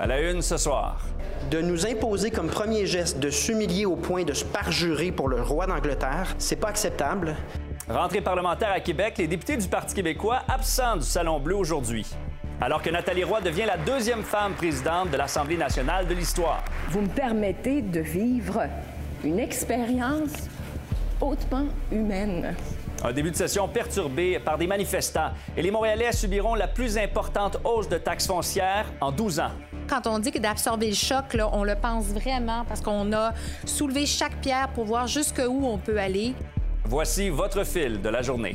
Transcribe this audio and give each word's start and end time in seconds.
À 0.00 0.06
la 0.06 0.18
une 0.30 0.40
ce 0.40 0.56
soir. 0.56 0.98
De 1.50 1.60
nous 1.60 1.86
imposer 1.86 2.30
comme 2.30 2.48
premier 2.48 2.86
geste 2.86 3.18
de 3.18 3.28
s'humilier 3.28 3.84
au 3.84 3.96
point 3.96 4.24
de 4.24 4.32
se 4.32 4.46
parjurer 4.46 5.12
pour 5.12 5.28
le 5.28 5.42
roi 5.42 5.66
d'Angleterre, 5.66 6.34
c'est 6.38 6.56
pas 6.56 6.68
acceptable. 6.68 7.36
Rentrée 7.86 8.22
parlementaire 8.22 8.72
à 8.72 8.80
Québec, 8.80 9.18
les 9.18 9.26
députés 9.26 9.58
du 9.58 9.68
Parti 9.68 9.94
québécois 9.94 10.40
absents 10.48 10.96
du 10.96 11.04
Salon 11.04 11.38
Bleu 11.38 11.54
aujourd'hui. 11.54 12.06
Alors 12.62 12.80
que 12.80 12.88
Nathalie 12.88 13.24
Roy 13.24 13.42
devient 13.42 13.66
la 13.66 13.76
deuxième 13.76 14.22
femme 14.22 14.54
présidente 14.54 15.10
de 15.10 15.18
l'Assemblée 15.18 15.58
nationale 15.58 16.06
de 16.06 16.14
l'histoire. 16.14 16.64
Vous 16.88 17.02
me 17.02 17.08
permettez 17.08 17.82
de 17.82 18.00
vivre 18.00 18.62
une 19.22 19.38
expérience 19.38 20.48
hautement 21.20 21.66
humaine. 21.92 22.56
Un 23.04 23.12
début 23.12 23.32
de 23.32 23.36
session 23.36 23.68
perturbé 23.68 24.38
par 24.38 24.56
des 24.56 24.66
manifestants 24.66 25.32
et 25.58 25.60
les 25.60 25.70
Montréalais 25.70 26.12
subiront 26.12 26.54
la 26.54 26.68
plus 26.68 26.96
importante 26.96 27.58
hausse 27.64 27.90
de 27.90 27.98
taxes 27.98 28.26
foncières 28.26 28.86
en 29.02 29.12
12 29.12 29.40
ans. 29.40 29.52
Quand 29.90 30.06
on 30.06 30.20
dit 30.20 30.30
que 30.30 30.38
d'absorber 30.38 30.86
le 30.86 30.94
choc, 30.94 31.36
on 31.52 31.64
le 31.64 31.74
pense 31.74 32.04
vraiment 32.04 32.64
parce 32.64 32.80
qu'on 32.80 33.12
a 33.12 33.34
soulevé 33.64 34.06
chaque 34.06 34.40
pierre 34.40 34.68
pour 34.68 34.84
voir 34.84 35.08
jusqu'où 35.08 35.66
on 35.66 35.78
peut 35.78 35.98
aller. 35.98 36.32
Voici 36.84 37.28
votre 37.28 37.64
fil 37.64 38.00
de 38.00 38.08
la 38.08 38.22
journée. 38.22 38.54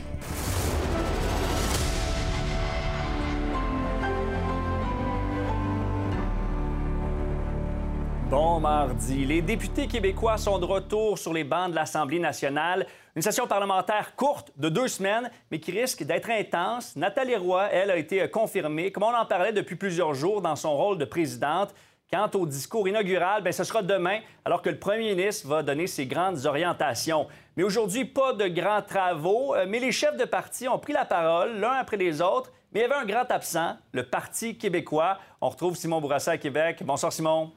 Bon 8.29 8.61
mardi. 8.61 9.25
Les 9.25 9.41
députés 9.41 9.87
québécois 9.87 10.37
sont 10.37 10.57
de 10.57 10.65
retour 10.65 11.17
sur 11.19 11.33
les 11.33 11.43
bancs 11.43 11.69
de 11.69 11.75
l'Assemblée 11.75 12.19
nationale. 12.19 12.87
Une 13.15 13.21
session 13.21 13.47
parlementaire 13.47 14.13
courte 14.17 14.51
de 14.57 14.67
deux 14.67 14.89
semaines, 14.89 15.31
mais 15.49 15.61
qui 15.61 15.71
risque 15.71 16.03
d'être 16.03 16.29
intense. 16.29 16.97
Nathalie 16.97 17.37
Roy, 17.37 17.69
elle, 17.71 17.89
a 17.89 17.95
été 17.95 18.29
confirmée, 18.29 18.91
comme 18.91 19.03
on 19.03 19.15
en 19.15 19.25
parlait 19.25 19.53
depuis 19.53 19.77
plusieurs 19.77 20.13
jours, 20.13 20.41
dans 20.41 20.57
son 20.57 20.75
rôle 20.75 20.97
de 20.97 21.05
présidente. 21.05 21.73
Quant 22.11 22.29
au 22.33 22.45
discours 22.45 22.89
inaugural, 22.89 23.41
bien, 23.41 23.53
ce 23.53 23.63
sera 23.63 23.81
demain, 23.81 24.19
alors 24.43 24.61
que 24.61 24.69
le 24.69 24.77
premier 24.77 25.15
ministre 25.15 25.47
va 25.47 25.63
donner 25.63 25.87
ses 25.87 26.05
grandes 26.05 26.45
orientations. 26.45 27.27
Mais 27.55 27.63
aujourd'hui, 27.63 28.03
pas 28.03 28.33
de 28.33 28.47
grands 28.49 28.81
travaux, 28.81 29.55
euh, 29.55 29.65
mais 29.65 29.79
les 29.79 29.93
chefs 29.93 30.17
de 30.17 30.25
parti 30.25 30.67
ont 30.67 30.77
pris 30.77 30.91
la 30.91 31.05
parole 31.05 31.57
l'un 31.57 31.71
après 31.71 31.95
les 31.95 32.21
autres. 32.21 32.51
Mais 32.73 32.81
il 32.81 32.83
y 32.83 32.85
avait 32.85 33.01
un 33.01 33.05
grand 33.05 33.31
absent, 33.31 33.77
le 33.93 34.03
Parti 34.03 34.57
québécois. 34.57 35.19
On 35.39 35.47
retrouve 35.47 35.77
Simon 35.77 36.01
Bourassa 36.01 36.31
à 36.31 36.37
Québec. 36.37 36.83
Bonsoir, 36.83 37.13
Simon. 37.13 37.53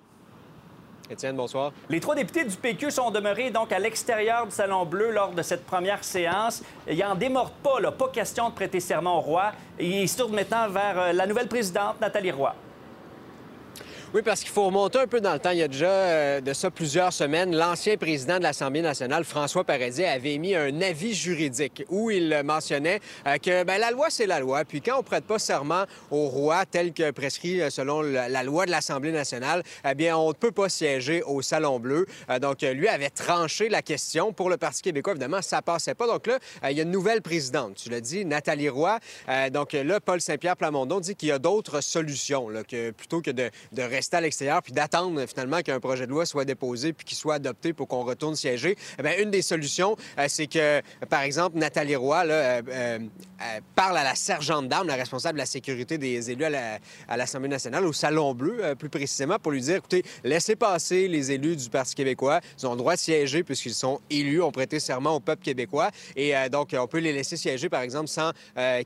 Les 1.88 2.00
trois 2.00 2.14
députés 2.14 2.44
du 2.44 2.56
PQ 2.56 2.90
sont 2.90 3.10
demeurés 3.10 3.50
donc 3.50 3.72
à 3.72 3.78
l'extérieur 3.78 4.46
du 4.46 4.52
Salon 4.52 4.84
Bleu 4.84 5.10
lors 5.10 5.32
de 5.32 5.42
cette 5.42 5.64
première 5.64 6.04
séance. 6.04 6.62
Il 6.88 7.02
en 7.04 7.14
démordent 7.14 7.52
pas, 7.62 7.80
là, 7.80 7.90
pas 7.90 8.08
question 8.08 8.50
de 8.50 8.54
prêter 8.54 8.80
serment 8.80 9.18
au 9.18 9.20
roi. 9.20 9.52
Ils 9.80 10.08
se 10.08 10.18
tournent 10.18 10.34
maintenant 10.34 10.68
vers 10.68 10.98
euh, 10.98 11.12
la 11.12 11.26
nouvelle 11.26 11.48
présidente, 11.48 12.00
Nathalie 12.00 12.30
Roy. 12.30 12.54
Oui, 14.14 14.22
parce 14.22 14.40
qu'il 14.40 14.48
faut 14.48 14.64
remonter 14.64 15.00
un 15.00 15.06
peu 15.06 15.20
dans 15.20 15.34
le 15.34 15.38
temps. 15.38 15.50
Il 15.50 15.58
y 15.58 15.62
a 15.62 15.68
déjà 15.68 15.90
euh, 15.90 16.40
de 16.40 16.54
ça 16.54 16.70
plusieurs 16.70 17.12
semaines, 17.12 17.54
l'ancien 17.54 17.98
président 17.98 18.38
de 18.38 18.42
l'Assemblée 18.42 18.80
nationale, 18.80 19.22
François 19.22 19.64
Paradis, 19.64 20.02
avait 20.02 20.32
émis 20.32 20.54
un 20.54 20.80
avis 20.80 21.12
juridique 21.12 21.84
où 21.90 22.10
il 22.10 22.40
mentionnait 22.42 23.00
euh, 23.26 23.36
que 23.36 23.64
ben, 23.64 23.76
la 23.76 23.90
loi, 23.90 24.06
c'est 24.08 24.26
la 24.26 24.40
loi. 24.40 24.64
Puis 24.64 24.80
quand 24.80 24.98
on 24.98 25.02
prête 25.02 25.24
pas 25.24 25.38
serment 25.38 25.84
au 26.10 26.26
roi 26.28 26.64
tel 26.64 26.94
que 26.94 27.10
prescrit 27.10 27.60
euh, 27.60 27.68
selon 27.68 28.00
la 28.00 28.42
loi 28.44 28.64
de 28.64 28.70
l'Assemblée 28.70 29.12
nationale, 29.12 29.62
eh 29.86 29.94
bien, 29.94 30.16
on 30.16 30.28
ne 30.28 30.32
peut 30.32 30.52
pas 30.52 30.70
siéger 30.70 31.22
au 31.24 31.42
Salon 31.42 31.78
Bleu. 31.78 32.06
donc, 32.40 32.62
lui 32.62 32.88
avait 32.88 33.10
tranché 33.10 33.68
la 33.68 33.82
question. 33.82 34.32
Pour 34.32 34.48
le 34.48 34.56
Parti 34.56 34.80
québécois, 34.80 35.12
évidemment, 35.12 35.42
ça 35.42 35.60
passait 35.60 35.94
pas. 35.94 36.06
Donc 36.06 36.28
là, 36.28 36.38
il 36.70 36.78
y 36.78 36.80
a 36.80 36.84
une 36.84 36.90
nouvelle 36.90 37.20
présidente. 37.20 37.74
Tu 37.74 37.90
l'as 37.90 38.00
dit, 38.00 38.24
Nathalie 38.24 38.70
Roy. 38.70 38.98
donc 39.52 39.74
là, 39.74 40.00
Paul 40.00 40.22
Saint-Pierre 40.22 40.56
Plamondon 40.56 41.00
dit 41.00 41.14
qu'il 41.14 41.28
y 41.28 41.32
a 41.32 41.38
d'autres 41.38 41.82
solutions, 41.82 42.48
là, 42.48 42.64
que 42.64 42.90
plutôt 42.90 43.20
que 43.20 43.30
de, 43.30 43.50
de 43.72 43.82
rester 43.98 44.16
à 44.16 44.20
l'extérieur 44.20 44.62
puis 44.62 44.72
d'attendre 44.72 45.26
finalement 45.26 45.60
qu'un 45.60 45.80
projet 45.80 46.06
de 46.06 46.10
loi 46.10 46.24
soit 46.24 46.44
déposé 46.44 46.92
puis 46.92 47.04
qu'il 47.04 47.16
soit 47.16 47.34
adopté 47.34 47.72
pour 47.72 47.88
qu'on 47.88 48.04
retourne 48.04 48.36
siéger, 48.36 48.76
eh 48.98 49.02
bien, 49.02 49.12
une 49.18 49.30
des 49.30 49.42
solutions, 49.42 49.96
euh, 50.18 50.26
c'est 50.28 50.46
que, 50.46 50.80
par 51.10 51.22
exemple, 51.22 51.58
Nathalie 51.58 51.96
Roy 51.96 52.24
là, 52.24 52.34
euh, 52.34 52.62
euh, 52.68 52.98
parle 53.74 53.98
à 53.98 54.04
la 54.04 54.14
sergente 54.14 54.68
d'armes, 54.68 54.86
la 54.86 54.94
responsable 54.94 55.34
de 55.34 55.42
la 55.42 55.46
sécurité 55.46 55.98
des 55.98 56.30
élus 56.30 56.44
à 56.44 57.16
l'Assemblée 57.16 57.48
nationale, 57.48 57.84
au 57.84 57.92
Salon 57.92 58.34
Bleu, 58.34 58.74
plus 58.78 58.88
précisément, 58.88 59.38
pour 59.38 59.52
lui 59.52 59.60
dire, 59.60 59.76
écoutez, 59.76 60.04
laissez 60.22 60.54
passer 60.54 61.08
les 61.08 61.32
élus 61.32 61.56
du 61.56 61.68
Parti 61.68 61.94
québécois. 61.94 62.40
Ils 62.58 62.66
ont 62.66 62.72
le 62.72 62.78
droit 62.78 62.94
de 62.94 62.98
siéger 63.00 63.42
puisqu'ils 63.42 63.74
sont 63.74 64.00
élus, 64.10 64.42
ont 64.42 64.52
prêté 64.52 64.78
serment 64.78 65.16
au 65.16 65.20
peuple 65.20 65.42
québécois. 65.42 65.90
Et 66.16 66.34
donc, 66.50 66.74
on 66.78 66.86
peut 66.86 66.98
les 66.98 67.12
laisser 67.12 67.36
siéger, 67.36 67.68
par 67.68 67.82
exemple, 67.82 68.08
sans 68.08 68.32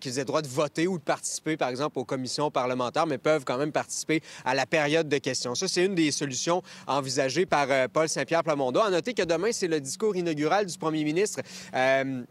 qu'ils 0.00 0.19
aient 0.19 0.23
le 0.23 0.27
droit 0.27 0.43
de 0.43 0.49
voter 0.49 0.87
ou 0.87 0.99
de 0.99 1.03
participer, 1.03 1.56
par 1.56 1.69
exemple, 1.69 1.99
aux 1.99 2.05
commissions 2.05 2.50
parlementaires, 2.50 3.06
mais 3.06 3.19
peuvent 3.19 3.44
quand 3.44 3.59
même 3.59 3.73
participer 3.73 4.23
à 4.44 4.55
la 4.55 4.67
période 4.67 5.02
de 5.09 5.19
questions. 5.19 5.55
Ça, 5.55 5.69
c'est 5.69 5.85
une 5.85 5.95
des 5.95 6.11
solutions 6.11 6.63
envisagées 6.87 7.47
par 7.47 7.67
euh, 7.71 7.89
Paul 7.93 8.09
Saint-Pierre 8.09 8.43
Plamondon. 8.43 8.83
À 8.83 8.91
noter 8.91 9.15
que 9.15 9.23
demain, 9.23 9.51
c'est 9.53 9.69
le 9.69 9.81
discours 9.81 10.17
inaugural 10.17 10.67
du 10.67 10.79
premier 10.79 11.05
ministre. 11.05 11.41
Euh, 11.75 12.23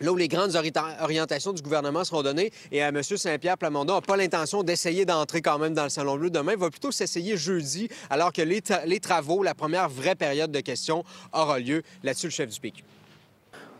là 0.00 0.12
où 0.12 0.16
les 0.16 0.28
grandes 0.28 0.56
orientations 1.00 1.52
du 1.52 1.62
gouvernement 1.62 2.04
seront 2.04 2.22
données. 2.22 2.52
Et 2.72 2.82
à 2.82 2.88
M. 2.88 3.02
Saint-Pierre 3.02 3.58
Plamondon 3.58 3.94
n'a 3.94 4.00
pas 4.00 4.16
l'intention 4.16 4.62
d'essayer 4.62 5.04
d'entrer 5.04 5.42
quand 5.42 5.58
même 5.58 5.74
dans 5.74 5.84
le 5.84 5.90
Salon 5.90 6.16
Bleu 6.16 6.30
demain. 6.30 6.52
Il 6.52 6.58
va 6.58 6.70
plutôt 6.70 6.92
s'essayer 6.92 7.36
jeudi, 7.36 7.88
alors 8.10 8.32
que 8.32 8.42
les, 8.42 8.62
les, 8.86 9.00
travaux, 9.00 9.42
la 9.42 9.54
première 9.54 9.88
vraie 9.88 10.14
période 10.14 10.50
de 10.50 10.60
questions 10.60 11.04
aura 11.32 11.58
lieu. 11.58 11.82
Là-dessus, 12.02 12.26
le 12.26 12.32
chef 12.32 12.50
du 12.50 12.60
PQ. 12.60 12.84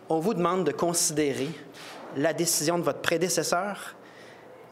On 0.08 0.20
vous 0.20 0.34
demande 0.34 0.64
de 0.64 0.72
considérer 0.72 1.48
la 2.16 2.32
décision 2.32 2.78
de 2.78 2.84
votre 2.84 3.00
prédécesseur 3.00 3.96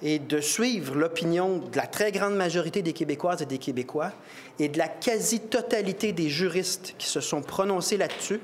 et 0.03 0.19
de 0.19 0.41
suivre 0.41 0.95
l'opinion 0.95 1.59
de 1.59 1.77
la 1.77 1.87
très 1.87 2.11
grande 2.11 2.35
majorité 2.35 2.83
des 2.83 2.93
Québécoises 2.93 3.43
et 3.43 3.47
des 3.47 3.59
Québécois 3.59 4.11
et 4.59 4.69
de 4.69 4.79
la 4.79 4.89
quasi-totalité 4.89 6.13
des 6.13 6.29
juristes 6.29 6.95
qui 6.99 7.07
se 7.07 7.21
sont 7.21 7.41
prononcés 7.41 7.97
là-dessus, 7.97 8.41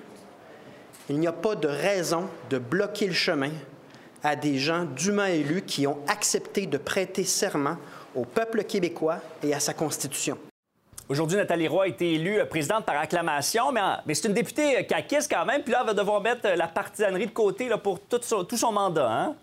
il 1.11 1.19
n'y 1.19 1.27
a 1.27 1.33
pas 1.33 1.57
de 1.57 1.69
raison 1.69 2.29
de 2.51 2.59
bloquer 2.59 3.07
le 3.07 3.15
chemin 3.15 3.51
à 4.23 4.37
des 4.37 4.59
gens 4.59 4.85
dûment 4.85 5.25
élus 5.25 5.63
qui 5.63 5.87
ont 5.87 5.99
accepté 6.07 6.67
de 6.67 6.79
prêter 6.79 7.25
serment 7.25 7.77
au 8.15 8.25
peuple 8.25 8.65
québécois 8.65 9.19
et 9.43 9.55
à 9.55 9.61
sa 9.61 9.75
Constitution. 9.75 10.39
Aujourd'hui, 11.09 11.39
Nathalie 11.39 11.69
Roy 11.69 11.85
a 11.85 11.89
été 11.89 12.15
élue 12.15 12.45
présidente 12.51 12.85
par 12.85 12.99
acclamation, 12.99 13.73
mais, 13.73 14.15
c'est 14.15 14.29
une 14.29 14.35
députée 14.35 14.85
caquiste 14.87 15.31
quand 15.33 15.47
même, 15.47 15.63
puis 15.63 15.73
là, 15.73 15.79
elle 15.81 15.87
va 15.87 15.95
devoir 15.95 16.21
mettre 16.21 16.47
la 16.49 16.69
partisanerie 16.69 17.27
de 17.27 17.33
côté 17.33 17.71
pour 17.83 17.99
tout 18.01 18.21
son, 18.21 18.45
tout 18.45 18.59
son 18.59 18.73
mandat. 18.73 19.11
Hein? 19.11 19.35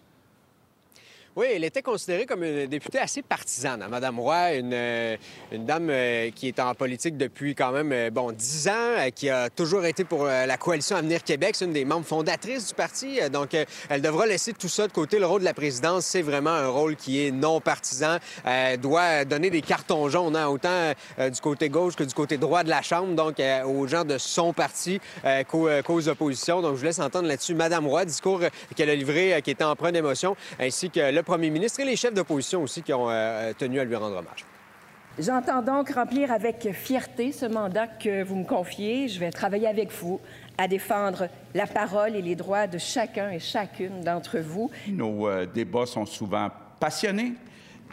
Oui, 1.37 1.47
elle 1.53 1.65
était 1.65 1.81
considérée 1.81 2.25
comme 2.25 2.45
une 2.45 2.65
députée 2.67 2.99
assez 2.99 3.21
partisane. 3.21 3.85
Madame 3.89 4.21
Roy, 4.21 4.53
une, 4.53 4.71
euh, 4.73 5.17
dame 5.51 5.89
euh, 5.89 6.31
qui 6.33 6.47
est 6.47 6.61
en 6.61 6.73
politique 6.73 7.17
depuis 7.17 7.55
quand 7.55 7.73
même, 7.73 7.91
euh, 7.91 8.09
bon, 8.09 8.31
dix 8.31 8.69
ans, 8.69 9.09
qui 9.13 9.29
a 9.29 9.49
toujours 9.49 9.85
été 9.85 10.05
pour 10.05 10.27
la 10.27 10.55
coalition 10.55 10.95
Avenir 10.95 11.21
Québec. 11.25 11.55
C'est 11.57 11.65
une 11.65 11.73
des 11.73 11.83
membres 11.83 12.05
fondatrices 12.05 12.69
du 12.69 12.73
parti. 12.73 13.19
donc, 13.33 13.49
elle 13.89 14.01
devra 14.01 14.25
laisser 14.25 14.53
tout 14.53 14.69
ça 14.69 14.87
de 14.87 14.93
côté. 14.93 15.19
Le 15.19 15.25
rôle 15.25 15.41
de 15.41 15.45
la 15.45 15.53
présidence, 15.53 16.05
c'est 16.05 16.21
vraiment 16.21 16.51
un 16.51 16.69
rôle 16.69 16.95
qui 16.95 17.25
est 17.25 17.31
non 17.31 17.59
partisan. 17.59 18.17
Elle 18.45 18.79
doit 18.79 19.25
donner 19.25 19.49
des 19.49 19.61
cartons 19.61 20.07
jaunes, 20.07 20.37
hein, 20.37 20.47
autant 20.47 20.93
du 21.17 21.41
côté 21.41 21.67
gauche 21.67 21.97
que 21.97 22.05
du 22.05 22.13
côté 22.13 22.37
droit 22.37 22.63
de 22.63 22.69
la 22.69 22.81
Chambre, 22.81 23.13
donc 23.13 23.41
aux 23.65 23.87
gens 23.87 24.05
de 24.05 24.17
son 24.17 24.53
parti 24.53 25.01
qu'aux 25.49 26.07
oppositions. 26.07 26.61
Donc, 26.61 26.75
je 26.75 26.79
vous 26.79 26.85
laisse 26.85 26.99
entendre 26.99 27.27
là-dessus 27.27 27.55
Madame 27.55 27.87
Roy, 27.87 28.05
discours 28.05 28.39
qu'elle 28.75 28.89
a 28.89 28.95
livré, 28.95 29.41
qui 29.43 29.51
était 29.51 29.65
empreint 29.65 29.91
d'émotion, 29.91 30.37
ainsi 30.59 30.89
que 30.89 31.11
le 31.11 31.24
premier 31.25 31.49
ministre 31.49 31.81
et 31.81 31.85
les 31.85 31.95
chefs 31.95 32.13
d'opposition 32.13 32.63
aussi 32.63 32.81
qui 32.81 32.93
ont 32.93 33.09
euh, 33.09 33.51
tenu 33.57 33.79
à 33.79 33.83
lui 33.83 33.95
rendre 33.95 34.17
hommage. 34.17 34.45
J'entends 35.17 35.61
donc 35.61 35.91
remplir 35.91 36.31
avec 36.31 36.69
fierté 36.73 37.31
ce 37.31 37.45
mandat 37.45 37.87
que 37.87 38.23
vous 38.23 38.35
me 38.35 38.43
confiez. 38.43 39.07
Je 39.07 39.19
vais 39.19 39.31
travailler 39.31 39.67
avec 39.67 39.91
vous 39.91 40.19
à 40.57 40.67
défendre 40.67 41.29
la 41.53 41.67
parole 41.67 42.15
et 42.15 42.21
les 42.21 42.35
droits 42.35 42.67
de 42.67 42.77
chacun 42.77 43.29
et 43.29 43.39
chacune 43.39 44.01
d'entre 44.01 44.39
vous. 44.39 44.69
Nos 44.87 45.27
euh, 45.27 45.45
débats 45.45 45.85
sont 45.85 46.05
souvent 46.05 46.49
passionnés. 46.79 47.33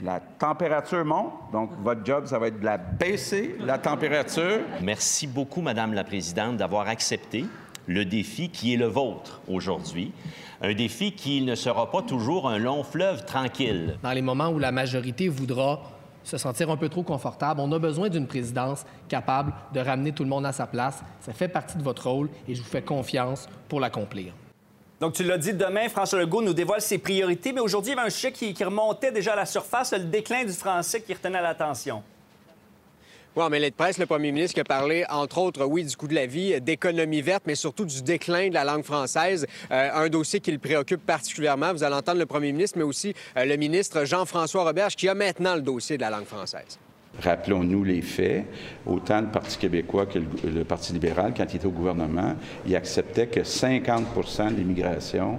La 0.02 0.18
température 0.18 1.04
monte, 1.04 1.32
donc 1.52 1.70
votre 1.80 2.04
job, 2.04 2.26
ça 2.26 2.38
va 2.38 2.48
être 2.48 2.58
de 2.58 2.64
la 2.64 2.78
baisser, 2.78 3.54
la 3.60 3.78
température. 3.78 4.60
Merci 4.80 5.28
beaucoup, 5.28 5.60
Madame 5.60 5.92
la 5.92 6.02
Présidente, 6.02 6.56
d'avoir 6.56 6.88
accepté 6.88 7.44
le 7.86 8.04
défi 8.04 8.48
qui 8.48 8.74
est 8.74 8.76
le 8.76 8.86
vôtre 8.86 9.40
aujourd'hui. 9.48 10.12
Un 10.60 10.74
défi 10.74 11.12
qui 11.12 11.42
ne 11.42 11.54
sera 11.54 11.90
pas 11.90 12.02
toujours 12.02 12.48
un 12.48 12.58
long 12.58 12.84
fleuve 12.84 13.24
tranquille. 13.24 13.98
Dans 14.02 14.12
les 14.12 14.22
moments 14.22 14.48
où 14.48 14.58
la 14.58 14.72
majorité 14.72 15.28
voudra 15.28 15.82
se 16.24 16.38
sentir 16.38 16.70
un 16.70 16.76
peu 16.76 16.88
trop 16.88 17.02
confortable, 17.02 17.60
on 17.60 17.72
a 17.72 17.78
besoin 17.78 18.08
d'une 18.08 18.26
présidence 18.26 18.84
capable 19.08 19.52
de 19.74 19.80
ramener 19.80 20.12
tout 20.12 20.22
le 20.22 20.28
monde 20.28 20.46
à 20.46 20.52
sa 20.52 20.66
place. 20.66 21.02
Ça 21.20 21.32
fait 21.32 21.48
partie 21.48 21.76
de 21.76 21.82
votre 21.82 22.08
rôle 22.08 22.30
et 22.48 22.54
je 22.54 22.62
vous 22.62 22.68
fais 22.68 22.82
confiance 22.82 23.48
pour 23.68 23.80
l'accomplir. 23.80 24.32
Donc, 25.00 25.14
tu 25.14 25.24
l'as 25.24 25.38
dit, 25.38 25.52
demain, 25.52 25.88
François 25.88 26.20
Legault 26.20 26.42
nous 26.42 26.54
dévoile 26.54 26.80
ses 26.80 26.98
priorités, 26.98 27.52
mais 27.52 27.60
aujourd'hui, 27.60 27.90
il 27.90 27.96
y 27.96 27.98
avait 27.98 28.06
un 28.06 28.10
sujet 28.10 28.30
qui, 28.30 28.54
qui 28.54 28.62
remontait 28.62 29.10
déjà 29.10 29.32
à 29.32 29.36
la 29.36 29.46
surface, 29.46 29.92
le 29.92 30.04
déclin 30.04 30.44
du 30.44 30.52
français 30.52 31.02
qui 31.02 31.12
retenait 31.12 31.42
l'attention. 31.42 32.04
Oui, 33.34 33.44
mais 33.50 33.70
de 33.70 33.74
presse, 33.74 33.96
le 33.96 34.04
premier 34.04 34.30
ministre 34.30 34.52
qui 34.52 34.60
a 34.60 34.64
parlé, 34.64 35.06
entre 35.08 35.38
autres, 35.38 35.64
oui, 35.64 35.84
du 35.84 35.96
coût 35.96 36.06
de 36.06 36.14
la 36.14 36.26
vie, 36.26 36.60
d'économie 36.60 37.22
verte, 37.22 37.44
mais 37.46 37.54
surtout 37.54 37.86
du 37.86 38.02
déclin 38.02 38.48
de 38.48 38.54
la 38.54 38.62
langue 38.62 38.82
française. 38.82 39.46
Euh, 39.70 39.90
un 39.94 40.10
dossier 40.10 40.40
qui 40.40 40.52
le 40.52 40.58
préoccupe 40.58 41.06
particulièrement. 41.06 41.72
Vous 41.72 41.82
allez 41.82 41.94
entendre 41.94 42.18
le 42.18 42.26
premier 42.26 42.52
ministre, 42.52 42.76
mais 42.76 42.84
aussi 42.84 43.14
euh, 43.38 43.46
le 43.46 43.56
ministre 43.56 44.04
Jean-François 44.04 44.64
Roberge 44.64 44.96
qui 44.96 45.08
a 45.08 45.14
maintenant 45.14 45.54
le 45.54 45.62
dossier 45.62 45.96
de 45.96 46.02
la 46.02 46.10
langue 46.10 46.26
française. 46.26 46.78
Rappelons-nous 47.20 47.84
les 47.84 48.00
faits. 48.00 48.46
Autant 48.86 49.20
le 49.20 49.26
Parti 49.26 49.58
québécois 49.58 50.06
que 50.06 50.18
le, 50.18 50.64
Parti 50.64 50.92
libéral, 50.92 51.34
quand 51.36 51.44
il 51.50 51.56
était 51.56 51.66
au 51.66 51.70
gouvernement, 51.70 52.34
il 52.66 52.74
acceptait 52.74 53.26
que 53.26 53.44
50 53.44 54.04
de 54.50 54.56
l'immigration 54.56 55.38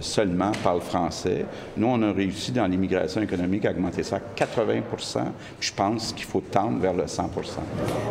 seulement 0.00 0.52
parle 0.62 0.80
français. 0.80 1.44
Nous, 1.76 1.86
on 1.86 2.02
a 2.02 2.12
réussi 2.12 2.52
dans 2.52 2.66
l'immigration 2.66 3.20
économique 3.20 3.64
à 3.64 3.70
augmenter 3.70 4.02
ça 4.02 4.16
à 4.16 4.44
80% 4.44 5.24
Je 5.60 5.72
pense 5.72 6.12
qu'il 6.12 6.24
faut 6.24 6.40
tendre 6.40 6.78
vers 6.78 6.94
le 6.94 7.04
100% 7.04 7.26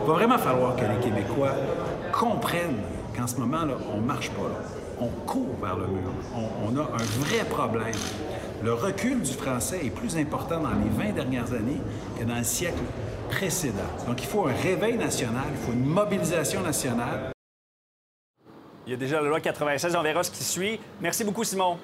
Il 0.04 0.07
va 0.07 0.13
vraiment 0.13 0.38
falloir 0.38 0.75
que 0.75 0.81
les 0.81 1.00
Québécois 1.00 1.56
comprennent 2.12 2.81
qu'en 3.15 3.27
ce 3.27 3.38
moment, 3.38 3.65
là, 3.65 3.75
on 3.94 4.01
ne 4.01 4.06
marche 4.06 4.30
pas. 4.31 4.86
On 4.99 5.09
court 5.25 5.55
vers 5.61 5.75
le 5.77 5.88
mur. 5.88 6.09
On, 6.35 6.71
on 6.73 6.77
a 6.77 6.81
un 6.81 7.05
vrai 7.19 7.45
problème. 7.49 7.94
Le 8.63 8.73
recul 8.73 9.21
du 9.21 9.31
français 9.31 9.85
est 9.85 9.91
plus 9.91 10.17
important 10.17 10.59
dans 10.59 10.71
les 10.71 10.89
20 10.89 11.13
dernières 11.13 11.53
années 11.53 11.79
que 12.19 12.23
dans 12.23 12.35
le 12.38 12.44
siècle 12.44 12.81
précédent. 13.29 13.77
Donc, 14.07 14.21
il 14.21 14.27
faut 14.27 14.47
un 14.47 14.53
réveil 14.53 14.97
national, 14.97 15.44
il 15.51 15.57
faut 15.57 15.73
une 15.73 15.85
mobilisation 15.85 16.61
nationale. 16.61 17.31
Il 18.88 18.91
y 18.91 18.94
a 18.94 18.97
déjà 18.97 19.21
la 19.21 19.27
loi 19.27 19.39
96, 19.39 19.95
on 19.95 20.01
verra 20.01 20.23
ce 20.23 20.31
qui 20.31 20.44
suit. 20.44 20.79
Merci 20.99 21.23
beaucoup, 21.23 21.44
Simon. 21.44 21.77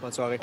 Bonne 0.00 0.12
soirée. 0.12 0.40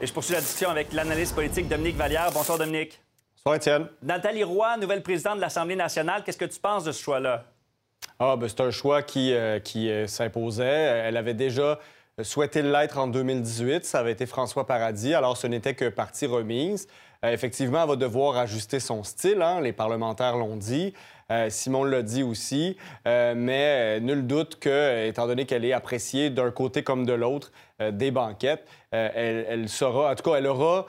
Et 0.00 0.06
je 0.06 0.12
poursuis 0.12 0.34
la 0.34 0.40
discussion 0.40 0.70
avec 0.70 0.92
l'analyste 0.92 1.34
politique 1.34 1.68
Dominique 1.68 1.96
Vallière. 1.96 2.30
Bonsoir, 2.32 2.58
Dominique. 2.58 3.00
Bonsoir, 3.36 3.56
Étienne. 3.56 3.88
Nathalie 4.02 4.44
Roy, 4.44 4.76
nouvelle 4.76 5.02
présidente 5.02 5.36
de 5.36 5.40
l'Assemblée 5.40 5.76
nationale, 5.76 6.22
qu'est-ce 6.22 6.38
que 6.38 6.44
tu 6.44 6.60
penses 6.60 6.84
de 6.84 6.92
ce 6.92 7.02
choix-là? 7.02 7.44
Ah, 8.20 8.36
ben, 8.36 8.48
c'est 8.48 8.60
un 8.60 8.70
choix 8.70 9.02
qui, 9.02 9.32
euh, 9.32 9.58
qui 9.58 9.90
euh, 9.90 10.06
s'imposait. 10.06 10.64
Elle 10.64 11.16
avait 11.16 11.34
déjà 11.34 11.80
souhaité 12.22 12.62
l'être 12.62 12.98
en 12.98 13.08
2018. 13.08 13.84
Ça 13.84 13.98
avait 13.98 14.12
été 14.12 14.26
François 14.26 14.66
Paradis. 14.66 15.14
Alors, 15.14 15.36
ce 15.36 15.48
n'était 15.48 15.74
que 15.74 15.88
partie 15.88 16.26
remise. 16.26 16.86
Euh, 17.24 17.32
effectivement, 17.32 17.82
elle 17.82 17.88
va 17.88 17.96
devoir 17.96 18.36
ajuster 18.36 18.78
son 18.78 19.02
style. 19.02 19.42
Hein. 19.42 19.60
Les 19.60 19.72
parlementaires 19.72 20.36
l'ont 20.36 20.56
dit. 20.56 20.94
Simon 21.48 21.84
l'a 21.84 22.02
dit 22.02 22.22
aussi, 22.22 22.76
mais 23.06 23.98
nul 24.00 24.26
doute 24.26 24.60
que, 24.60 25.06
étant 25.06 25.26
donné 25.26 25.46
qu'elle 25.46 25.64
est 25.64 25.72
appréciée 25.72 26.28
d'un 26.28 26.50
côté 26.50 26.82
comme 26.82 27.06
de 27.06 27.14
l'autre 27.14 27.50
des 27.80 28.10
banquettes, 28.10 28.68
elle, 28.90 29.66
sera, 29.70 30.12
en 30.12 30.14
tout 30.14 30.30
cas, 30.30 30.36
elle 30.36 30.46
aura 30.46 30.86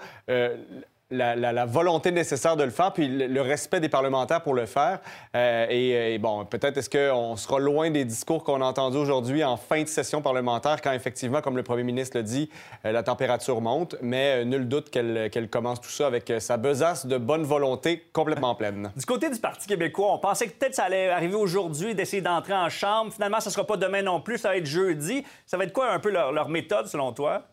la, 1.11 1.65
volonté 1.65 2.11
nécessaire 2.11 2.55
de 2.55 2.63
le 2.63 2.71
faire, 2.71 2.91
puis 2.91 3.07
le, 3.07 3.41
respect 3.41 3.79
des 3.79 3.89
parlementaires 3.89 4.41
pour 4.41 4.53
le 4.53 4.65
faire. 4.65 4.99
Euh, 5.35 5.67
et, 5.69 6.17
bon, 6.17 6.45
peut-être 6.45 6.77
est-ce 6.77 6.89
qu'on 6.89 7.35
sera 7.35 7.59
loin 7.59 7.91
des 7.91 8.05
discours 8.05 8.43
qu'on 8.43 8.61
a 8.61 8.65
entendus 8.65 8.97
aujourd'hui 8.97 9.43
en 9.43 9.57
fin 9.57 9.83
de 9.83 9.87
session 9.87 10.21
parlementaire, 10.21 10.81
quand 10.81 10.93
effectivement, 10.93 11.41
comme 11.41 11.57
le 11.57 11.63
premier 11.63 11.83
ministre 11.83 12.17
le 12.17 12.23
dit, 12.23 12.49
euh, 12.85 12.91
la 12.91 13.03
température 13.03 13.61
monte, 13.61 13.95
mais 14.01 14.41
euh, 14.41 14.45
nul 14.45 14.67
doute 14.67 14.89
qu'elle 14.89 15.49
commence 15.51 15.79
tout 15.79 15.89
ça 15.89 16.07
avec 16.07 16.31
sa 16.39 16.57
besace 16.57 17.05
de 17.05 17.17
bonne 17.17 17.43
volonté 17.43 18.03
complètement 18.11 18.55
pleine. 18.55 18.91
Du 18.95 19.05
côté 19.05 19.29
du 19.29 19.39
Parti 19.39 19.67
québécois, 19.67 20.13
on 20.13 20.19
pensait 20.19 20.47
que 20.47 20.53
peut-être 20.53 20.75
ça 20.75 20.85
allait 20.85 21.09
arriver 21.09 21.35
aujourd'hui 21.35 21.93
d'essayer 21.93 22.21
d'entrer 22.21 22.53
en 22.53 22.69
chambre. 22.69 23.13
Finalement, 23.13 23.39
ça 23.39 23.49
ne 23.49 23.53
sera 23.53 23.65
pas 23.65 23.77
demain 23.77 24.01
non 24.01 24.21
plus, 24.21 24.37
ça 24.37 24.49
va 24.49 24.57
être 24.57 24.65
jeudi. 24.65 25.23
Ça 25.45 25.57
va 25.57 25.65
être 25.65 25.73
quoi 25.73 25.91
un 25.91 25.99
peu 25.99 26.09
leur 26.09 26.49
méthode, 26.49 26.87
selon 26.87 27.11
toi? 27.11 27.43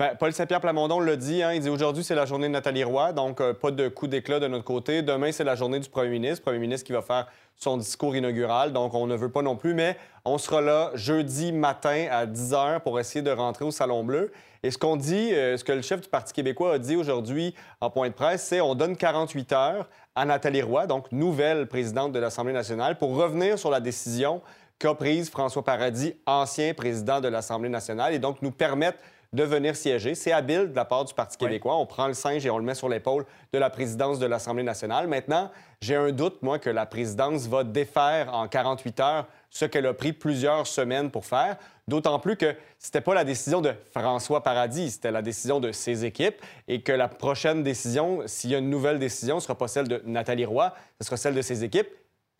Ben, 0.00 0.16
Paul 0.18 0.32
Saint-Pierre 0.32 0.62
Plamondon 0.62 0.98
le 0.98 1.14
dit, 1.18 1.42
hein, 1.42 1.52
il 1.52 1.60
dit 1.60 1.68
aujourd'hui 1.68 2.02
c'est 2.02 2.14
la 2.14 2.24
journée 2.24 2.46
de 2.46 2.52
Nathalie 2.52 2.84
Roy, 2.84 3.12
donc 3.12 3.42
euh, 3.42 3.52
pas 3.52 3.70
de 3.70 3.86
coup 3.88 4.06
d'éclat 4.06 4.40
de 4.40 4.46
notre 4.46 4.64
côté. 4.64 5.02
Demain 5.02 5.30
c'est 5.30 5.44
la 5.44 5.56
journée 5.56 5.78
du 5.78 5.90
premier 5.90 6.08
ministre, 6.08 6.42
premier 6.42 6.58
ministre 6.58 6.86
qui 6.86 6.94
va 6.94 7.02
faire 7.02 7.26
son 7.54 7.76
discours 7.76 8.16
inaugural, 8.16 8.72
donc 8.72 8.94
on 8.94 9.06
ne 9.06 9.14
veut 9.14 9.28
pas 9.28 9.42
non 9.42 9.56
plus, 9.56 9.74
mais 9.74 9.98
on 10.24 10.38
sera 10.38 10.62
là 10.62 10.90
jeudi 10.94 11.52
matin 11.52 12.06
à 12.10 12.24
10 12.24 12.52
h 12.52 12.80
pour 12.80 12.98
essayer 12.98 13.20
de 13.20 13.30
rentrer 13.30 13.66
au 13.66 13.70
Salon 13.70 14.02
Bleu. 14.02 14.32
Et 14.62 14.70
ce 14.70 14.78
qu'on 14.78 14.96
dit, 14.96 15.34
euh, 15.34 15.58
ce 15.58 15.64
que 15.64 15.72
le 15.72 15.82
chef 15.82 16.00
du 16.00 16.08
Parti 16.08 16.32
québécois 16.32 16.72
a 16.72 16.78
dit 16.78 16.96
aujourd'hui 16.96 17.54
en 17.82 17.90
point 17.90 18.08
de 18.08 18.14
presse, 18.14 18.42
c'est 18.42 18.62
on 18.62 18.74
donne 18.74 18.96
48 18.96 19.52
heures 19.52 19.86
à 20.14 20.24
Nathalie 20.24 20.62
Roy, 20.62 20.86
donc 20.86 21.12
nouvelle 21.12 21.66
présidente 21.66 22.12
de 22.12 22.18
l'Assemblée 22.18 22.54
nationale, 22.54 22.96
pour 22.96 23.14
revenir 23.14 23.58
sur 23.58 23.68
la 23.68 23.80
décision 23.80 24.40
qu'a 24.78 24.94
prise 24.94 25.28
François 25.28 25.62
Paradis, 25.62 26.14
ancien 26.24 26.72
président 26.72 27.20
de 27.20 27.28
l'Assemblée 27.28 27.68
nationale, 27.68 28.14
et 28.14 28.18
donc 28.18 28.40
nous 28.40 28.50
permettre 28.50 28.96
de 29.32 29.44
venir 29.44 29.76
siéger. 29.76 30.14
C'est 30.14 30.32
habile 30.32 30.70
de 30.70 30.76
la 30.76 30.84
part 30.84 31.04
du 31.04 31.14
Parti 31.14 31.36
québécois. 31.36 31.76
On 31.76 31.86
prend 31.86 32.08
le 32.08 32.14
singe 32.14 32.44
et 32.44 32.50
on 32.50 32.58
le 32.58 32.64
met 32.64 32.74
sur 32.74 32.88
l'épaule 32.88 33.24
de 33.52 33.58
la 33.58 33.70
présidence 33.70 34.18
de 34.18 34.26
l'Assemblée 34.26 34.64
nationale. 34.64 35.06
Maintenant, 35.06 35.50
j'ai 35.80 35.94
un 35.94 36.10
doute, 36.10 36.42
moi, 36.42 36.58
que 36.58 36.70
la 36.70 36.84
présidence 36.84 37.46
va 37.46 37.62
défaire 37.62 38.34
en 38.34 38.48
48 38.48 39.00
heures 39.00 39.28
ce 39.48 39.64
qu'elle 39.64 39.86
a 39.86 39.94
pris 39.94 40.12
plusieurs 40.12 40.66
semaines 40.66 41.10
pour 41.10 41.26
faire. 41.26 41.56
D'autant 41.86 42.18
plus 42.18 42.36
que 42.36 42.54
c'était 42.78 43.00
pas 43.00 43.14
la 43.14 43.24
décision 43.24 43.60
de 43.60 43.72
François 43.92 44.42
Paradis, 44.42 44.92
c'était 44.92 45.10
la 45.10 45.22
décision 45.22 45.60
de 45.60 45.72
ses 45.72 46.04
équipes 46.04 46.40
et 46.68 46.82
que 46.82 46.92
la 46.92 47.08
prochaine 47.08 47.62
décision, 47.62 48.22
s'il 48.26 48.50
y 48.50 48.54
a 48.54 48.58
une 48.58 48.70
nouvelle 48.70 48.98
décision, 48.98 49.36
ne 49.36 49.40
sera 49.40 49.56
pas 49.56 49.68
celle 49.68 49.88
de 49.88 50.02
Nathalie 50.06 50.44
Roy, 50.44 50.72
ce 51.00 51.06
sera 51.06 51.16
celle 51.16 51.34
de 51.34 51.42
ses 51.42 51.64
équipes 51.64 51.88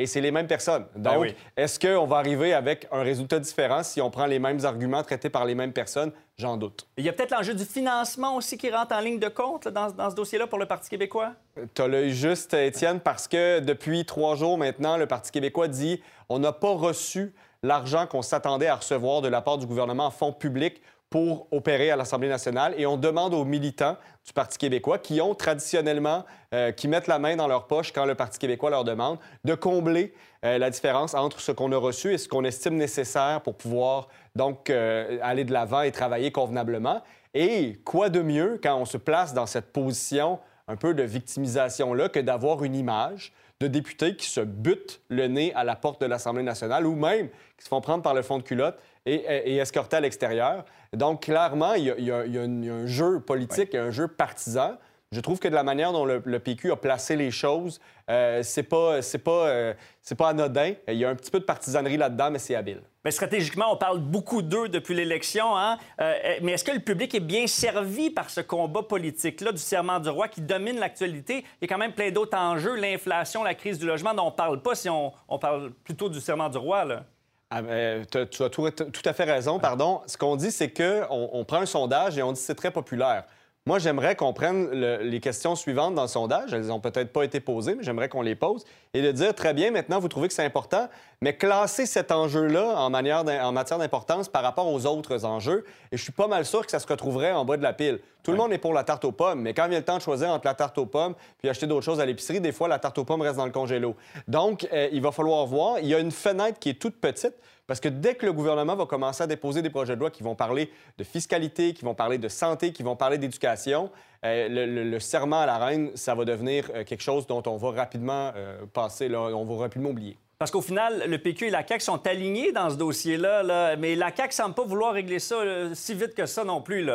et 0.01 0.07
c'est 0.07 0.21
les 0.21 0.31
mêmes 0.31 0.47
personnes. 0.47 0.87
Ben 0.97 1.15
Donc, 1.15 1.35
est-ce 1.57 1.79
qu'on 1.79 2.07
va 2.07 2.17
arriver 2.17 2.55
avec 2.55 2.89
un 2.91 3.03
résultat 3.03 3.39
différent 3.39 3.83
si 3.83 4.01
on 4.01 4.11
prend 4.11 4.25
les 4.25 4.39
mêmes 4.39 4.65
arguments 4.65 5.03
traités 5.03 5.29
par 5.29 5.45
les 5.45 5.55
mêmes 5.55 5.75
personnes? 5.75 6.11
J'en 6.39 6.57
doute. 6.57 6.87
Il 6.97 7.05
y 7.05 7.09
a 7.11 7.13
peut-être 7.13 7.33
l'enjeu 7.33 7.53
du 7.53 7.67
financement 7.67 8.35
aussi 8.37 8.57
qui 8.57 8.71
rentre 8.71 8.95
en 8.95 9.01
ligne 9.01 9.19
de 9.19 9.29
compte 9.29 9.69
dans, 9.69 9.91
dans 9.91 10.09
ce 10.09 10.15
dossier-là 10.15 10.47
pour 10.47 10.59
le 10.59 10.65
Parti 10.65 10.89
québécois? 10.89 11.33
Tu 11.75 11.83
as 11.83 11.87
l'œil 11.87 12.13
juste, 12.13 12.55
Étienne, 12.55 13.01
parce 13.01 13.29
que 13.29 13.61
depuis 13.61 14.07
trois 14.07 14.37
jours 14.37 14.57
maintenant, 14.57 14.97
le 14.97 15.07
Parti 15.07 15.31
québécois 15.31 15.69
dit 15.69 16.03
on 16.31 16.39
n'a 16.39 16.53
pas 16.53 16.73
reçu 16.73 17.35
l'argent 17.63 18.07
qu'on 18.07 18.23
s'attendait 18.23 18.69
à 18.69 18.77
recevoir 18.77 19.21
de 19.21 19.29
la 19.29 19.43
part 19.43 19.59
du 19.59 19.67
gouvernement 19.67 20.07
en 20.07 20.11
fonds 20.11 20.33
publics 20.33 20.81
pour 21.11 21.49
opérer 21.51 21.91
à 21.91 21.97
l'Assemblée 21.97 22.29
nationale 22.29 22.73
et 22.79 22.87
on 22.87 22.97
demande 22.97 23.35
aux 23.35 23.45
militants 23.45 23.97
du 24.25 24.33
Parti 24.33 24.59
québécois 24.59 24.99
qui 24.99 25.21
ont 25.21 25.35
traditionnellement, 25.35 26.25
euh, 26.55 26.71
qui 26.71 26.87
mettent 26.87 27.09
la 27.09 27.19
main 27.19 27.35
dans 27.35 27.49
leur 27.49 27.67
poche 27.67 27.93
quand 27.93 28.05
le 28.05 28.15
Parti 28.15 28.39
québécois 28.39 28.71
leur 28.71 28.85
demande, 28.85 29.19
de 29.45 29.57
combler 29.57 30.15
euh, 30.45 30.57
la 30.59 30.71
différence 30.71 31.15
entre 31.15 31.41
ce 31.41 31.51
qu'on 31.51 31.73
a 31.73 31.77
reçu 31.77 32.15
et 32.15 32.19
ce 32.19 32.29
qu'on 32.29 32.45
estime 32.45 32.77
nécessaire 32.77 33.41
pour 33.43 33.57
pouvoir 33.57 34.09
donc 34.37 34.71
euh, 34.71 35.19
aller 35.23 35.45
de 35.45 35.53
l'avant 35.53 35.83
et 35.83 35.91
travailler 35.91 36.31
convenablement. 36.31 37.03
Et 37.35 37.81
quoi 37.85 38.09
de 38.09 38.23
mieux 38.23 38.61
quand 38.63 38.77
on 38.77 38.85
se 38.85 38.97
place 38.97 39.35
dans 39.35 39.47
cette 39.47 39.73
position 39.73 40.39
un 40.69 40.77
peu 40.77 40.95
de 40.95 41.03
victimisation-là 41.03 42.09
que 42.09 42.21
d'avoir 42.21 42.63
une 42.63 42.77
image 42.77 43.33
de 43.61 43.67
députés 43.67 44.17
qui 44.17 44.27
se 44.27 44.41
butent 44.41 45.01
le 45.09 45.27
nez 45.27 45.53
à 45.55 45.65
la 45.65 45.75
porte 45.77 46.01
de 46.01 46.07
l'Assemblée 46.07 46.45
nationale 46.45 46.87
ou 46.87 46.95
même 46.95 47.29
qui 47.59 47.65
se 47.65 47.69
font 47.69 47.81
prendre 47.81 48.03
par 48.03 48.15
le 48.15 48.23
fond 48.23 48.39
de 48.39 48.43
culotte 48.43 48.79
et, 49.05 49.57
escortés 49.57 49.97
à 49.97 50.01
l'extérieur? 50.01 50.65
Donc, 50.97 51.23
clairement, 51.23 51.75
il 51.75 51.85
y, 51.85 52.11
a, 52.11 52.19
un 52.19 52.87
jeu 52.87 53.21
politique, 53.21 53.75
un 53.75 53.91
jeu 53.91 54.09
partisan. 54.09 54.77
Je 55.13 55.21
trouve 55.21 55.41
que 55.41 55.49
de 55.49 55.55
la 55.55 55.65
manière 55.65 55.93
dont 55.93 56.05
le, 56.05 56.21
PQ 56.39 56.73
a 56.73 56.77
placé 56.77 57.17
les 57.17 57.31
choses, 57.33 57.81
euh, 58.09 58.43
c'est 58.45 58.63
pas, 58.63 59.03
c'est 59.03 59.19
pas, 59.19 59.49
euh, 59.49 59.75
c'est 60.03 60.15
pas 60.15 60.29
anodin. 60.29 60.75
Il 60.87 60.95
y 60.95 61.05
a 61.05 61.09
un 61.09 61.17
petit 61.17 61.31
peu 61.31 61.41
de 61.41 61.45
partisanerie 61.45 61.97
là-dedans, 61.97 62.31
mais 62.31 62.39
c'est 62.39 62.55
habile. 62.55 62.83
Mais 63.05 63.11
stratégiquement, 63.11 63.73
on 63.73 63.77
parle 63.77 63.99
beaucoup 63.99 64.43
d'eux 64.43 64.69
depuis 64.69 64.95
l'élection. 64.95 65.57
Hein? 65.57 65.79
Euh, 66.01 66.39
mais 66.43 66.53
est-ce 66.53 66.65
que 66.65 66.73
le 66.73 66.81
public 66.81 67.15
est 67.15 67.21
bien 67.21 67.47
servi 67.47 68.11
par 68.11 68.31
ce 68.31 68.41
combat 68.41 68.83
politique-là 68.83 69.53
du 69.53 69.59
serment 69.59 69.99
du 69.99 70.09
roi 70.09 70.29
qui 70.29 70.43
domine 70.43 70.79
l'actualité? 70.79 71.45
Il 71.61 71.63
y 71.63 71.65
a 71.65 71.69
quand 71.69 71.79
même 71.79 71.95
plein 71.95 72.11
d'autres 72.11 72.37
enjeux, 72.37 72.77
l'inflation, 72.77 73.43
la 73.43 73.55
crise 73.55 73.79
du 73.79 73.87
logement, 73.87 74.15
dont 74.15 74.27
on 74.27 74.33
parle 74.33 74.61
pas 74.61 74.75
si 74.75 74.89
on, 74.89 75.13
on 75.29 75.39
parle 75.39 75.73
plutôt 75.85 76.09
du 76.09 76.21
serment 76.21 76.49
du 76.49 76.59
roi. 76.59 76.85
Là. 76.85 77.05
Ah, 77.53 77.63
tu 78.09 78.43
as 78.43 78.49
tout, 78.51 78.65
à 79.05 79.13
fait 79.13 79.25
raison, 79.25 79.59
pardon. 79.59 80.03
Ce 80.07 80.17
qu'on 80.17 80.37
dit, 80.37 80.53
c'est 80.53 80.71
qu'on 80.71 81.31
on 81.33 81.45
prend 81.45 81.59
un 81.59 81.67
sondage 81.67 82.17
et 82.17 82.23
on 82.23 82.33
dit 82.33 82.41
c'est 82.41 82.55
très 82.55 82.71
populaire. 82.71 83.25
Moi, 83.71 83.79
j'aimerais 83.79 84.17
qu'on 84.17 84.33
prenne 84.33 84.69
les 84.73 85.21
questions 85.21 85.55
suivantes 85.55 85.95
dans 85.95 86.03
le 86.03 86.09
sondage. 86.09 86.53
Elles 86.53 86.67
n'ont 86.67 86.81
peut-être 86.81 87.13
pas 87.13 87.23
été 87.23 87.39
posées, 87.39 87.77
mais 87.77 87.85
j'aimerais 87.85 88.09
qu'on 88.09 88.21
les 88.21 88.35
pose. 88.35 88.65
Et 88.95 89.01
de 89.01 89.13
dire, 89.13 89.33
très 89.33 89.55
bien, 89.55 89.71
maintenant, 89.71 90.01
vous 90.01 90.09
trouvez 90.09 90.27
que 90.27 90.35
c'est 90.35 90.45
important, 90.45 90.89
mais 91.21 91.37
classer 91.37 91.87
cet 91.87 92.11
enjeu-là 92.11 92.75
en, 92.81 92.93
en, 92.93 93.53
matière 93.53 93.79
d'importance 93.79 94.29
par 94.29 94.43
rapport 94.43 94.67
aux 94.67 94.87
autres 94.87 95.25
enjeux. 95.25 95.65
Et 95.93 95.97
je 95.97 96.03
suis 96.03 96.11
pas 96.11 96.27
mal 96.27 96.45
sûr 96.45 96.65
que 96.65 96.73
ça 96.73 96.81
se 96.81 96.87
retrouverait 96.89 97.31
en 97.31 97.45
bas 97.45 97.57
de 97.57 97.63
la 97.63 97.73
pile. 97.73 98.01
Tout 98.25 98.33
le 98.33 98.39
monde 98.39 98.53
est 98.53 98.59
pour 98.59 98.75
la 98.75 98.83
tarte 98.83 99.05
aux 99.05 99.13
pommes, 99.13 99.41
mais 99.41 99.55
quand 99.55 99.69
vient 99.69 99.79
le 99.79 99.85
temps 99.85 99.99
de 99.99 100.03
choisir 100.03 100.31
entre 100.31 100.49
la 100.49 100.55
tarte 100.55 100.77
aux 100.77 100.87
pommes 100.87 101.15
puis 101.39 101.49
acheter 101.49 101.69
d'autres 101.69 101.85
choses 101.85 102.01
à 102.01 102.07
l'épicerie, 102.07 102.41
des 102.41 102.51
fois, 102.51 102.67
la 102.67 102.81
tarte 102.81 102.99
aux 102.99 103.05
pommes 103.05 103.23
reste 103.23 103.37
dans 103.37 103.47
le 103.47 103.53
congélo. 103.53 103.95
Donc, 104.27 104.67
euh, 104.73 104.89
il 104.91 105.01
va 105.01 105.13
falloir 105.13 105.47
voir. 105.47 105.79
Il 105.79 105.87
y 105.87 105.95
a 105.95 106.01
une 106.01 106.11
fenêtre 106.11 106.59
qui 106.59 106.71
est 106.71 106.81
toute 106.81 107.01
petite. 107.01 107.35
Parce 107.71 107.79
que 107.79 107.89
dès 107.89 108.17
que 108.17 108.27
le 108.27 108.33
gouvernement 108.33 108.75
va 108.75 108.85
commencer 108.85 109.23
à 109.23 109.29
déposer 109.29 109.63
des 109.63 109.71
projets 109.71 109.95
de 109.95 110.01
loi 110.01 110.11
qui 110.11 110.25
vont 110.25 110.35
parler 110.35 110.73
de 110.99 111.05
fiscalité, 111.05 111.73
qui 111.73 111.85
vont 111.85 111.95
parler 111.95 112.19
de 112.19 112.27
santé, 112.27 112.73
qui 112.73 112.83
vont 112.83 112.97
parler 112.97 113.17
d'éducation, 113.17 113.93
euh, 114.25 114.49
le, 114.51 114.99
serment 114.99 115.43
à 115.43 115.47
la 115.47 115.57
reine, 115.57 115.93
ça 115.95 116.17
va 116.17 116.25
devenir 116.25 116.69
euh, 116.75 116.83
quelque 116.83 117.01
chose 117.01 117.29
dont 117.29 117.45
on 117.47 117.57
va 117.57 117.71
rapidement 117.71 118.33
euh, 118.35 118.67
passer, 118.73 119.09
là, 119.09 119.21
on 119.21 119.45
va 119.45 119.63
rapidement 119.63 119.91
oublier. 119.91 120.19
Parce 120.37 120.51
qu'au 120.51 120.63
final, 120.63 121.05
le 121.07 121.19
PQ 121.19 121.47
et 121.47 121.51
la 121.51 121.65
CAQ 121.65 121.85
sont 121.85 122.05
alignés 122.09 122.51
dans 122.51 122.71
ce 122.71 122.75
dossier-là, 122.75 123.45
là, 123.45 123.77
mais 123.77 123.95
la 123.95 124.11
CAQ 124.17 124.35
semble 124.35 124.57
pas 124.57 124.65
vouloir 124.65 124.95
régler 124.95 125.21
ça 125.21 125.37
si 125.73 125.95
vite 125.95 126.17
que 126.17 126.27
ça 126.27 126.43
non 126.43 126.63
plus. 126.63 126.91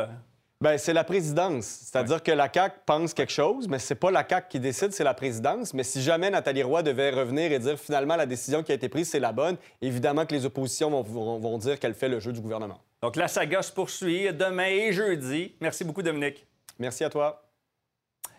Bien, 0.65 0.79
c'est 0.79 0.93
la 0.93 1.03
présidence. 1.03 1.65
C'est-à-dire 1.65 2.23
que 2.23 2.31
la 2.31 2.51
CAQ 2.51 2.77
pense 2.87 3.13
quelque 3.13 3.31
chose, 3.31 3.67
mais 3.67 3.77
c'est 3.77 3.93
pas 3.93 4.09
la 4.09 4.25
CAQ 4.27 4.47
qui 4.49 4.59
décide, 4.59 4.93
c'est 4.93 5.03
la 5.03 5.13
présidence. 5.13 5.75
Mais 5.75 5.83
si 5.83 6.01
jamais 6.01 6.31
Nathalie 6.31 6.63
Roy 6.63 6.81
devait 6.81 7.11
revenir 7.11 7.51
et 7.51 7.59
dire 7.59 7.77
finalement 7.77 8.15
la 8.15 8.25
décision 8.25 8.63
qui 8.63 8.71
a 8.71 8.75
été 8.75 8.89
prise, 8.89 9.07
c'est 9.07 9.19
la 9.19 9.31
bonne, 9.31 9.57
évidemment 9.83 10.25
que 10.25 10.33
les 10.33 10.43
oppositions 10.43 10.89
vont, 11.03 11.37
vont 11.37 11.57
dire 11.59 11.77
qu'elle 11.79 11.93
fait 11.93 12.09
le 12.09 12.19
jeu 12.19 12.33
du 12.33 12.41
gouvernement. 12.41 12.79
Donc 13.03 13.15
la 13.15 13.27
saga 13.27 13.61
se 13.61 13.71
poursuit 13.71 14.33
demain 14.33 14.65
et 14.65 14.91
jeudi. 14.91 15.53
Merci 15.61 15.83
beaucoup, 15.83 16.01
Dominique. 16.01 16.47
Merci 16.79 17.03
à 17.03 17.11
toi. 17.11 17.44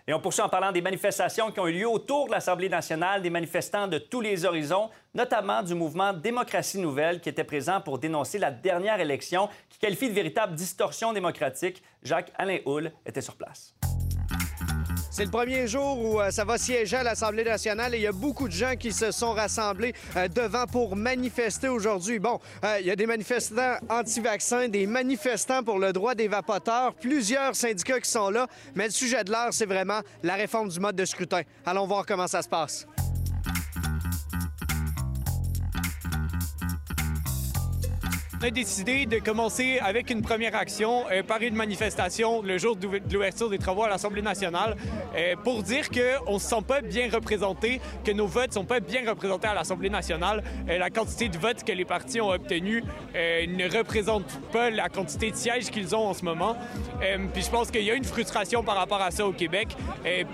Et 0.08 0.14
on 0.14 0.20
poursuit 0.20 0.42
en 0.42 0.48
parlant 0.48 0.70
des 0.70 0.80
manifestations 0.80 1.50
qui 1.50 1.58
ont 1.58 1.66
eu 1.66 1.72
lieu 1.72 1.88
autour 1.88 2.26
de 2.26 2.30
l'Assemblée 2.30 2.68
nationale, 2.68 3.22
des 3.22 3.30
manifestants 3.30 3.88
de 3.88 3.98
tous 3.98 4.20
les 4.20 4.44
horizons, 4.44 4.88
notamment 5.12 5.64
du 5.64 5.75
mouvement 5.75 6.12
Démocratie 6.12 6.78
nouvelle 6.78 7.20
qui 7.20 7.28
était 7.28 7.42
présent 7.42 7.80
pour 7.80 7.98
dénoncer 7.98 8.38
la 8.38 8.52
dernière 8.52 9.00
élection 9.00 9.48
qui 9.68 9.80
qualifie 9.80 10.08
de 10.08 10.14
véritable 10.14 10.54
distorsion 10.54 11.12
démocratique. 11.12 11.82
Jacques-Alain 12.04 12.58
Houle 12.66 12.92
était 13.04 13.20
sur 13.20 13.34
place. 13.34 13.75
C'est 15.16 15.25
le 15.25 15.30
premier 15.30 15.66
jour 15.66 15.99
où 15.99 16.20
euh, 16.20 16.30
ça 16.30 16.44
va 16.44 16.58
siéger 16.58 16.99
à 16.99 17.02
l'Assemblée 17.02 17.42
nationale 17.42 17.94
et 17.94 17.96
il 17.96 18.02
y 18.02 18.06
a 18.06 18.12
beaucoup 18.12 18.49
de 18.49 18.52
gens 18.52 18.75
qui 18.78 18.92
se 18.92 19.12
sont 19.12 19.32
rassemblés 19.32 19.94
euh, 20.14 20.28
devant 20.28 20.66
pour 20.66 20.94
manifester 20.94 21.68
aujourd'hui. 21.68 22.18
Bon, 22.18 22.38
euh, 22.62 22.76
il 22.80 22.87
y 22.87 22.90
a 22.90 22.96
des 22.96 23.06
manifestants 23.06 23.76
anti-vaccins, 23.88 24.68
des 24.68 24.87
manifestants 24.87 25.62
pour 25.62 25.78
le 25.78 25.94
droit 25.94 26.14
des 26.14 26.28
vapoteurs, 26.28 26.92
plusieurs 26.92 27.56
syndicats 27.56 27.99
qui 27.99 28.11
sont 28.11 28.28
là, 28.28 28.46
mais 28.75 28.85
le 28.85 28.90
sujet 28.90 29.25
de 29.25 29.32
l'heure, 29.32 29.52
c'est 29.54 29.64
vraiment 29.64 30.00
la 30.23 30.35
réforme 30.35 30.68
du 30.68 30.80
mode 30.80 30.96
de 30.96 31.06
scrutin. 31.06 31.40
Allons 31.64 31.87
voir 31.87 32.04
comment 32.04 32.26
ça 32.26 32.42
se 32.42 32.49
passe. 32.50 32.87
On 38.38 38.45
a 38.45 38.50
décidé 38.50 39.07
de 39.07 39.19
commencer 39.19 39.78
avec 39.78 40.11
une 40.11 40.21
première 40.21 40.55
action 40.55 41.05
euh, 41.11 41.23
par 41.23 41.40
une 41.40 41.55
manifestation 41.55 42.43
le 42.43 42.59
jour 42.59 42.76
de 42.76 42.87
l'ouverture 43.11 43.49
des 43.49 43.57
travaux 43.57 43.85
à 43.85 43.88
l'Assemblée 43.88 44.21
nationale 44.21 44.76
euh, 45.16 45.37
pour 45.43 45.62
dire 45.62 45.88
qu'on 45.88 46.35
ne 46.35 46.38
se 46.38 46.47
sent 46.47 46.62
pas 46.66 46.83
bien 46.83 47.09
représenté, 47.11 47.81
que 48.05 48.12
nos 48.12 48.26
votes 48.26 48.49
ne 48.49 48.52
sont 48.52 48.64
pas 48.64 48.81
bien 48.81 49.09
représentés 49.09 49.49
à 49.49 49.55
l'Assemblée 49.55 49.88
nationale. 49.88 50.45
Euh, 50.69 50.76
la 50.76 50.90
quantité 50.90 51.31
de 51.31 51.38
votes 51.38 51.64
que 51.64 51.73
les 51.73 51.87
partis 51.87 52.21
ont 52.21 52.28
obtenus 52.31 52.85
ne 53.14 53.76
représente 53.78 54.26
pas 54.52 54.69
la 54.69 54.88
quantité 54.90 55.31
de 55.31 55.37
sièges 55.37 55.71
qu'ils 55.71 55.97
ont 55.97 56.09
en 56.09 56.14
ce 56.14 56.25
moment. 56.25 56.57
puis 57.33 57.43
je 57.43 57.50
pense 57.50 57.71
qu'il 57.71 57.83
y 57.83 57.90
a 57.90 57.95
une 57.95 58.05
frustration 58.05 58.62
par 58.62 58.76
rapport 58.76 59.00
à 59.00 59.11
ça 59.11 59.26
au 59.26 59.33
Québec. 59.33 59.69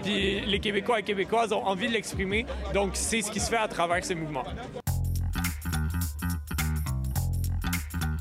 puis 0.03 0.41
les 0.41 0.59
Québécois 0.59 1.01
et 1.01 1.03
Québécoises 1.03 1.53
ont 1.53 1.65
envie 1.65 1.87
de 1.87 1.93
l'exprimer. 1.93 2.47
Donc 2.75 2.91
c'est 2.95 3.23
ce 3.23 3.31
qui 3.31 3.41
se 3.41 3.51
fait 3.51 3.57
à 3.57 3.69
travers 3.69 4.05
ce 4.05 4.15
mouvement. 4.15 4.45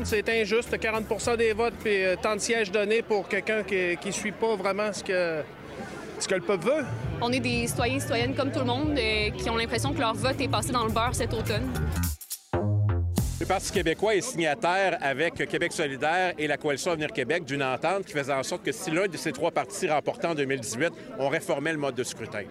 C'est 0.04 0.28
injuste, 0.30 0.76
40% 0.76 1.38
des 1.38 1.54
votes 1.54 1.86
et 1.86 2.06
euh, 2.06 2.16
tant 2.22 2.36
de 2.36 2.42
sièges 2.42 2.72
donnés 2.72 3.02
pour 3.02 3.28
quelqu'un 3.28 3.64
qui 3.64 3.98
ne 4.04 4.12
suit 4.12 4.32
pas 4.32 4.56
vraiment 4.56 4.92
ce 4.92 5.04
que, 5.04 5.42
ce 6.20 6.28
que 6.28 6.36
le 6.36 6.42
peuple 6.42 6.66
veut. 6.66 6.86
On 7.22 7.32
est 7.32 7.40
des 7.40 7.68
citoyens 7.68 7.98
et 7.98 8.00
citoyennes 8.00 8.36
comme 8.36 8.52
tout 8.52 8.60
le 8.60 8.66
monde 8.66 8.98
euh, 8.98 9.30
qui 9.32 9.50
ont 9.50 9.56
l'impression 9.56 9.94
que 9.94 10.00
leur 10.00 10.16
vote 10.16 10.40
est 10.42 10.48
passé 10.48 10.72
dans 10.72 10.86
le 10.86 10.92
beurre 10.92 11.14
cet 11.14 11.34
automne. 11.34 11.72
Le 13.40 13.46
Parti 13.46 13.72
québécois 13.72 14.16
est 14.16 14.22
signataire 14.22 14.98
avec 15.02 15.48
Québec 15.48 15.72
solidaire 15.72 16.34
et 16.38 16.48
la 16.48 16.58
Coalition 16.58 16.92
Avenir 16.92 17.12
Québec 17.12 17.46
d'une 17.46 17.64
entente 17.64 18.06
qui 18.06 18.14
faisait 18.14 18.34
en 18.34 18.44
sorte 18.44 18.64
que 18.64 18.72
si 18.72 18.92
l'un 18.92 19.08
de 19.08 19.18
ces 19.18 19.32
trois 19.32 19.52
partis 19.52 19.90
remportait 19.90 20.28
en 20.28 20.36
2018, 20.36 20.90
on 21.20 21.28
réformait 21.28 21.74
le 21.74 21.80
mode 21.80 21.96
de 21.96 22.04
scrutin. 22.04 22.44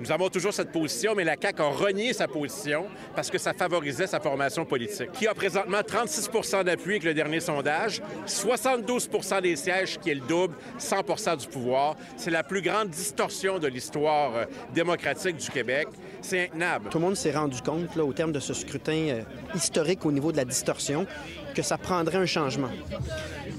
Nous 0.00 0.10
avons 0.10 0.28
toujours 0.28 0.52
cette 0.52 0.72
position, 0.72 1.14
mais 1.14 1.24
la 1.24 1.36
CAQ 1.40 1.62
a 1.62 1.68
renié 1.68 2.12
sa 2.12 2.26
position 2.26 2.86
parce 3.14 3.30
que 3.30 3.38
ça 3.38 3.52
favorisait 3.52 4.06
sa 4.06 4.20
formation 4.20 4.64
politique, 4.64 5.12
qui 5.12 5.26
a 5.26 5.34
présentement 5.34 5.80
36% 5.80 6.64
d'appui 6.64 6.92
avec 6.92 7.04
le 7.04 7.14
dernier 7.14 7.40
sondage, 7.40 8.02
72% 8.26 9.42
des 9.42 9.56
sièges, 9.56 9.98
qui 10.00 10.10
est 10.10 10.14
le 10.14 10.20
double, 10.20 10.54
100 10.78 11.36
du 11.36 11.46
pouvoir. 11.46 11.96
C'est 12.16 12.30
la 12.30 12.42
plus 12.42 12.60
grande 12.60 12.88
distorsion 12.88 13.58
de 13.58 13.68
l'histoire 13.68 14.34
euh, 14.34 14.44
démocratique 14.74 15.36
du 15.36 15.48
Québec. 15.48 15.88
C'est 16.20 16.44
intenable. 16.46 16.88
Tout 16.90 16.98
le 16.98 17.04
monde 17.04 17.16
s'est 17.16 17.32
rendu 17.32 17.60
compte, 17.62 17.94
là, 17.96 18.04
au 18.04 18.12
terme 18.12 18.32
de 18.32 18.40
ce 18.40 18.54
scrutin 18.54 19.08
euh, 19.08 19.22
historique 19.54 20.04
au 20.04 20.12
niveau 20.12 20.32
de 20.32 20.36
la 20.36 20.44
distorsion, 20.44 21.06
que 21.54 21.62
ça 21.62 21.78
prendrait 21.78 22.18
un 22.18 22.26
changement. 22.26 22.70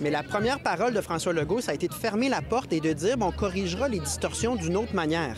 Mais 0.01 0.09
la 0.09 0.23
première 0.23 0.59
parole 0.59 0.93
de 0.93 1.01
François 1.01 1.33
Legault, 1.33 1.61
ça 1.61 1.71
a 1.71 1.75
été 1.75 1.87
de 1.87 1.93
fermer 1.93 2.29
la 2.29 2.41
porte 2.41 2.73
et 2.73 2.81
de 2.81 2.91
dire, 2.91 3.17
bon, 3.17 3.27
on 3.27 3.31
corrigera 3.31 3.87
les 3.87 3.99
distorsions 3.99 4.55
d'une 4.55 4.75
autre 4.75 4.93
manière. 4.93 5.37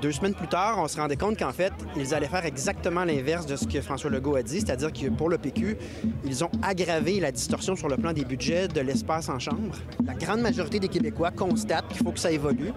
Deux 0.00 0.12
semaines 0.12 0.34
plus 0.34 0.46
tard, 0.46 0.78
on 0.78 0.86
se 0.86 0.96
rendait 0.96 1.16
compte 1.16 1.36
qu'en 1.36 1.52
fait, 1.52 1.72
ils 1.96 2.14
allaient 2.14 2.28
faire 2.28 2.44
exactement 2.44 3.04
l'inverse 3.04 3.46
de 3.46 3.56
ce 3.56 3.66
que 3.66 3.80
François 3.80 4.10
Legault 4.10 4.36
a 4.36 4.42
dit, 4.42 4.60
c'est-à-dire 4.60 4.92
que 4.92 5.08
pour 5.08 5.28
le 5.28 5.38
PQ, 5.38 5.76
ils 6.24 6.44
ont 6.44 6.50
aggravé 6.62 7.18
la 7.18 7.32
distorsion 7.32 7.74
sur 7.74 7.88
le 7.88 7.96
plan 7.96 8.12
des 8.12 8.24
budgets, 8.24 8.68
de 8.68 8.80
l'espace 8.80 9.28
en 9.28 9.40
chambre. 9.40 9.74
La 10.06 10.14
grande 10.14 10.40
majorité 10.40 10.78
des 10.78 10.88
Québécois 10.88 11.32
constatent 11.32 11.88
qu'il 11.88 12.04
faut 12.04 12.12
que 12.12 12.20
ça 12.20 12.30
évolue. 12.30 12.72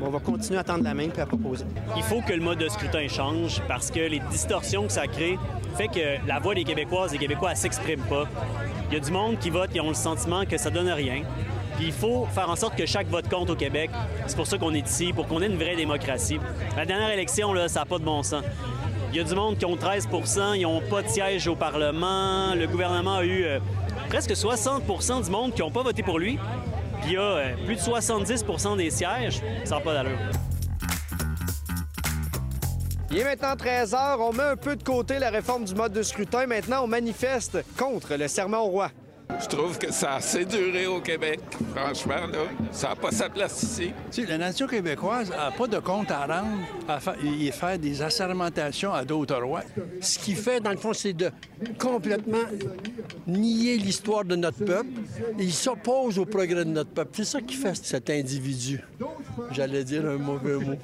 on 0.00 0.10
va 0.10 0.18
continuer 0.18 0.58
à 0.58 0.64
tendre 0.64 0.82
la 0.82 0.94
main 0.94 1.08
puis 1.10 1.20
à 1.20 1.26
proposer. 1.26 1.64
Il 1.96 2.02
faut 2.02 2.20
que 2.22 2.32
le 2.32 2.40
mode 2.40 2.58
de 2.58 2.68
scrutin 2.68 3.06
change 3.06 3.62
parce 3.68 3.92
que 3.92 4.00
les 4.00 4.20
distorsions 4.30 4.86
que 4.86 4.92
ça 4.92 5.06
crée 5.06 5.38
fait 5.76 5.88
que 5.88 6.26
la 6.26 6.40
voix 6.40 6.54
des 6.54 6.64
Québécoises 6.64 7.14
et 7.14 7.18
des 7.18 7.26
Québécois 7.26 7.50
ne 7.50 7.56
s'exprime 7.56 8.00
pas. 8.08 8.26
Il 8.90 8.94
y 8.94 8.96
a 8.96 9.00
du 9.00 9.12
monde 9.12 9.38
qui 9.38 9.50
vote, 9.50 9.70
qui 9.70 9.80
ont 9.80 9.88
le 9.88 9.94
sentiment 9.94 10.44
que 10.44 10.58
ça 10.58 10.70
donne 10.70 10.88
rien. 10.88 11.22
Puis 11.76 11.86
il 11.86 11.92
faut 11.92 12.26
faire 12.26 12.48
en 12.48 12.56
sorte 12.56 12.76
que 12.76 12.86
chaque 12.86 13.08
vote 13.08 13.28
compte 13.28 13.50
au 13.50 13.56
Québec. 13.56 13.90
C'est 14.26 14.36
pour 14.36 14.46
ça 14.46 14.58
qu'on 14.58 14.74
est 14.74 14.86
ici, 14.88 15.12
pour 15.12 15.26
qu'on 15.26 15.42
ait 15.42 15.46
une 15.46 15.56
vraie 15.56 15.76
démocratie. 15.76 16.38
La 16.76 16.86
dernière 16.86 17.10
élection, 17.10 17.52
là, 17.52 17.68
ça 17.68 17.80
n'a 17.80 17.86
pas 17.86 17.98
de 17.98 18.04
bon 18.04 18.22
sens. 18.22 18.44
Il 19.12 19.18
y 19.18 19.20
a 19.20 19.24
du 19.24 19.34
monde 19.34 19.56
qui 19.56 19.64
ont 19.64 19.76
13% 19.76 20.56
ils 20.56 20.62
n'ont 20.62 20.80
pas 20.80 21.02
de 21.02 21.08
siège 21.08 21.46
au 21.46 21.54
Parlement. 21.54 22.54
Le 22.54 22.66
gouvernement 22.66 23.18
a 23.18 23.24
eu 23.24 23.44
euh, 23.44 23.60
presque 24.08 24.32
60% 24.32 25.24
du 25.24 25.30
monde 25.30 25.54
qui 25.54 25.60
n'ont 25.60 25.70
pas 25.70 25.82
voté 25.82 26.02
pour 26.02 26.18
lui. 26.18 26.38
Puis 27.00 27.10
il 27.10 27.12
y 27.12 27.16
a 27.16 27.20
euh, 27.20 27.54
plus 27.64 27.76
de 27.76 27.80
70% 27.80 28.76
des 28.76 28.90
sièges. 28.90 29.40
Ça 29.64 29.76
n'a 29.76 29.80
pas 29.80 29.94
d'allure. 29.94 30.18
Il 33.12 33.18
est 33.18 33.24
maintenant 33.24 33.54
13 33.54 33.94
heures. 33.94 34.18
On 34.18 34.32
met 34.32 34.42
un 34.42 34.56
peu 34.56 34.74
de 34.74 34.82
côté 34.82 35.20
la 35.20 35.30
réforme 35.30 35.64
du 35.64 35.74
mode 35.76 35.92
de 35.92 36.02
scrutin. 36.02 36.46
Maintenant, 36.46 36.82
on 36.82 36.88
manifeste 36.88 37.58
contre 37.78 38.16
le 38.16 38.26
serment 38.26 38.66
au 38.66 38.70
roi. 38.70 38.90
Je 39.40 39.46
trouve 39.48 39.78
que 39.78 39.92
ça 39.92 40.12
a 40.12 40.16
assez 40.16 40.44
duré 40.44 40.86
au 40.86 41.00
Québec. 41.00 41.40
Franchement, 41.74 42.26
là, 42.30 42.44
ça 42.70 42.90
n'a 42.90 42.96
pas 42.96 43.10
sa 43.10 43.28
place 43.28 43.62
ici. 43.62 43.92
Si, 44.10 44.26
la 44.26 44.38
nation 44.38 44.66
québécoise 44.66 45.30
n'a 45.30 45.50
pas 45.50 45.66
de 45.66 45.78
compte 45.78 46.10
à 46.10 46.26
rendre 46.26 46.58
à 46.88 47.00
faire 47.00 47.78
des 47.78 48.02
assermentations 48.02 48.92
à 48.92 49.04
d'autres 49.04 49.40
rois. 49.40 49.62
Ce 50.00 50.18
qu'il 50.18 50.36
fait, 50.36 50.60
dans 50.60 50.70
le 50.70 50.76
fond, 50.76 50.92
c'est 50.92 51.12
de 51.12 51.30
complètement 51.78 52.44
nier 53.26 53.76
l'histoire 53.76 54.24
de 54.24 54.36
notre 54.36 54.64
peuple. 54.64 54.90
il 55.38 55.52
s'oppose 55.52 56.18
au 56.18 56.26
progrès 56.26 56.64
de 56.64 56.70
notre 56.70 56.90
peuple. 56.90 57.10
C'est 57.14 57.24
ça 57.24 57.40
qui 57.40 57.56
fait 57.56 57.74
cet 57.74 58.10
individu. 58.10 58.80
J'allais 59.50 59.84
dire 59.84 60.06
un 60.06 60.18
mauvais 60.18 60.56
mot. 60.56 60.76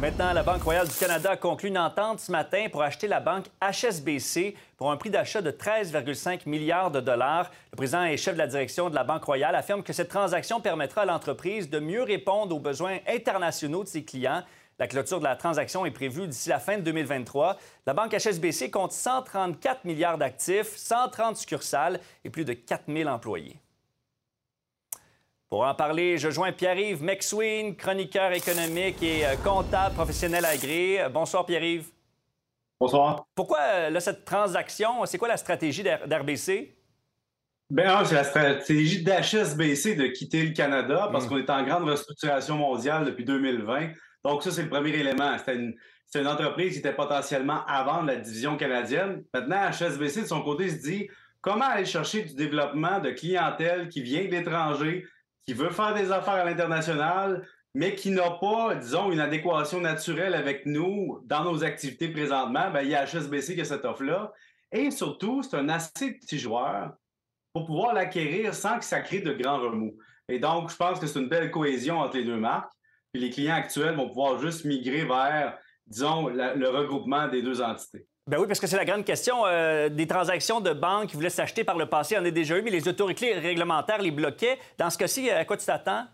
Maintenant, 0.00 0.32
la 0.32 0.42
Banque 0.42 0.62
royale 0.62 0.88
du 0.88 0.94
Canada 0.94 1.32
a 1.32 1.36
conclu 1.36 1.68
une 1.68 1.76
entente 1.76 2.20
ce 2.20 2.32
matin 2.32 2.68
pour 2.72 2.82
acheter 2.82 3.06
la 3.06 3.20
banque 3.20 3.44
HSBC 3.60 4.56
pour 4.78 4.90
un 4.90 4.96
prix 4.96 5.10
d'achat 5.10 5.42
de 5.42 5.50
13,5 5.50 6.48
milliards 6.48 6.90
de 6.90 7.00
dollars. 7.00 7.50
Le 7.72 7.76
président 7.76 8.04
et 8.04 8.16
chef 8.16 8.32
de 8.32 8.38
la 8.38 8.46
direction 8.46 8.88
de 8.88 8.94
la 8.94 9.04
Banque 9.04 9.24
royale 9.24 9.54
affirme 9.54 9.82
que 9.82 9.92
cette 9.92 10.08
transaction 10.08 10.62
permettra 10.62 11.02
à 11.02 11.04
l'entreprise 11.04 11.68
de 11.68 11.80
mieux 11.80 12.02
répondre 12.02 12.56
aux 12.56 12.60
besoins 12.60 12.96
internationaux 13.06 13.84
de 13.84 13.88
ses 13.88 14.02
clients. 14.02 14.42
La 14.78 14.88
clôture 14.88 15.18
de 15.18 15.24
la 15.24 15.36
transaction 15.36 15.84
est 15.84 15.90
prévue 15.90 16.26
d'ici 16.26 16.48
la 16.48 16.60
fin 16.60 16.78
de 16.78 16.82
2023. 16.82 17.58
La 17.84 17.92
banque 17.92 18.16
HSBC 18.16 18.70
compte 18.70 18.92
134 18.92 19.84
milliards 19.84 20.16
d'actifs, 20.16 20.76
130 20.76 21.36
succursales 21.36 22.00
et 22.24 22.30
plus 22.30 22.46
de 22.46 22.54
4 22.54 22.84
000 22.88 23.06
employés. 23.06 23.60
Pour 25.50 25.66
en 25.66 25.74
parler, 25.74 26.16
je 26.16 26.30
joins 26.30 26.52
Pierre-Yves 26.52 27.02
McSween, 27.02 27.74
chroniqueur 27.74 28.30
économique 28.30 29.02
et 29.02 29.26
euh, 29.26 29.34
comptable 29.42 29.96
professionnel 29.96 30.44
agréé. 30.44 31.04
Bonsoir 31.12 31.44
Pierre-Yves. 31.44 31.88
Bonsoir. 32.78 33.26
Pourquoi 33.34 33.58
euh, 33.58 33.98
cette 33.98 34.24
transaction? 34.24 35.04
C'est 35.06 35.18
quoi 35.18 35.26
la 35.26 35.36
stratégie 35.36 35.82
d'RBC? 35.82 36.76
Bien, 37.68 38.04
c'est 38.04 38.14
la 38.14 38.22
stratégie 38.22 39.02
d'HSBC 39.02 39.96
de 39.96 40.06
quitter 40.06 40.44
le 40.44 40.52
Canada 40.52 41.08
parce 41.10 41.26
hmm. 41.26 41.28
qu'on 41.28 41.38
est 41.38 41.50
en 41.50 41.64
grande 41.64 41.88
restructuration 41.88 42.54
mondiale 42.54 43.04
depuis 43.04 43.24
2020. 43.24 43.88
Donc, 44.24 44.44
ça, 44.44 44.52
c'est 44.52 44.62
le 44.62 44.70
premier 44.70 44.90
élément. 44.90 45.36
C'était 45.36 45.56
une, 45.56 45.74
une, 46.14 46.28
entreprise 46.28 46.74
qui 46.74 46.78
était 46.78 46.94
potentiellement 46.94 47.66
avant 47.66 48.02
la 48.02 48.14
division 48.14 48.56
canadienne. 48.56 49.24
Maintenant, 49.34 49.68
HSBC, 49.72 50.22
de 50.22 50.26
son 50.26 50.42
côté, 50.42 50.68
se 50.68 50.80
dit 50.80 51.08
comment 51.40 51.64
aller 51.64 51.86
chercher 51.86 52.22
du 52.22 52.36
développement 52.36 53.00
de 53.00 53.10
clientèle 53.10 53.88
qui 53.88 54.00
vient 54.00 54.26
de 54.26 54.30
l'étranger, 54.30 55.06
qui 55.46 55.54
veut 55.54 55.70
faire 55.70 55.94
des 55.94 56.12
affaires 56.12 56.34
à 56.34 56.44
l'international, 56.44 57.46
mais 57.74 57.94
qui 57.94 58.10
n'a 58.10 58.30
pas, 58.30 58.74
disons, 58.74 59.12
une 59.12 59.20
adéquation 59.20 59.80
naturelle 59.80 60.34
avec 60.34 60.66
nous 60.66 61.20
dans 61.24 61.44
nos 61.44 61.62
activités 61.62 62.08
présentement, 62.08 62.70
bien, 62.70 62.82
il 62.82 62.88
y 62.88 62.94
a 62.94 63.06
HSBC 63.06 63.54
qui 63.54 63.60
a 63.60 63.64
cette 63.64 63.84
offre-là. 63.84 64.32
Et 64.72 64.90
surtout, 64.90 65.42
c'est 65.42 65.56
un 65.56 65.68
assez 65.68 66.14
petit 66.14 66.38
joueur 66.38 66.92
pour 67.52 67.66
pouvoir 67.66 67.94
l'acquérir 67.94 68.54
sans 68.54 68.78
que 68.78 68.84
ça 68.84 69.00
crée 69.00 69.20
de 69.20 69.32
grands 69.32 69.60
remous. 69.60 69.96
Et 70.28 70.38
donc, 70.38 70.70
je 70.70 70.76
pense 70.76 70.98
que 70.98 71.06
c'est 71.06 71.18
une 71.18 71.28
belle 71.28 71.50
cohésion 71.50 71.98
entre 71.98 72.16
les 72.16 72.24
deux 72.24 72.36
marques. 72.36 72.72
Puis 73.12 73.22
les 73.22 73.30
clients 73.30 73.56
actuels 73.56 73.96
vont 73.96 74.08
pouvoir 74.08 74.38
juste 74.38 74.64
migrer 74.64 75.04
vers, 75.04 75.58
disons, 75.86 76.28
le 76.28 76.68
regroupement 76.68 77.26
des 77.26 77.42
deux 77.42 77.60
entités. 77.60 78.06
Ben 78.30 78.38
oui, 78.38 78.46
parce 78.46 78.60
que 78.60 78.68
c'est 78.68 78.76
la 78.76 78.84
grande 78.84 79.04
question. 79.04 79.44
Euh, 79.44 79.88
des 79.88 80.06
transactions 80.06 80.60
de 80.60 80.72
banques 80.72 81.08
qui 81.08 81.16
voulaient 81.16 81.30
s'acheter 81.30 81.64
par 81.64 81.76
le 81.76 81.86
passé, 81.86 82.16
on 82.16 82.20
en 82.20 82.24
a 82.24 82.30
déjà 82.30 82.56
eu, 82.56 82.62
mais 82.62 82.70
les 82.70 82.86
autorités 82.86 83.34
réglementaires 83.34 84.00
les 84.00 84.12
bloquaient. 84.12 84.56
Dans 84.78 84.88
ce 84.88 84.96
cas-ci, 84.96 85.28
à 85.28 85.44
quoi 85.44 85.56
tu 85.56 85.66
t'attends? 85.66 86.06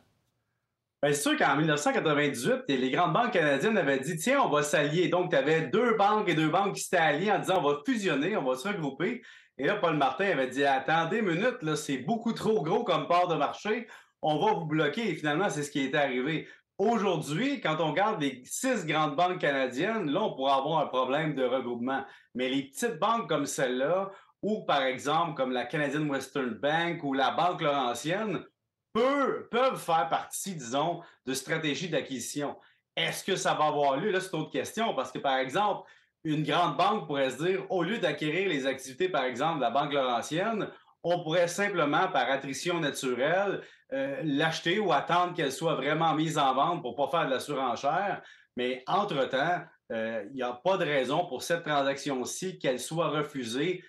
Bien, 1.03 1.13
c'est 1.13 1.21
sûr 1.21 1.37
qu'en 1.37 1.57
1998, 1.57 2.63
les 2.69 2.91
grandes 2.91 3.13
banques 3.13 3.33
canadiennes 3.33 3.77
avaient 3.77 4.01
dit 4.01 4.17
tiens, 4.17 4.41
on 4.41 4.49
va 4.49 4.63
s'allier. 4.63 5.09
Donc, 5.09 5.29
tu 5.29 5.37
avais 5.37 5.67
deux 5.67 5.95
banques 5.99 6.31
et 6.31 6.35
deux 6.35 6.49
banques 6.49 6.77
qui 6.77 6.85
s'étaient 6.85 6.97
alliées 6.97 7.31
en 7.31 7.39
disant 7.39 7.59
on 7.59 7.69
va 7.69 7.81
fusionner, 7.85 8.35
on 8.35 8.45
va 8.45 8.57
se 8.57 8.67
regrouper. 8.67 9.21
Et 9.59 9.67
là, 9.67 9.75
Paul 9.75 9.99
Martin 9.99 10.25
avait 10.25 10.49
dit 10.49 10.65
attendez 10.65 11.19
une 11.19 11.27
minute, 11.27 11.61
là, 11.61 11.77
c'est 11.77 11.99
beaucoup 11.99 12.33
trop 12.33 12.63
gros 12.63 12.83
comme 12.83 13.09
part 13.09 13.29
de 13.29 13.35
marché. 13.35 13.89
on 14.23 14.39
va 14.43 14.55
vous 14.55 14.65
bloquer. 14.65 15.11
Et 15.11 15.15
finalement, 15.17 15.51
c'est 15.51 15.65
ce 15.65 15.71
qui 15.71 15.85
est 15.85 15.95
arrivé. 15.95 16.49
Aujourd'hui, 16.78 17.61
quand 17.62 17.78
on 17.80 17.92
regarde 17.92 18.21
les 18.21 18.42
six 18.45 18.85
grandes 18.85 19.16
banques 19.16 19.40
canadiennes, 19.40 20.11
là, 20.11 20.23
on 20.23 20.35
pourrait 20.35 20.52
avoir 20.52 20.80
un 20.80 20.87
problème 20.87 21.35
de 21.35 21.42
regroupement. 21.42 22.04
Mais 22.35 22.50
les 22.50 22.64
petites 22.64 22.99
banques 22.99 23.28
comme 23.28 23.47
celle-là, 23.47 24.11
ou 24.42 24.64
par 24.64 24.83
exemple 24.83 25.35
comme 25.35 25.52
la 25.52 25.64
Canadian 25.64 26.06
Western 26.06 26.50
Bank 26.50 27.02
ou 27.02 27.14
la 27.14 27.30
Banque 27.30 27.62
Laurentienne, 27.62 28.45
peuvent, 28.92 29.49
peuvent 29.50 29.80
faire 29.80 30.09
partie, 30.11 30.54
disons, 30.54 31.00
de 31.25 31.33
stratégies 31.33 31.88
d'acquisition. 31.88 32.56
Est-ce 32.95 33.25
que 33.25 33.37
ça 33.37 33.54
va 33.54 33.66
avoir 33.66 33.97
lieu? 33.97 34.11
Là, 34.11 34.21
c'est 34.21 34.33
une 34.35 34.40
autre 34.40 34.52
question, 34.52 34.95
parce 34.95 35.11
que, 35.11 35.18
par 35.18 35.38
exemple, 35.38 35.88
une 36.25 36.42
grande 36.42 36.76
banque 36.76 37.06
pourrait 37.06 37.30
se 37.30 37.42
dire, 37.42 37.66
au 37.71 37.83
lieu 37.83 37.99
d'acquérir 37.99 38.49
les 38.49 38.66
activités, 38.66 39.09
par 39.09 39.25
exemple, 39.25 39.56
de 39.56 39.62
la 39.62 39.71
Banque 39.71 39.92
Laurentienne, 39.92 40.68
on 41.03 41.23
pourrait 41.23 41.49
simplement, 41.49 42.09
par 42.09 42.31
attrition 42.31 42.81
naturelle, 42.81 43.62
euh, 43.93 44.21
l'acheter 44.25 44.79
ou 44.79 44.93
attendre 44.93 45.35
qu'elle 45.35 45.53
soit 45.53 45.75
vraiment 45.75 46.15
mise 46.15 46.38
en 46.38 46.55
vente 46.55 46.83
pour 46.83 46.93
ne 46.93 46.97
pas 46.97 47.09
faire 47.09 47.26
de 47.26 47.35
la 47.35 47.41
surenchère. 47.41 48.23
Mais 48.57 48.83
entre-temps, 48.87 49.61
euh, 49.93 50.25
il 50.31 50.35
n'y 50.35 50.43
a 50.43 50.53
pas 50.53 50.76
de 50.76 50.85
raison 50.85 51.26
pour 51.26 51.43
cette 51.43 51.62
transaction-ci 51.62 52.59
qu'elle 52.59 52.81
soit 52.81 53.09
refusée 53.09 53.85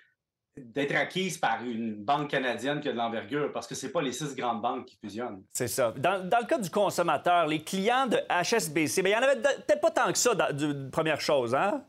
d'être 0.56 0.94
acquise 0.94 1.38
par 1.38 1.62
une 1.62 1.94
banque 2.04 2.30
canadienne 2.30 2.80
qui 2.80 2.88
a 2.88 2.92
de 2.92 2.96
l'envergure, 2.96 3.52
parce 3.52 3.66
que 3.66 3.74
ce 3.74 3.86
n'est 3.86 3.92
pas 3.92 4.02
les 4.02 4.12
six 4.12 4.34
grandes 4.34 4.60
banques 4.60 4.86
qui 4.86 4.96
fusionnent. 4.96 5.42
C'est 5.52 5.68
ça. 5.68 5.92
Dans, 5.96 6.22
le 6.22 6.46
cas 6.46 6.58
du 6.58 6.70
consommateur, 6.70 7.46
les 7.46 7.62
clients 7.62 8.06
de 8.06 8.18
HSBC, 8.28 9.02
ben, 9.02 9.10
il 9.10 9.18
n'y 9.18 9.24
en 9.24 9.28
avait 9.28 9.40
peut-être 9.40 9.80
pas 9.80 9.90
tant 9.90 10.12
que 10.12 10.18
ça, 10.18 10.34
première 10.90 11.20
chose, 11.20 11.54
hein? 11.54 11.84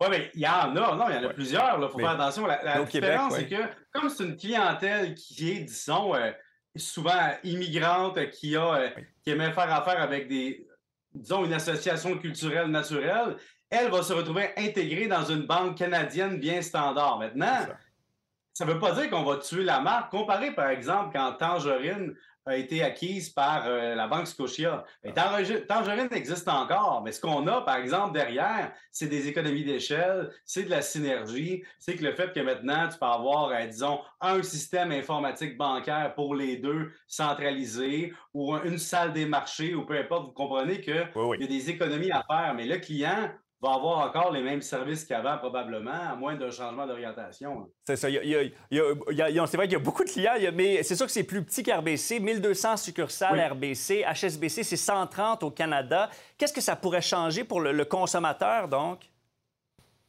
Oui, 0.00 0.06
mais 0.10 0.30
il 0.34 0.40
y 0.40 0.46
en 0.46 0.50
a, 0.50 0.68
non, 0.68 1.08
il 1.08 1.14
y 1.14 1.18
en 1.18 1.28
a 1.28 1.32
plusieurs, 1.32 1.78
il 1.80 1.88
faut 1.88 1.98
faire 1.98 2.10
attention. 2.10 2.46
La, 2.46 2.82
différence, 2.82 3.36
c'est 3.36 3.48
que 3.48 3.62
comme 3.92 4.08
c'est 4.08 4.24
une 4.24 4.36
clientèle 4.36 5.14
qui 5.14 5.50
est, 5.50 5.60
disons, 5.60 6.14
euh, 6.14 6.30
souvent 6.76 7.30
immigrante, 7.44 8.30
qui, 8.30 8.56
a, 8.56 8.74
euh, 8.74 8.88
qui 9.22 9.30
aimait 9.30 9.52
faire 9.52 9.72
affaire 9.72 10.00
avec 10.00 10.28
des, 10.28 10.66
disons, 11.14 11.44
une 11.44 11.52
association 11.52 12.18
culturelle 12.18 12.68
naturelle, 12.68 13.36
elle 13.70 13.90
va 13.90 14.02
se 14.02 14.12
retrouver 14.12 14.50
intégrée 14.56 15.06
dans 15.06 15.24
une 15.24 15.46
banque 15.46 15.78
canadienne 15.78 16.38
bien 16.38 16.60
standard. 16.62 17.18
Maintenant, 17.18 17.66
ça 18.52 18.64
ne 18.64 18.72
veut 18.72 18.78
pas 18.78 18.92
dire 18.92 19.10
qu'on 19.10 19.24
va 19.24 19.36
tuer 19.38 19.64
la 19.64 19.80
marque. 19.80 20.10
Comparé, 20.10 20.52
par 20.52 20.68
exemple, 20.68 21.10
quand 21.12 21.32
Tangerine 21.34 22.14
a 22.46 22.56
été 22.56 22.82
acquise 22.82 23.30
par 23.30 23.66
euh, 23.66 23.94
la 23.94 24.06
Banque 24.06 24.26
Scotia. 24.26 24.84
Tangerine 25.14 26.08
existe 26.12 26.48
encore, 26.48 27.02
mais 27.04 27.12
ce 27.12 27.20
qu'on 27.20 27.46
a, 27.46 27.62
par 27.62 27.76
exemple, 27.76 28.12
derrière, 28.12 28.72
c'est 28.90 29.06
des 29.06 29.28
économies 29.28 29.64
d'échelle, 29.64 30.30
c'est 30.44 30.64
de 30.64 30.70
la 30.70 30.82
synergie, 30.82 31.62
c'est 31.78 31.96
que 31.96 32.04
le 32.04 32.12
fait 32.12 32.32
que 32.32 32.40
maintenant, 32.40 32.88
tu 32.88 32.98
peux 32.98 33.06
avoir, 33.06 33.50
euh, 33.50 33.66
disons, 33.66 34.00
un 34.20 34.42
système 34.42 34.92
informatique 34.92 35.56
bancaire 35.56 36.14
pour 36.14 36.34
les 36.34 36.56
deux 36.56 36.92
centralisé 37.06 38.12
ou 38.32 38.54
une 38.56 38.78
salle 38.78 39.12
des 39.12 39.26
marchés 39.26 39.74
ou 39.74 39.84
peu 39.84 39.96
importe, 39.96 40.26
vous 40.26 40.32
comprenez 40.32 40.80
qu'il 40.80 40.94
y 40.94 41.44
a 41.44 41.46
des 41.46 41.70
économies 41.70 42.10
à 42.10 42.24
faire, 42.28 42.54
mais 42.54 42.66
le 42.66 42.78
client 42.78 43.30
va 43.64 43.74
avoir 43.74 43.98
encore 44.06 44.30
les 44.30 44.42
mêmes 44.42 44.60
services 44.60 45.04
qu'avant, 45.04 45.38
probablement, 45.38 45.90
à 45.90 46.14
moins 46.14 46.36
d'un 46.36 46.50
changement 46.50 46.86
d'orientation. 46.86 47.70
C'est 47.84 47.96
ça. 47.96 48.08
c'est 48.08 49.56
vrai 49.56 49.66
qu'il 49.66 49.72
y 49.72 49.76
a 49.76 49.78
beaucoup 49.78 50.04
de 50.04 50.10
clients, 50.10 50.34
mais 50.52 50.82
c'est 50.82 50.94
sûr 50.94 51.06
que 51.06 51.12
c'est 51.12 51.24
plus 51.24 51.42
petit 51.42 51.62
qu'RBC. 51.62 52.20
1200 52.20 52.76
succursales 52.76 53.52
RBC. 53.52 54.04
HSBC, 54.04 54.62
c'est 54.62 54.76
130 54.76 55.42
au 55.42 55.50
Canada. 55.50 56.10
Qu'est-ce 56.36 56.52
que 56.52 56.60
ça 56.60 56.76
pourrait 56.76 57.02
changer 57.02 57.44
pour 57.44 57.60
le, 57.60 57.84
consommateur, 57.84 58.68
donc? 58.68 59.00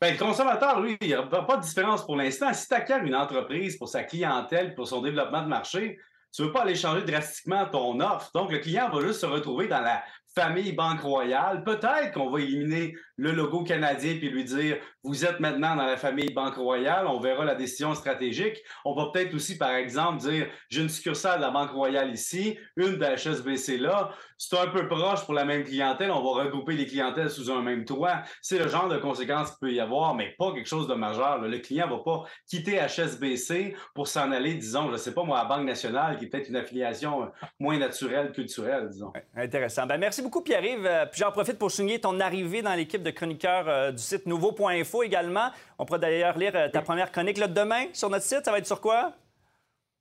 Bien, 0.02 0.12
le 0.12 0.18
consommateur, 0.18 0.82
lui, 0.82 0.98
il 1.00 1.08
n'y 1.08 1.14
a 1.14 1.24
pas 1.24 1.58
de 1.58 1.62
différence 1.62 2.06
pour 2.06 2.18
l'instant. 2.18 2.54
Si 2.54 2.68
tu 2.68 2.74
acquiers 2.74 2.98
une 3.04 3.16
entreprise 3.16 3.78
pour 3.78 3.88
sa 3.88 4.04
clientèle, 4.04 4.76
pour 4.76 4.88
son 4.88 5.02
développement 5.02 5.42
de 5.42 5.48
marché, 5.48 5.98
tu 6.34 6.42
ne 6.42 6.48
veux 6.48 6.54
pas 6.54 6.64
aller 6.64 6.76
changer 6.76 7.04
drastiquement 7.04 7.66
ton 7.66 8.02
offre. 8.02 8.30
Donc, 8.34 8.52
le 8.52 8.58
client 8.58 8.90
va 8.90 9.00
juste 9.02 9.22
se 9.22 9.26
retrouver 9.26 9.70
dans 9.70 9.80
la 9.80 10.04
famille 10.36 10.74
Banque 10.74 11.02
Royale. 11.02 11.64
Peut-être 11.64 12.12
qu'on 12.14 12.30
va 12.30 12.42
éliminer 12.42 12.94
le 13.18 13.32
logo 13.32 13.64
canadien 13.64 14.16
puis 14.18 14.30
lui 14.30 14.44
dire 14.44 14.78
vous 15.04 15.24
êtes 15.24 15.40
maintenant 15.40 15.76
dans 15.76 15.86
la 15.86 15.98
famille 15.98 16.34
Banque 16.34 16.56
Royale, 16.56 17.06
on 17.08 17.20
verra 17.20 17.46
la 17.46 17.54
décision 17.54 17.94
stratégique. 17.94 18.58
On 18.84 18.96
va 18.96 19.12
peut-être 19.14 19.36
aussi, 19.36 19.58
par 19.58 19.76
exemple, 19.76 20.18
dire 20.18 20.48
j'ai 20.70 20.82
une 20.82 20.90
succursale 20.90 21.38
de 21.38 21.44
la 21.44 21.52
Banque 21.52 21.72
Royale 21.72 22.12
ici, 22.12 22.58
une 22.76 22.98
de 22.98 23.06
HSBC 23.06 23.78
là. 23.78 24.12
C'est 24.38 24.58
un 24.58 24.68
peu 24.68 24.88
proche 24.88 25.24
pour 25.24 25.34
la 25.34 25.46
même 25.46 25.64
clientèle, 25.64 26.12
on 26.12 26.22
va 26.22 26.44
regrouper 26.44 26.74
les 26.74 26.86
clientèles 26.86 27.30
sous 27.30 27.52
un 27.52 27.62
même 27.62 27.86
toit. 27.86 28.24
C'est 28.42 28.58
le 28.58 28.68
genre 28.68 28.90
de 28.90 28.98
conséquences 28.98 29.52
qu'il 29.52 29.60
peut 29.62 29.72
y 29.72 29.80
avoir, 29.80 30.14
mais 30.14 30.36
pas 30.38 30.52
quelque 30.54 30.68
chose 30.68 30.88
de 30.88 30.94
majeur. 30.94 31.40
Le 31.40 31.58
client 31.60 31.88
va 31.88 32.00
pas 32.04 32.24
quitter 32.48 32.80
HSBC 32.80 33.76
pour 33.94 34.08
s'en 34.08 34.32
aller, 34.32 34.56
disons, 34.56 34.88
je 34.88 34.94
ne 34.94 34.98
sais 34.98 35.14
pas 35.14 35.24
moi, 35.24 35.40
à 35.40 35.46
Banque 35.46 35.66
nationale, 35.66 36.18
qui 36.18 36.26
est 36.26 36.28
peut-être 36.28 36.50
une 36.50 36.58
affiliation 36.58 37.32
moins 37.60 37.78
naturelle, 37.78 38.34
culturelle, 38.34 38.90
disons. 38.90 39.14
Intéressant. 39.36 39.86
Ben, 39.86 39.98
merci 39.98 40.22
beaucoup, 40.22 40.42
Pierre-Yves. 40.42 40.86
Euh, 40.86 41.06
puis 41.06 41.22
j'en 41.22 41.32
profite 41.32 41.58
pour 41.58 41.72
souligner 41.72 42.00
ton 42.02 42.20
arrivée 42.20 42.62
dans 42.62 42.74
l'équipe 42.74 43.04
de 43.06 43.12
chroniqueurs 43.12 43.70
euh, 43.70 43.92
du 43.92 44.02
site 44.02 44.26
nouveau.info 44.26 45.04
également. 45.04 45.52
On 45.80 45.86
pourra 45.86 46.00
d'ailleurs 46.00 46.38
lire 46.38 46.52
euh, 46.56 46.68
ta 46.70 46.82
première 46.82 47.12
chronique 47.12 47.38
là, 47.38 47.48
demain 47.48 47.86
sur 47.94 48.10
notre 48.10 48.26
site. 48.26 48.44
Ça 48.44 48.52
va 48.52 48.58
être 48.58 48.68
sur 48.68 48.82
quoi? 48.82 49.14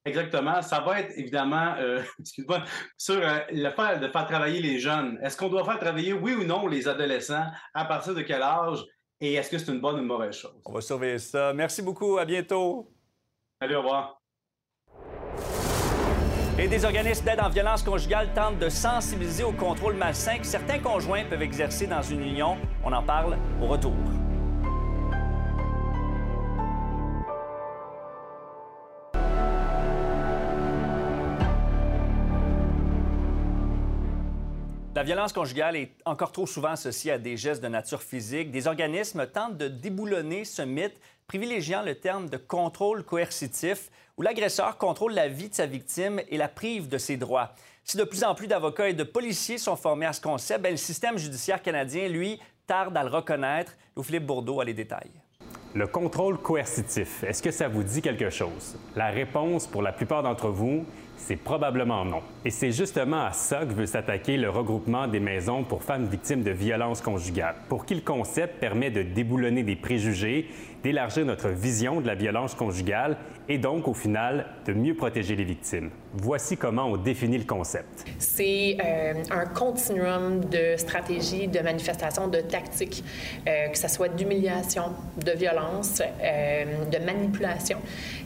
Exactement. 0.05 0.61
Ça 0.61 0.81
va 0.81 1.01
être 1.01 1.12
évidemment, 1.17 1.77
excuse-moi, 2.19 2.62
sur 2.99 3.14
le 3.17 3.71
fait 3.71 4.01
de 4.01 4.09
faire 4.09 4.27
travailler 4.27 4.61
les 4.61 4.79
jeunes. 4.79 5.19
Est-ce 5.23 5.37
qu'on 5.37 5.49
doit 5.49 5.64
faire 5.64 5.79
travailler, 5.79 6.12
oui 6.12 6.35
ou 6.35 6.45
non, 6.45 6.67
les 6.67 6.88
adolescents? 6.88 7.47
À 7.73 7.87
partir 7.87 8.14
de 8.14 8.21
quel 8.21 8.43
âge? 8.43 8.85
Et 9.21 9.35
est-ce 9.35 9.49
que 9.51 9.57
c'est 9.57 9.73
une 9.73 9.81
bonne 9.81 9.95
ou 9.95 9.99
une 10.01 10.05
mauvaise 10.05 10.37
chose? 10.37 10.61
On 10.67 10.73
va 10.73 10.83
surveiller 10.83 11.19
ça. 11.19 11.55
Merci 11.55 11.81
beaucoup. 11.81 12.19
À 12.19 12.27
bientôt. 12.27 12.93
Allez, 13.61 13.77
au 13.77 13.81
revoir. 13.81 14.23
Et 16.57 16.69
des 16.69 16.85
organismes 16.85 17.25
d'aide 17.25 17.40
en 17.40 17.49
violence 17.49 17.83
conjugale 17.83 18.33
tentent 18.33 18.61
de 18.61 18.69
sensibiliser 18.69 19.43
au 19.43 19.51
contrôle 19.51 19.95
malsain 19.95 20.38
que 20.38 20.47
certains 20.47 20.79
conjoints 20.79 21.25
peuvent 21.25 21.43
exercer 21.43 21.88
dans 21.88 22.03
une 22.03 22.23
union. 22.23 22.57
On 22.85 22.93
en 22.93 23.03
parle 23.03 23.37
au 23.61 23.67
retour. 23.67 23.93
La 34.95 35.03
violence 35.03 35.33
conjugale 35.33 35.75
est 35.75 35.90
encore 36.05 36.31
trop 36.31 36.47
souvent 36.47 36.71
associée 36.71 37.11
à 37.11 37.19
des 37.19 37.37
gestes 37.37 37.61
de 37.61 37.67
nature 37.67 38.01
physique. 38.01 38.53
Des 38.53 38.69
organismes 38.69 39.27
tentent 39.27 39.57
de 39.57 39.67
déboulonner 39.67 40.45
ce 40.45 40.62
mythe, 40.62 41.01
privilégiant 41.26 41.82
le 41.82 41.94
terme 41.94 42.28
de 42.28 42.37
contrôle 42.37 43.04
coercitif 43.04 43.90
où 44.16 44.22
l'agresseur 44.22 44.78
contrôle 44.78 45.12
la 45.12 45.28
vie 45.28 45.48
de 45.48 45.54
sa 45.54 45.66
victime 45.66 46.20
et 46.28 46.37
la 46.37 46.48
prive 46.48 46.88
de 46.88 46.98
ses 46.98 47.16
droits. 47.16 47.52
Si 47.82 47.96
de 47.96 48.04
plus 48.04 48.24
en 48.24 48.34
plus 48.34 48.46
d'avocats 48.46 48.88
et 48.88 48.94
de 48.94 49.04
policiers 49.04 49.58
sont 49.58 49.76
formés 49.76 50.06
à 50.06 50.12
ce 50.12 50.20
concept, 50.20 50.62
ben, 50.62 50.70
le 50.70 50.76
système 50.76 51.18
judiciaire 51.18 51.62
canadien, 51.62 52.08
lui, 52.08 52.40
tarde 52.66 52.96
à 52.96 53.02
le 53.02 53.10
reconnaître. 53.10 53.72
Louis-Philippe 53.96 54.26
Bourdeau 54.26 54.60
a 54.60 54.64
les 54.64 54.74
détails. 54.74 55.10
Le 55.74 55.87
contrôle 55.87 56.38
coercitif, 56.38 57.24
est-ce 57.24 57.42
que 57.42 57.50
ça 57.50 57.66
vous 57.66 57.82
dit 57.82 58.00
quelque 58.00 58.30
chose? 58.30 58.76
La 58.94 59.08
réponse 59.10 59.66
pour 59.66 59.82
la 59.82 59.92
plupart 59.92 60.22
d'entre 60.22 60.48
vous, 60.48 60.87
c'est 61.16 61.37
probablement 61.37 62.05
non. 62.05 62.22
Et 62.44 62.50
c'est 62.50 62.72
justement 62.72 63.24
à 63.24 63.33
ça 63.33 63.64
que 63.64 63.72
veut 63.72 63.87
s'attaquer 63.87 64.37
le 64.37 64.50
regroupement 64.50 65.07
des 65.07 65.20
maisons 65.20 65.64
pour 65.64 65.83
femmes 65.83 66.07
victimes 66.07 66.42
de 66.42 66.50
violences 66.50 67.00
conjugales, 67.00 67.57
pour 67.68 67.87
qui 67.87 67.94
le 67.94 68.00
concept 68.00 68.61
permet 68.61 68.90
de 68.90 69.03
déboulonner 69.03 69.62
des 69.62 69.77
préjugés, 69.77 70.48
d'élargir 70.83 71.24
notre 71.24 71.48
vision 71.48 72.00
de 72.00 72.07
la 72.07 72.14
violence 72.14 72.55
conjugale 72.55 73.16
et 73.48 73.59
donc, 73.59 73.88
au 73.88 73.94
final, 73.94 74.46
de 74.66 74.72
mieux 74.72 74.94
protéger 74.94 75.37
les 75.37 75.44
victimes. 75.44 75.90
Voici 76.14 76.57
comment 76.57 76.87
on 76.87 76.96
définit 76.96 77.37
le 77.37 77.44
concept. 77.44 78.07
C'est 78.18 78.79
euh, 78.83 79.22
un 79.31 79.44
continuum 79.46 80.40
de 80.46 80.77
stratégies, 80.79 81.48
de 81.48 81.61
manifestations, 81.61 82.29
de 82.29 82.40
tactiques, 82.40 83.05
euh, 83.46 83.68
que 83.68 83.77
ce 83.77 83.88
soit 83.88 84.09
d'humiliation, 84.09 84.85
de 85.22 85.33
violence, 85.33 86.00
euh, 86.00 86.85
de 86.87 86.98
manipulation, 87.05 87.79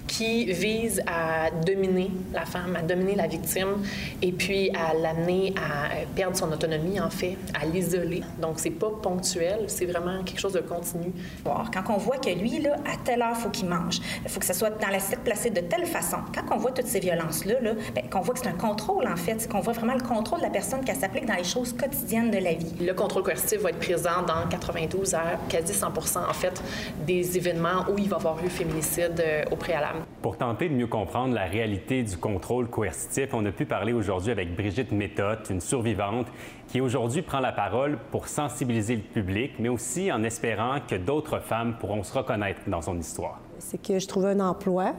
qui 0.09 0.47
vise 0.47 1.01
à 1.07 1.51
dominer 1.51 2.11
la 2.33 2.45
femme, 2.45 2.75
à 2.75 2.83
dominer 2.83 3.15
la 3.15 3.29
victime 3.29 3.85
et 4.21 4.33
puis 4.33 4.71
à 4.71 4.95
l'amener 4.95 5.55
à 5.57 6.05
perdre 6.17 6.37
son 6.37 6.51
autonomie, 6.51 6.99
en 6.99 7.11
fait, 7.11 7.37
à 7.55 7.67
l'isoler. 7.67 8.23
Donc, 8.41 8.59
c'est 8.59 8.71
pas 8.71 8.91
ponctuel, 9.03 9.65
c'est 9.69 9.87
vraiment 9.87 10.25
quelque 10.25 10.41
chose 10.41 10.55
de 10.55 10.61
continu. 10.61 11.13
Quand 11.45 11.95
on 11.95 11.99
voit 11.99 12.19
que 12.19 12.31
lui, 12.31 12.59
là, 12.59 12.77
à 12.85 12.97
telle 13.05 13.23
heure, 13.23 13.35
il 13.37 13.41
faut 13.41 13.51
qu'il 13.51 13.69
mange, 13.69 14.01
il 14.25 14.31
faut 14.31 14.41
que 14.41 14.47
ce 14.47 14.55
soit 14.55 14.71
dans 14.71 14.89
la 14.89 14.99
placé 15.25 15.51
de 15.51 15.61
telle 15.61 15.87
façon. 15.87 16.19
Quand 16.35 16.55
on 16.55 16.59
voit 16.59 16.73
toutes 16.73 16.87
ces 16.87 17.01
violences-là, 17.01 17.61
là, 17.61 17.73
ben, 17.95 18.09
qu'on 18.11 18.21
voit 18.21 18.35
que 18.35 18.41
c'est 18.41 18.49
un 18.49 18.53
contrôle, 18.53 19.07
en 19.07 19.17
fait, 19.17 19.49
qu'on 19.49 19.61
voit 19.61 19.73
vraiment 19.73 19.95
le 19.95 20.03
contrôle 20.03 20.41
de 20.41 20.45
la 20.45 20.51
personne 20.51 20.85
qui 20.85 20.95
s'applique 20.95 21.27
dans 21.27 21.35
les 21.35 21.45
choses 21.45 21.73
quotidiennes 21.73 22.31
de 22.31 22.39
la 22.39 22.55
vie. 22.55 22.73
Le 22.81 22.95
contrôle 22.95 23.23
coercitif 23.23 23.61
va 23.61 23.71
être 23.71 23.79
présent 23.79 24.23
dans 24.27 24.49
92 24.49 25.15
heures, 25.15 25.39
quasi 25.49 25.75
100 25.75 25.89
en 26.17 26.33
fait, 26.33 26.63
des 27.07 27.37
événements 27.37 27.85
où 27.91 27.99
il 27.99 28.09
va 28.09 28.17
y 28.17 28.19
avoir 28.19 28.45
eu 28.45 28.49
féminicide 28.49 29.21
euh, 29.21 29.45
au 29.51 29.57
préalable. 29.57 29.98
Pour 30.23 30.37
tenter 30.37 30.69
de 30.69 30.75
mieux 30.75 30.87
comprendre 30.87 31.35
la 31.35 31.45
réalité 31.45 32.03
du 32.03 32.17
contrôle 32.17 32.69
coercitif, 32.69 33.33
on 33.33 33.45
a 33.47 33.53
pu 33.53 33.65
parler 33.65 33.93
aujourd'hui 33.93 34.33
avec 34.33 34.55
Brigitte 34.55 34.93
Méthode, 34.93 35.41
une 35.51 35.61
survivante 35.61 36.27
qui 36.67 36.81
aujourd'hui 36.81 37.23
prend 37.23 37.41
la 37.41 37.53
parole 37.53 37.99
pour 38.11 38.29
sensibiliser 38.29 38.97
le 38.97 39.03
public, 39.03 39.53
mais 39.59 39.69
aussi 39.69 40.11
en 40.13 40.23
espérant 40.23 40.79
que 40.87 40.97
d'autres 40.97 41.41
femmes 41.41 41.77
pourront 41.79 42.03
se 42.03 42.17
reconnaître 42.17 42.61
dans 42.67 42.83
son 42.83 42.99
histoire 42.99 43.41
c'est 43.59 43.81
que 43.81 43.99
je 43.99 44.07
trouvais 44.07 44.31
un 44.31 44.41
emploi. 44.41 44.95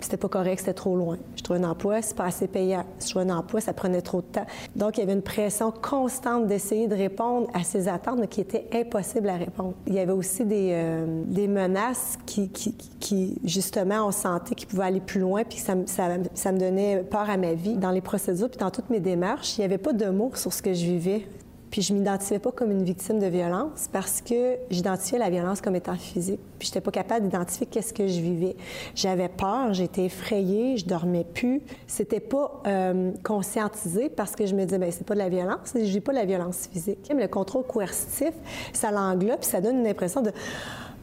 C'était 0.00 0.16
pas 0.16 0.28
correct, 0.28 0.60
c'était 0.60 0.74
trop 0.74 0.96
loin. 0.96 1.18
Je 1.36 1.42
trouvais 1.42 1.58
un 1.58 1.70
emploi, 1.70 2.02
c'est 2.02 2.16
pas 2.16 2.24
assez 2.24 2.46
payant. 2.46 2.84
Je 3.00 3.10
trouvais 3.10 3.30
un 3.30 3.36
emploi, 3.36 3.60
ça 3.60 3.72
prenait 3.72 4.02
trop 4.02 4.20
de 4.20 4.26
temps. 4.26 4.46
Donc, 4.76 4.96
il 4.96 5.00
y 5.00 5.02
avait 5.02 5.12
une 5.12 5.22
pression 5.22 5.70
constante 5.70 6.46
d'essayer 6.46 6.86
de 6.86 6.94
répondre 6.94 7.48
à 7.54 7.62
ces 7.62 7.88
attentes, 7.88 8.28
qui 8.28 8.40
étaient 8.40 8.68
impossibles 8.72 9.28
à 9.28 9.36
répondre. 9.36 9.74
Il 9.86 9.94
y 9.94 9.98
avait 9.98 10.12
aussi 10.12 10.44
des, 10.44 10.70
euh, 10.72 11.46
menaces 11.48 12.18
qui, 12.26 13.40
justement, 13.44 14.06
on 14.06 14.12
sentait 14.12 14.54
qu'ils 14.54 14.68
pouvaient 14.68 14.84
aller 14.84 15.00
plus 15.00 15.20
loin, 15.20 15.44
puis 15.44 15.58
ça, 15.58 15.74
ça, 15.86 16.08
ça 16.34 16.52
me 16.52 16.58
donnait 16.58 17.02
peur 17.02 17.28
à 17.30 17.36
ma 17.36 17.54
vie. 17.54 17.76
Dans 17.76 17.90
les 17.90 18.00
procédures, 18.00 18.50
puis 18.50 18.58
dans 18.58 18.70
toutes 18.70 18.90
mes 18.90 19.00
démarches, 19.00 19.56
il 19.56 19.62
n'y 19.62 19.64
avait 19.64 19.78
pas 19.78 19.92
de 19.92 20.06
mots 20.06 20.32
sur 20.34 20.52
ce 20.52 20.62
que 20.62 20.74
je 20.74 20.84
vivais. 20.84 21.26
Puis 21.70 21.82
je 21.82 21.92
m'identifiais 21.92 22.38
pas 22.38 22.52
comme 22.52 22.70
une 22.70 22.84
victime 22.84 23.18
de 23.18 23.26
violence 23.26 23.88
parce 23.92 24.20
que 24.20 24.56
j'identifiais 24.70 25.18
la 25.18 25.30
violence 25.30 25.60
comme 25.60 25.76
étant 25.76 25.96
physique. 25.96 26.40
Puis 26.58 26.68
j'étais 26.68 26.80
pas 26.80 26.90
capable 26.90 27.26
d'identifier 27.26 27.66
qu'est-ce 27.66 27.92
que 27.92 28.06
je 28.06 28.20
vivais. 28.20 28.56
J'avais 28.94 29.28
peur, 29.28 29.74
j'étais 29.74 30.06
effrayée, 30.06 30.76
je 30.76 30.86
dormais 30.86 31.24
plus. 31.24 31.60
C'était 31.86 32.20
pas 32.20 32.62
euh, 32.66 33.12
conscientisé 33.22 34.08
parce 34.08 34.34
que 34.34 34.46
je 34.46 34.54
me 34.54 34.64
disais 34.64 34.78
ben 34.78 34.90
c'est 34.90 35.06
pas 35.06 35.14
de 35.14 35.20
la 35.20 35.28
violence, 35.28 35.72
je 35.74 35.80
vis 35.80 36.00
pas 36.00 36.12
de 36.12 36.18
la 36.18 36.24
violence 36.24 36.68
physique. 36.72 37.10
Le 37.14 37.26
contrôle 37.26 37.64
coercitif, 37.64 38.32
ça 38.72 38.90
l'englobe, 38.90 39.42
ça 39.42 39.60
donne 39.60 39.80
une 39.80 39.86
impression 39.86 40.22
de 40.22 40.32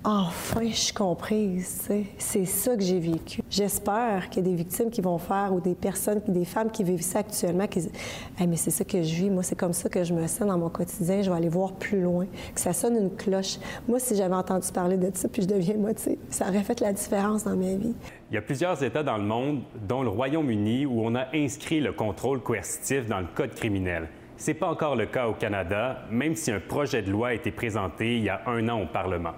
Enfin, 0.08 0.62
je 0.70 0.76
suis 0.76 0.94
comprise. 0.94 1.90
C'est 2.20 2.46
ça 2.46 2.76
que 2.76 2.84
j'ai 2.84 3.00
vécu. 3.00 3.42
J'espère 3.50 4.30
qu'il 4.30 4.46
y 4.46 4.48
a 4.48 4.52
des 4.52 4.56
victimes 4.56 4.92
qui 4.92 5.02
vont 5.02 5.18
faire 5.18 5.52
ou 5.52 5.60
des 5.60 5.74
personnes, 5.74 6.22
des 6.28 6.46
femmes 6.46 6.70
qui 6.70 6.84
vivent 6.84 7.02
ça 7.02 7.20
actuellement, 7.20 7.66
qui 7.66 7.80
disent 7.80 7.92
mais 8.40 8.56
c'est 8.56 8.70
ça 8.70 8.86
que 8.86 9.02
je 9.02 9.16
vis. 9.16 9.32
Moi, 9.32 9.42
c'est 9.42 9.56
comme 9.56 9.74
ça 9.74 9.90
que 9.90 10.04
je 10.04 10.14
me 10.14 10.28
sens 10.28 10.48
dans 10.48 10.60
mon 10.60 10.70
quotidien. 10.70 11.24
Je 11.24 11.32
vais 11.32 11.36
aller 11.36 11.50
voir 11.50 11.74
plus 11.74 12.02
loin. 12.02 12.28
Que 12.54 12.62
ça 12.62 12.72
sonne 12.72 12.98
une 12.98 13.16
cloche. 13.16 13.58
Moi, 13.88 13.98
si 13.98 14.16
j'avais 14.16 14.36
entendu 14.36 14.68
parler 14.72 14.98
de 14.98 15.10
ça, 15.12 15.28
puis 15.28 15.42
je 15.42 15.48
deviens 15.48 15.76
moitié, 15.76 16.20
ça 16.30 16.50
aurait 16.50 16.62
fait 16.62 16.82
la 16.82 16.94
différence 16.94 17.44
dans 17.44 17.56
ma 17.56 17.74
vie. 17.74 17.96
Il 18.30 18.36
y 18.36 18.38
a 18.38 18.44
plusieurs 18.44 18.84
États 18.84 19.02
dans 19.02 19.18
le 19.18 19.24
monde, 19.24 19.62
dont 19.88 20.04
le 20.04 20.10
Royaume-Uni, 20.10 20.86
où 20.86 21.02
on 21.04 21.16
a 21.16 21.30
inscrit 21.34 21.82
le 21.82 21.94
contrôle 21.94 22.44
coercitif 22.44 23.08
dans 23.08 23.22
le 23.22 23.28
Code 23.34 23.56
criminel. 23.56 24.08
Ce 24.38 24.52
n'est 24.52 24.56
pas 24.56 24.68
encore 24.68 24.96
le 24.96 25.08
cas 25.08 25.28
au 25.28 25.34
Canada, 25.34 26.02
même 26.12 26.36
si 26.36 26.52
un 26.52 26.60
projet 26.60 27.02
de 27.02 27.10
loi 27.10 27.30
a 27.30 27.34
été 27.34 27.50
présenté 27.50 28.18
il 28.18 28.24
y 28.24 28.30
a 28.30 28.44
un 28.46 28.70
an 28.70 28.84
au 28.84 28.86
Parlement. 28.86 29.34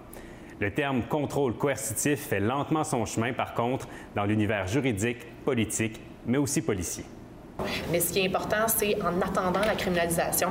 Le 0.59 0.71
terme 0.71 1.03
contrôle 1.03 1.53
coercitif 1.53 2.27
fait 2.27 2.39
lentement 2.39 2.83
son 2.83 3.05
chemin, 3.05 3.31
par 3.33 3.53
contre, 3.53 3.87
dans 4.15 4.25
l'univers 4.25 4.67
juridique, 4.67 5.19
politique, 5.45 6.01
mais 6.25 6.39
aussi 6.39 6.61
policier. 6.61 7.03
Mais 7.91 7.99
ce 7.99 8.11
qui 8.11 8.19
est 8.19 8.27
important, 8.27 8.67
c'est 8.67 8.99
en 9.01 9.21
attendant 9.21 9.59
la 9.59 9.75
criminalisation, 9.75 10.49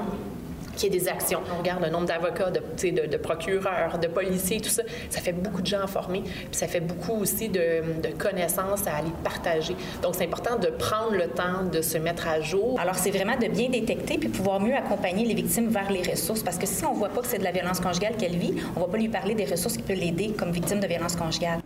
qu'il 0.76 0.92
y 0.92 0.96
ait 0.96 1.00
des 1.00 1.08
actions. 1.08 1.40
On 1.52 1.58
regarde 1.58 1.82
le 1.82 1.90
nombre 1.90 2.06
d'avocats, 2.06 2.50
de, 2.50 2.60
de, 2.60 3.06
de, 3.06 3.16
procureurs, 3.16 3.98
de 3.98 4.06
policiers, 4.06 4.60
tout 4.60 4.68
ça. 4.68 4.82
Ça 5.10 5.20
fait 5.20 5.32
beaucoup 5.32 5.62
de 5.62 5.66
gens 5.66 5.82
à 5.82 5.86
former, 5.86 6.22
puis 6.22 6.48
ça 6.52 6.68
fait 6.68 6.80
beaucoup 6.80 7.20
aussi 7.20 7.48
de, 7.48 7.82
connaissances 8.18 8.86
à 8.86 8.96
aller 8.96 9.10
partager. 9.24 9.76
Donc, 10.02 10.14
c'est 10.14 10.24
important 10.24 10.56
de 10.58 10.68
prendre 10.68 11.12
le 11.12 11.28
temps 11.28 11.64
de 11.70 11.80
se 11.80 11.98
mettre 11.98 12.28
à 12.28 12.40
jour. 12.40 12.78
Alors, 12.80 12.94
c'est 12.94 13.10
vraiment 13.10 13.36
de 13.36 13.48
bien 13.48 13.68
détecter 13.68 14.18
puis 14.18 14.28
pouvoir 14.28 14.60
mieux 14.60 14.74
accompagner 14.74 15.24
les 15.24 15.34
victimes 15.34 15.68
vers 15.68 15.90
les 15.90 16.02
ressources. 16.02 16.42
Parce 16.42 16.58
que 16.58 16.66
si 16.66 16.84
on 16.84 16.92
voit 16.92 17.08
pas 17.08 17.20
que 17.20 17.26
c'est 17.26 17.38
de 17.38 17.44
la 17.44 17.52
violence 17.52 17.80
conjugale 17.80 18.16
qu'elle 18.16 18.36
vit, 18.36 18.54
on 18.76 18.80
va 18.80 18.86
pas 18.86 18.98
lui 18.98 19.08
parler 19.08 19.34
des 19.34 19.44
ressources 19.44 19.76
qui 19.76 19.82
peuvent 19.82 19.96
l'aider 19.96 20.32
comme 20.38 20.50
victime 20.50 20.80
de 20.80 20.86
violence 20.86 21.16
conjugale. 21.16 21.60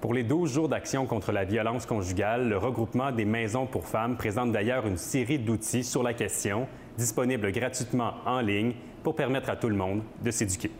Pour 0.00 0.12
les 0.12 0.22
12 0.22 0.52
jours 0.52 0.68
d'action 0.68 1.06
contre 1.06 1.32
la 1.32 1.44
violence 1.44 1.86
conjugale, 1.86 2.46
le 2.48 2.58
regroupement 2.58 3.10
des 3.10 3.24
maisons 3.24 3.64
pour 3.64 3.86
femmes 3.86 4.18
présente 4.18 4.52
d'ailleurs 4.52 4.86
une 4.86 4.98
série 4.98 5.38
d'outils 5.38 5.82
sur 5.82 6.02
la 6.02 6.12
question 6.12 6.66
disponible 6.96 7.50
gratuitement 7.52 8.14
en 8.26 8.40
ligne 8.40 8.74
pour 9.02 9.14
permettre 9.14 9.50
à 9.50 9.56
tout 9.56 9.68
le 9.68 9.76
monde 9.76 10.02
de 10.22 10.30
s'éduquer. 10.30 10.70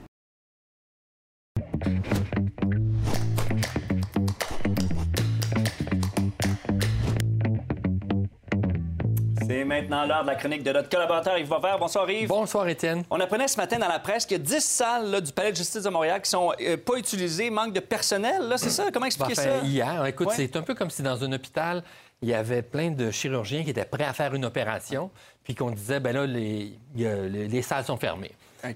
C'est 9.47 9.65
maintenant 9.65 10.07
l'heure 10.07 10.23
de 10.23 10.29
la 10.29 10.37
chronique 10.37 10.63
de 10.63 10.73
notre 10.73 10.89
collaborateur 10.89 11.37
Yves 11.37 11.49
Vauvert. 11.49 11.79
Bonsoir 11.79 12.11
Yves. 12.11 12.29
Bonsoir 12.29 12.67
Étienne. 12.69 13.03
On 13.11 13.21
apprenait 13.21 13.49
ce 13.49 13.59
matin 13.59 13.79
dans 13.79 13.89
la 13.89 13.99
presse 13.99 14.25
qu'il 14.25 14.39
y 14.39 14.41
a 14.41 14.43
10 14.43 14.61
salles 14.61 15.21
du 15.21 15.33
Palais 15.33 15.53
de 15.53 15.57
justice 15.57 15.83
de 15.83 15.91
Montréal 15.91 16.23
qui 16.23 16.31
sont 16.31 16.53
euh, 16.61 16.79
pas 16.79 16.97
utilisées, 16.97 17.51
manque 17.51 17.75
de 17.75 17.81
personnel. 17.81 18.55
C'est 18.57 18.71
ça? 18.71 18.85
Comment 18.91 19.07
expliquer 19.07 19.35
ça? 19.35 19.59
Hier, 19.63 20.07
écoute, 20.07 20.31
c'est 20.33 20.57
un 20.57 20.63
peu 20.63 20.75
comme 20.75 20.89
si 20.89 21.03
dans 21.03 21.23
un 21.23 21.33
hôpital, 21.33 21.83
il 22.25 22.31
y 22.31 22.35
avait 22.35 22.63
plein 22.63 22.91
de 22.91 23.11
chirurgiens 23.11 23.65
qui 23.65 23.71
étaient 23.71 23.85
prêts 23.85 24.05
à 24.05 24.15
faire 24.15 24.35
une 24.35 24.47
opération, 24.47 25.11
puis 25.45 25.55
qu'on 25.55 25.71
disait, 25.71 26.01
ben 26.01 26.15
là, 26.15 26.27
les, 26.27 26.79
les, 26.97 27.63
salles 27.63 27.85
sont 27.85 27.99
fermées. 27.99 28.33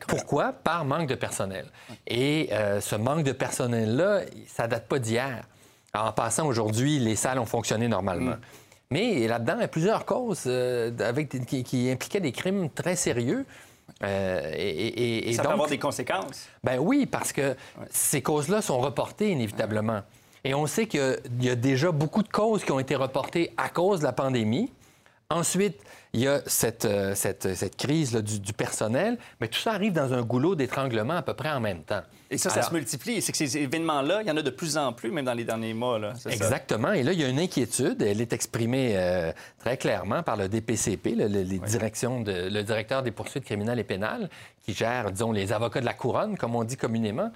Pourquoi? 0.06 0.52
Par 0.52 0.84
manque 0.84 1.08
de 1.08 1.14
personnel. 1.14 1.64
Et 2.06 2.50
euh, 2.52 2.82
ce 2.82 2.94
manque 2.94 3.24
de 3.24 3.32
personnel-là, 3.32 4.20
ça 4.46 4.68
date 4.68 4.86
pas 4.86 4.98
d'hier. 4.98 5.44
En 5.94 6.12
passant, 6.12 6.46
aujourd'hui, 6.46 6.98
les 6.98 7.16
salles 7.16 7.38
ont 7.38 7.46
fonctionné 7.46 7.88
normalement. 7.88 8.32
Mm. 8.32 8.40
Mais 8.90 9.26
là-dedans, 9.26 9.54
il 9.56 9.60
y 9.62 9.64
a 9.64 9.68
plusieurs 9.68 10.04
causes 10.04 10.44
euh, 10.46 10.90
avec, 11.00 11.30
qui, 11.46 11.90
impliquaient 11.90 12.20
des 12.20 12.32
crimes 12.32 12.68
très 12.68 12.96
sérieux. 12.96 13.46
Euh, 14.04 14.52
et, 14.54 15.32
ça 15.32 15.42
peut 15.42 15.48
avoir 15.48 15.70
des 15.70 15.78
conséquences. 15.78 16.48
Ben 16.62 16.78
oui, 16.78 17.06
parce 17.06 17.32
que 17.32 17.56
ces 17.88 18.20
causes-là 18.20 18.60
sont 18.60 18.78
reportées 18.78 19.30
inévitablement. 19.30 20.02
Et 20.44 20.54
on 20.54 20.66
sait 20.66 20.86
qu'il 20.86 21.18
y 21.40 21.50
a 21.50 21.54
déjà 21.54 21.92
beaucoup 21.92 22.22
de 22.22 22.28
causes 22.28 22.64
qui 22.64 22.72
ont 22.72 22.80
été 22.80 22.94
reportées 22.94 23.52
à 23.56 23.68
cause 23.68 24.00
de 24.00 24.04
la 24.04 24.12
pandémie. 24.12 24.70
Ensuite, 25.30 25.76
il 26.14 26.20
y 26.20 26.26
a 26.26 26.40
cette, 26.46 26.86
euh, 26.86 27.14
cette, 27.14 27.76
crise 27.76 28.14
du, 28.14 28.52
personnel, 28.54 29.18
mais 29.40 29.48
tout 29.48 29.58
ça 29.58 29.72
arrive 29.72 29.92
dans 29.92 30.14
un 30.14 30.22
goulot 30.22 30.54
d'étranglement 30.54 31.16
à 31.16 31.22
peu 31.22 31.34
près 31.34 31.50
en 31.50 31.60
même 31.60 31.82
temps. 31.82 32.00
Et 32.30 32.38
ça, 32.38 32.50
ça 32.50 32.62
se 32.62 32.72
multiplie. 32.72 33.20
C'est 33.20 33.32
que 33.32 33.38
ces 33.38 33.58
événements-là, 33.58 34.22
il 34.22 34.28
y 34.28 34.30
en 34.30 34.36
a 34.36 34.42
de 34.42 34.50
plus 34.50 34.78
en 34.78 34.92
plus, 34.92 35.10
même 35.10 35.26
dans 35.26 35.34
les 35.34 35.44
derniers 35.44 35.74
mois. 35.74 35.98
Là, 35.98 36.14
exactement. 36.30 36.92
Et 36.92 37.02
là, 37.02 37.12
il 37.12 37.20
y 37.20 37.24
a 37.24 37.28
une 37.28 37.38
inquiétude. 37.38 38.00
Elle 38.02 38.20
est 38.20 38.32
exprimée 38.32 38.94
euh, 38.96 39.32
très 39.58 39.76
clairement 39.76 40.22
par 40.22 40.36
le 40.36 40.48
DPCP, 40.48 41.14
le, 41.14 41.26
les 41.26 41.58
directions 41.58 42.22
de, 42.22 42.48
le 42.50 42.62
directeur 42.62 43.02
des 43.02 43.10
poursuites 43.10 43.44
criminelles 43.44 43.78
et 43.78 43.84
pénales, 43.84 44.30
qui 44.64 44.72
gère, 44.72 45.10
disons, 45.10 45.32
les 45.32 45.52
avocats 45.52 45.80
de 45.80 45.86
la 45.86 45.94
couronne, 45.94 46.38
comme 46.38 46.54
on 46.54 46.64
dit 46.64 46.76
communément. 46.76 47.30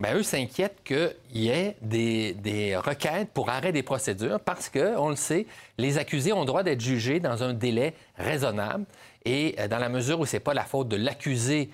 Bien, 0.00 0.14
eux 0.14 0.22
s'inquiètent 0.22 0.78
qu'il 0.84 1.12
y 1.32 1.48
ait 1.48 1.76
des, 1.82 2.76
requêtes 2.76 3.30
pour 3.34 3.50
arrêt 3.50 3.72
des 3.72 3.82
procédures 3.82 4.38
parce 4.38 4.68
que, 4.68 4.96
on 4.96 5.08
le 5.08 5.16
sait, 5.16 5.46
les 5.76 5.98
accusés 5.98 6.32
ont 6.32 6.44
droit 6.44 6.62
d'être 6.62 6.80
jugés 6.80 7.18
dans 7.18 7.42
un 7.42 7.52
délai 7.52 7.94
raisonnable 8.16 8.84
et 9.24 9.56
euh, 9.58 9.66
dans 9.66 9.78
la 9.78 9.88
mesure 9.88 10.20
où 10.20 10.26
ce 10.26 10.36
n'est 10.36 10.40
pas 10.40 10.54
la 10.54 10.62
faute 10.62 10.86
de 10.86 10.96
l'accusé, 10.96 11.70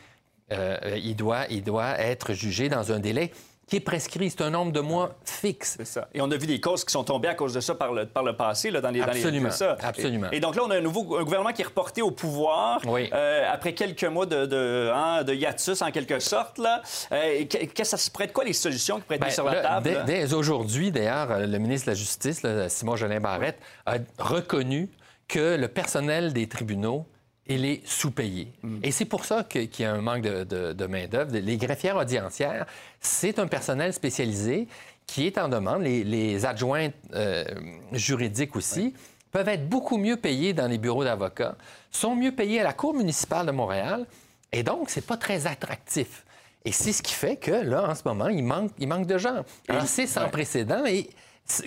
euh, 0.52 0.98
il, 1.02 1.16
doit, 1.16 1.44
il 1.50 1.62
doit 1.62 1.98
être 1.98 2.32
jugé 2.32 2.70
dans 2.70 2.92
un 2.92 2.98
délai 2.98 3.30
qui 3.66 3.76
est 3.76 3.80
prescrit. 3.80 4.30
C'est 4.30 4.42
un 4.42 4.50
nombre 4.50 4.72
de 4.72 4.80
mois 4.80 5.16
fixe. 5.24 5.74
C'est 5.78 5.86
ça. 5.86 6.08
Et 6.14 6.20
on 6.20 6.30
a 6.30 6.36
vu 6.36 6.46
des 6.46 6.60
causes 6.60 6.84
qui 6.84 6.92
sont 6.92 7.04
tombées 7.04 7.28
à 7.28 7.34
cause 7.34 7.54
de 7.54 7.60
ça 7.60 7.74
par 7.74 7.92
le, 7.92 8.06
par 8.06 8.22
le 8.22 8.36
passé, 8.36 8.70
là, 8.70 8.80
dans 8.80 8.90
les 8.90 9.00
Absolument. 9.00 9.48
Dans 9.48 9.66
les, 9.66 9.84
Absolument. 9.84 10.30
Et, 10.32 10.40
donc 10.40 10.56
là, 10.56 10.62
on 10.64 10.70
a 10.70 10.76
un 10.76 10.80
nouveau 10.80 11.16
un 11.16 11.24
gouvernement 11.24 11.52
qui 11.52 11.62
est 11.62 11.66
reporté 11.66 12.02
au 12.02 12.10
pouvoir 12.10 12.80
euh, 12.86 13.48
après 13.50 13.72
quelques 13.74 14.04
mois 14.04 14.26
de, 14.26 14.46
de, 14.46 14.90
hein, 14.94 15.22
de, 15.24 15.34
hiatus, 15.34 15.82
en 15.82 15.90
quelque 15.90 16.18
sorte. 16.18 16.58
Là. 16.58 16.82
Euh, 17.12 17.44
que, 17.44 17.84
ça 17.84 17.96
se 17.96 18.10
prête 18.10 18.32
quoi 18.32 18.44
les 18.44 18.52
solutions 18.52 18.96
qui 18.96 19.02
pourraient 19.02 19.16
être 19.16 19.20
ben, 19.20 19.26
mises 19.26 19.34
sur 19.34 19.44
la 19.44 19.60
table? 19.60 20.04
Dès, 20.06 20.34
aujourd'hui, 20.34 20.90
d'ailleurs, 20.90 21.30
euh, 21.30 21.46
le 21.46 21.58
ministre 21.58 21.86
de 21.86 21.92
la 21.92 21.96
Justice, 21.96 22.42
Simon 22.68 22.96
Jolin 22.96 23.20
Barrette, 23.20 23.58
a 23.86 23.96
reconnu 24.18 24.90
que 25.28 25.56
le 25.56 25.68
personnel 25.68 26.32
des 26.32 26.48
tribunaux 26.48 27.06
il 27.46 27.64
est 27.64 27.86
sous-payé. 27.86 28.52
Mm. 28.62 28.78
Et 28.82 28.90
c'est 28.90 29.04
pour 29.04 29.24
ça 29.24 29.44
qu'il 29.44 29.68
y 29.78 29.84
a 29.84 29.92
un 29.92 30.00
manque 30.00 30.22
de, 30.22 30.86
main-d'œuvre. 30.86 31.32
Les 31.32 31.56
greffières 31.56 31.96
audiencières, 31.96 32.66
c'est 33.00 33.38
un 33.38 33.46
personnel 33.46 33.92
spécialisé 33.92 34.68
qui 35.06 35.26
est 35.26 35.38
en 35.38 35.48
demande. 35.48 35.82
Les, 35.82 36.44
adjoints 36.46 36.88
euh, 37.14 37.44
juridiques 37.92 38.56
aussi 38.56 38.94
peuvent 39.30 39.48
être 39.48 39.68
beaucoup 39.68 39.98
mieux 39.98 40.16
payés 40.16 40.52
dans 40.52 40.68
les 40.68 40.78
bureaux 40.78 41.04
d'avocats, 41.04 41.56
sont 41.90 42.14
mieux 42.14 42.32
payés 42.32 42.60
à 42.60 42.64
la 42.64 42.72
Cour 42.72 42.94
municipale 42.94 43.46
de 43.46 43.50
Montréal, 43.50 44.06
et 44.54 44.62
donc, 44.62 44.88
c'est 44.88 45.04
pas 45.04 45.16
très 45.16 45.48
attractif. 45.48 46.24
Et 46.64 46.70
c'est 46.70 46.92
ce 46.92 47.02
qui 47.02 47.12
fait 47.12 47.36
que, 47.36 47.50
là, 47.50 47.90
en 47.90 47.94
ce 47.96 48.02
moment, 48.04 48.28
il 48.28 48.44
manque, 48.44 48.70
il 48.78 48.86
manque 48.86 49.08
de 49.08 49.18
gens. 49.18 49.44
Alors, 49.68 49.86
c'est 49.86 50.06
sans 50.06 50.28
précédent. 50.28 50.86
Et 50.86 51.10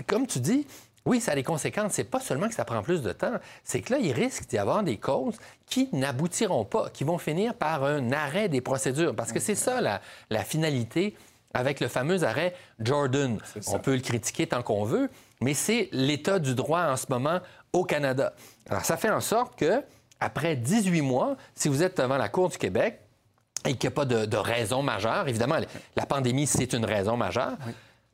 comme 0.07 0.25
tu 0.25 0.39
dis, 0.39 0.65
oui, 1.07 1.21
ça 1.21 1.31
a 1.31 1.35
des 1.35 1.43
conséquences. 1.43 1.93
C'est 1.93 2.03
pas 2.03 2.19
seulement 2.19 2.49
que 2.49 2.53
ça 2.53 2.65
prend 2.65 2.81
plus 2.83 3.01
de 3.01 3.13
temps, 3.13 3.33
c'est 3.63 3.81
que 3.81 3.93
là, 3.93 3.99
il 3.99 4.11
risque 4.11 4.47
d'y 4.47 4.57
avoir 4.57 4.83
des 4.83 4.97
causes 4.97 5.37
qui 5.65 5.87
n'aboutiront 5.93 6.65
pas, 6.65 6.89
qui 6.89 7.05
vont 7.05 7.17
finir 7.17 7.53
par 7.53 7.85
un 7.85 8.11
arrêt 8.11 8.49
des 8.49 8.59
procédures. 8.59 9.15
Parce 9.15 9.31
que 9.31 9.39
c'est 9.39 9.55
ça 9.55 9.79
la, 9.81 10.43
finalité 10.43 11.15
avec 11.53 11.79
le 11.79 11.87
fameux 11.87 12.23
arrêt 12.23 12.53
Jordan. 12.79 13.37
On 13.67 13.79
peut 13.79 13.95
le 13.95 14.01
critiquer 14.01 14.47
tant 14.47 14.61
qu'on 14.61 14.83
veut, 14.83 15.09
mais 15.41 15.53
c'est 15.53 15.87
l'état 15.93 16.39
du 16.39 16.53
droit 16.55 16.81
en 16.81 16.97
ce 16.97 17.05
moment 17.09 17.39
au 17.71 17.85
Canada. 17.85 18.33
Alors, 18.69 18.83
ça 18.83 18.97
fait 18.97 19.09
en 19.09 19.21
sorte 19.21 19.57
que, 19.57 19.81
après 20.19 20.57
18 20.57 21.01
mois, 21.01 21.37
si 21.55 21.69
vous 21.69 21.83
êtes 21.83 21.97
devant 21.97 22.17
la 22.17 22.27
Cour 22.27 22.49
du 22.49 22.57
Québec, 22.57 22.99
et 23.65 23.75
qu'il 23.75 23.89
n'y 23.89 23.93
a 23.93 23.95
pas 23.95 24.05
de, 24.05 24.37
raison 24.37 24.81
majeure. 24.81 25.27
Évidemment, 25.27 25.57
la 25.95 26.05
pandémie, 26.05 26.47
c'est 26.47 26.73
une 26.73 26.85
raison 26.85 27.17
majeure. 27.17 27.57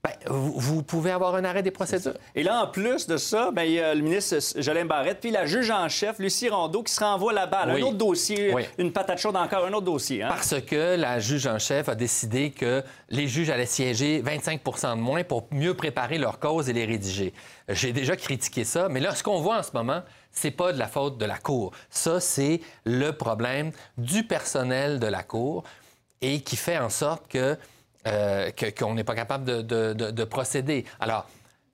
Ben, 0.04 0.12
vous, 0.28 0.54
vous 0.60 0.84
pouvez 0.84 1.12
avoir 1.12 1.34
un 1.36 1.46
arrêt 1.46 1.64
des 1.64 1.72
procédures. 1.72 2.16
Et 2.36 2.44
là, 2.44 2.64
en 2.64 2.68
plus 2.68 3.08
de 3.08 3.16
ça, 3.16 3.52
ben, 3.52 3.64
il 3.64 3.72
y 3.72 3.80
a 3.80 3.96
le 3.96 4.02
ministre 4.02 4.36
Jolin 4.58 4.84
Barrette, 4.84 5.22
puis 5.22 5.32
la 5.32 5.46
juge 5.46 5.72
en 5.72 5.88
chef, 5.88 6.20
Lucie 6.20 6.50
Rondeau, 6.50 6.84
qui 6.84 6.92
se 6.92 7.02
renvoie 7.02 7.32
la 7.32 7.46
balle. 7.46 7.72
Oui. 7.74 7.82
Un 7.82 7.86
autre 7.86 7.98
dossier, 7.98 8.54
Oui. 8.54 8.64
une 8.78 8.92
patate 8.92 9.20
chaude 9.20 9.38
encore, 9.38 9.66
un 9.66 9.72
autre 9.72 9.86
dossier. 9.86 10.22
hein? 10.22 10.28
Parce 10.28 10.60
que 10.60 10.96
la 10.98 11.20
juge 11.20 11.48
en 11.48 11.58
chef 11.58 11.88
a 11.88 11.96
décidé 11.96 12.52
que 12.52 12.84
les 13.10 13.30
juges 13.30 13.50
allaient 13.50 13.66
siéger 13.66 14.22
25% 14.22 14.98
de 14.98 15.02
moins 15.02 15.24
pour 15.24 15.48
mieux 15.52 15.74
préparer 15.74 16.18
leurs 16.18 16.40
causes 16.40 16.68
et 16.68 16.74
les 16.74 16.84
rédiger. 16.86 17.34
J'ai 17.70 17.94
déjà 17.94 18.18
critiqué 18.18 18.66
ça, 18.66 18.90
mais 18.90 19.00
là, 19.00 19.16
ce 19.16 19.24
qu'on 19.24 19.40
voit 19.40 19.60
en 19.60 19.64
ce 19.64 19.72
moment, 19.74 20.02
c'est 20.32 20.52
pas 20.52 20.74
de 20.74 20.80
la 20.80 20.88
faute 20.90 21.18
de 21.18 21.26
la 21.26 21.38
Cour. 21.38 21.72
Ça, 21.90 22.20
c'est 22.20 22.60
le 22.84 23.12
problème 23.12 23.72
du 23.98 24.24
personnel 24.26 25.00
de 25.00 25.08
la 25.08 25.24
Cour 25.24 25.64
et 26.22 26.42
qui 26.42 26.58
fait 26.58 26.78
en 26.78 26.90
sorte 26.90 27.28
que 27.30 27.58
euh, 28.08 28.52
que- 28.52 28.70
qu'on 28.70 28.94
n'est 28.96 29.04
pas 29.04 29.16
capable 29.16 29.46
de, 29.46 29.62
de- 29.62 29.94
de- 29.94 30.12
de 30.12 30.24
procéder. 30.24 30.86
Alors, 31.00 31.28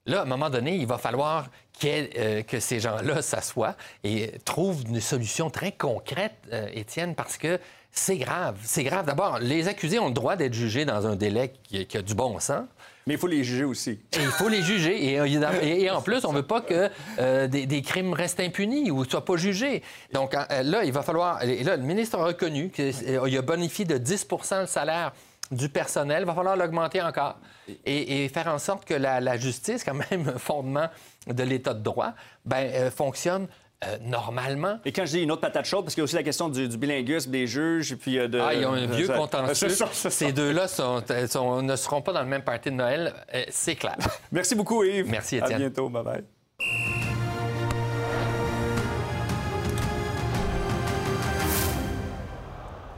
là, 0.06 0.20
à 0.20 0.22
un 0.24 0.26
moment 0.26 0.50
donné, 0.50 0.76
il 0.76 0.88
va 0.88 0.98
falloir 0.98 1.48
ait, 1.84 2.10
euh, 2.18 2.42
que 2.44 2.60
ces 2.60 2.80
gens-là 2.80 3.22
s'assoient 3.22 3.76
et 4.04 4.32
trouvent 4.46 4.84
une 4.88 5.00
solution 5.02 5.50
très 5.50 5.72
concrète, 5.72 6.36
euh, 6.52 6.68
Étienne, 6.74 7.16
parce 7.16 7.38
que 7.38 7.60
c'est 7.92 8.18
grave. 8.18 8.58
C'est 8.64 8.84
grave. 8.84 9.06
D'abord, 9.06 9.40
les 9.40 9.68
accusés 9.68 9.98
ont 9.98 10.08
le 10.10 10.14
droit 10.14 10.36
d'être 10.36 10.54
jugés 10.54 10.86
dans 10.86 11.08
un 11.08 11.16
délai 11.16 11.54
qui, 11.64 11.86
qui 11.88 11.98
a 11.98 12.02
du 12.04 12.14
bon 12.14 12.40
sens. 12.40 12.64
Mais 13.08 13.16
il 13.16 13.20
faut 13.20 13.26
les 13.28 13.44
juger 13.44 13.64
aussi. 13.64 13.92
Et 13.92 14.20
il 14.22 14.28
faut 14.28 14.50
les 14.50 14.62
juger. 14.62 15.14
Et, 15.14 15.90
en 15.90 16.02
plus, 16.04 16.24
on 16.26 16.32
ne 16.32 16.38
veut 16.38 16.46
pas 16.46 16.62
que 16.62 16.92
euh, 17.18 17.48
des, 17.48 17.66
des 17.66 17.82
crimes 17.82 18.14
restent 18.14 18.40
impunis 18.42 18.92
ou 18.92 19.04
ne 19.04 19.10
soient 19.10 19.26
pas 19.26 19.36
jugés. 19.38 19.82
Donc 20.14 20.34
là, 20.34 20.84
il 20.84 20.92
va 20.92 21.02
falloir. 21.02 21.42
Et 21.44 21.64
là, 21.64 21.76
le 21.76 21.82
ministre 21.82 22.20
a 22.20 22.26
reconnu 22.26 22.70
qu'il 22.70 22.94
a 23.38 23.42
bonifié 23.42 23.86
de 23.86 23.98
10 23.98 24.28
le 24.62 24.68
salaire 24.68 25.12
du 25.52 25.70
personnel. 25.70 26.26
Va 26.26 26.34
falloir 26.34 26.56
l'augmenter 26.56 27.02
encore 27.02 27.38
et, 27.86 28.24
et 28.26 28.30
faire 28.30 28.48
en 28.48 28.60
sorte 28.60 28.86
que 28.86 28.94
la, 28.94 29.20
la 29.20 29.38
justice, 29.38 29.84
quand 29.84 29.94
même 30.12 30.34
fondement 30.38 30.88
de 31.28 31.44
l'état 31.44 31.74
de 31.74 31.82
droit, 31.84 32.14
ben, 32.46 32.70
euh, 32.74 32.92
fonctionne 32.92 33.48
euh, 33.86 33.98
normalement. 34.02 34.78
Et 34.84 34.92
quand 34.92 35.06
je 35.06 35.12
dis 35.12 35.22
une 35.24 35.32
autre 35.32 35.42
patate 35.42 35.66
chaude, 35.66 35.86
parce 35.86 35.94
qu'il 35.96 36.02
y 36.02 36.04
a 36.04 36.06
aussi 36.06 36.16
la 36.16 36.24
question 36.24 36.50
du, 36.50 36.68
du 36.68 36.78
bilinguisme 36.78 37.32
des 37.32 37.48
juges, 37.48 37.94
et 37.94 37.96
puis 37.96 38.20
euh, 38.20 38.28
de... 38.28 38.38
Ah, 38.40 38.54
ils 38.54 38.66
ont 38.66 38.74
un 38.74 38.86
vieux 38.88 39.08
ça- 39.08 39.14
contentieux. 39.16 39.70
Ça, 39.70 39.88
ça. 39.92 40.10
Ces 40.10 40.34
deux-là 40.34 40.68
sont- 40.68 41.02
sont- 41.30 41.62
ne 41.62 41.76
seront 41.78 42.02
pas 42.02 42.12
dans 42.12 42.22
le 42.22 42.28
même 42.28 42.44
party 42.44 42.72
de 42.72 42.76
Noël, 42.76 43.14
c'est 43.50 43.76
clair. 43.76 43.96
Merci 44.32 44.56
beaucoup, 44.56 44.84
Yves. 44.84 45.10
Merci, 45.10 45.40
À 45.40 45.46
Étienne. 45.46 45.60
bientôt. 45.60 45.90
Bye-bye. 45.90 46.99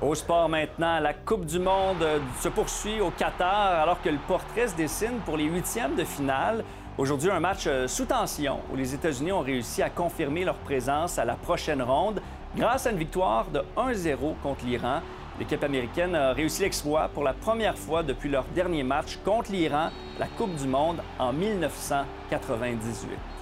Au 0.01 0.15
sport 0.15 0.49
maintenant, 0.49 0.99
la 0.99 1.13
Coupe 1.13 1.45
du 1.45 1.59
Monde 1.59 2.01
euh, 2.01 2.17
se 2.39 2.49
poursuit 2.49 2.99
au 3.01 3.11
Qatar 3.11 3.81
alors 3.81 4.01
que 4.01 4.09
le 4.09 4.17
portrait 4.27 4.67
se 4.67 4.75
dessine 4.75 5.19
pour 5.23 5.37
les 5.37 5.43
huitièmes 5.43 5.93
de 5.93 6.03
finale. 6.03 6.63
Aujourd'hui, 6.97 7.29
un 7.29 7.39
match 7.39 7.65
euh, 7.67 7.87
sous 7.87 8.05
tension 8.05 8.61
où 8.73 8.75
les 8.75 8.95
États-Unis 8.95 9.31
ont 9.31 9.41
réussi 9.41 9.83
à 9.83 9.91
confirmer 9.91 10.43
leur 10.43 10.55
présence 10.55 11.19
à 11.19 11.25
la 11.25 11.35
prochaine 11.35 11.83
ronde 11.83 12.19
grâce 12.57 12.87
à 12.87 12.91
une 12.91 12.97
victoire 12.97 13.45
de 13.51 13.61
1-0 13.77 14.17
contre 14.41 14.65
l'Iran. 14.65 15.01
L'équipe 15.37 15.63
américaine 15.63 16.15
a 16.15 16.33
réussi 16.33 16.63
l'exploit 16.63 17.07
pour 17.09 17.23
la 17.23 17.33
première 17.33 17.77
fois 17.77 18.01
depuis 18.01 18.29
leur 18.29 18.45
dernier 18.55 18.81
match 18.81 19.19
contre 19.23 19.51
l'Iran, 19.51 19.91
la 20.17 20.25
Coupe 20.25 20.55
du 20.55 20.67
Monde 20.67 20.97
en 21.19 21.31
1998. 21.31 23.40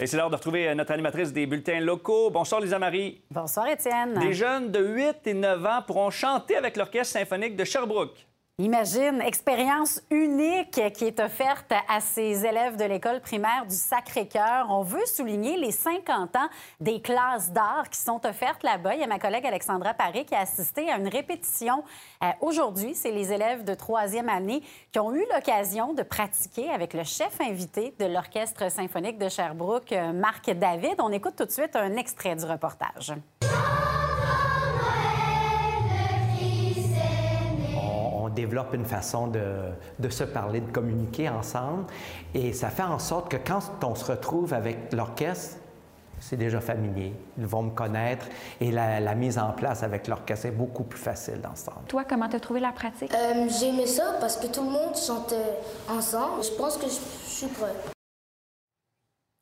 Et 0.00 0.06
c'est 0.06 0.16
l'heure 0.16 0.30
de 0.30 0.36
retrouver 0.36 0.68
euh, 0.68 0.74
notre 0.74 0.92
animatrice 0.92 1.32
des 1.32 1.46
bulletins 1.46 1.80
locaux. 1.80 2.30
Bonsoir, 2.30 2.60
Lisa 2.60 2.78
Marie. 2.78 3.20
Bonsoir, 3.32 3.66
Étienne. 3.66 4.14
Des 4.20 4.32
jeunes 4.32 4.70
de 4.70 4.78
8 4.78 5.26
et 5.26 5.34
9 5.34 5.66
ans 5.66 5.82
pourront 5.84 6.10
chanter 6.10 6.56
avec 6.56 6.76
l'Orchestre 6.76 7.18
symphonique 7.18 7.56
de 7.56 7.64
Sherbrooke. 7.64 8.27
Imagine, 8.60 9.20
expérience 9.20 10.02
unique 10.10 10.80
qui 10.92 11.04
est 11.04 11.20
offerte 11.20 11.72
à 11.88 12.00
ces 12.00 12.44
élèves 12.44 12.74
de 12.74 12.84
l'école 12.84 13.20
primaire 13.20 13.64
du 13.66 13.74
Sacré-Cœur. 13.76 14.66
On 14.68 14.82
veut 14.82 15.06
souligner 15.06 15.56
les 15.56 15.70
50 15.70 16.34
ans 16.34 16.48
des 16.80 17.00
classes 17.00 17.52
d'art 17.52 17.88
qui 17.88 18.00
sont 18.00 18.20
offertes 18.26 18.64
là-bas. 18.64 18.96
Il 18.96 19.00
y 19.00 19.04
a 19.04 19.06
ma 19.06 19.20
collègue 19.20 19.46
Alexandra 19.46 19.94
Paré 19.94 20.24
qui 20.24 20.34
a 20.34 20.40
assisté 20.40 20.90
à 20.90 20.96
une 20.96 21.06
répétition 21.06 21.84
euh, 22.24 22.26
aujourd'hui. 22.40 22.96
C'est 22.96 23.12
les 23.12 23.32
élèves 23.32 23.62
de 23.62 23.74
troisième 23.74 24.28
année 24.28 24.60
qui 24.90 24.98
ont 24.98 25.14
eu 25.14 25.24
l'occasion 25.32 25.94
de 25.94 26.02
pratiquer 26.02 26.68
avec 26.68 26.94
le 26.94 27.04
chef 27.04 27.40
invité 27.40 27.94
de 28.00 28.06
l'Orchestre 28.06 28.72
symphonique 28.72 29.18
de 29.18 29.28
Sherbrooke, 29.28 29.92
euh, 29.92 30.12
Marc 30.12 30.50
David. 30.50 30.96
On 30.98 31.12
écoute 31.12 31.36
tout 31.36 31.44
de 31.44 31.52
suite 31.52 31.76
un 31.76 31.94
extrait 31.94 32.34
du 32.34 32.44
reportage. 32.44 33.14
Développe 38.40 38.72
une 38.74 38.84
façon 38.84 39.26
de, 39.26 39.44
de 39.98 40.08
se 40.08 40.24
parler, 40.24 40.60
de 40.60 40.70
communiquer 40.70 41.28
ensemble. 41.28 41.84
Et 42.34 42.52
ça 42.52 42.68
fait 42.70 42.82
en 42.96 42.98
sorte 42.98 43.30
que 43.30 43.36
quand 43.36 43.60
on 43.84 43.94
se 43.94 44.04
retrouve 44.12 44.54
avec 44.54 44.92
l'orchestre, 44.92 45.56
c'est 46.20 46.36
déjà 46.36 46.60
familier. 46.60 47.12
Ils 47.36 47.46
vont 47.46 47.62
me 47.62 47.70
connaître 47.70 48.26
et 48.60 48.70
la, 48.72 48.98
la 49.00 49.14
mise 49.14 49.38
en 49.38 49.52
place 49.52 49.82
avec 49.82 50.08
l'orchestre 50.08 50.46
est 50.46 50.56
beaucoup 50.62 50.84
plus 50.84 50.98
facile 51.00 51.40
dans 51.40 51.54
ce 51.54 51.66
temps. 51.66 51.82
Toi, 51.86 52.02
comment 52.08 52.28
t'as 52.28 52.40
trouvé 52.40 52.60
la 52.60 52.72
pratique? 52.72 53.12
Euh, 53.14 53.46
J'ai 53.58 53.68
aimé 53.68 53.86
ça 53.86 54.16
parce 54.20 54.36
que 54.36 54.46
tout 54.48 54.62
le 54.64 54.70
monde 54.70 54.96
chantait 54.96 55.52
ensemble. 55.88 56.42
Je 56.42 56.50
pense 56.56 56.76
que 56.76 56.86
je, 56.86 56.98
je 57.26 57.30
suis 57.30 57.46
prêt. 57.46 57.97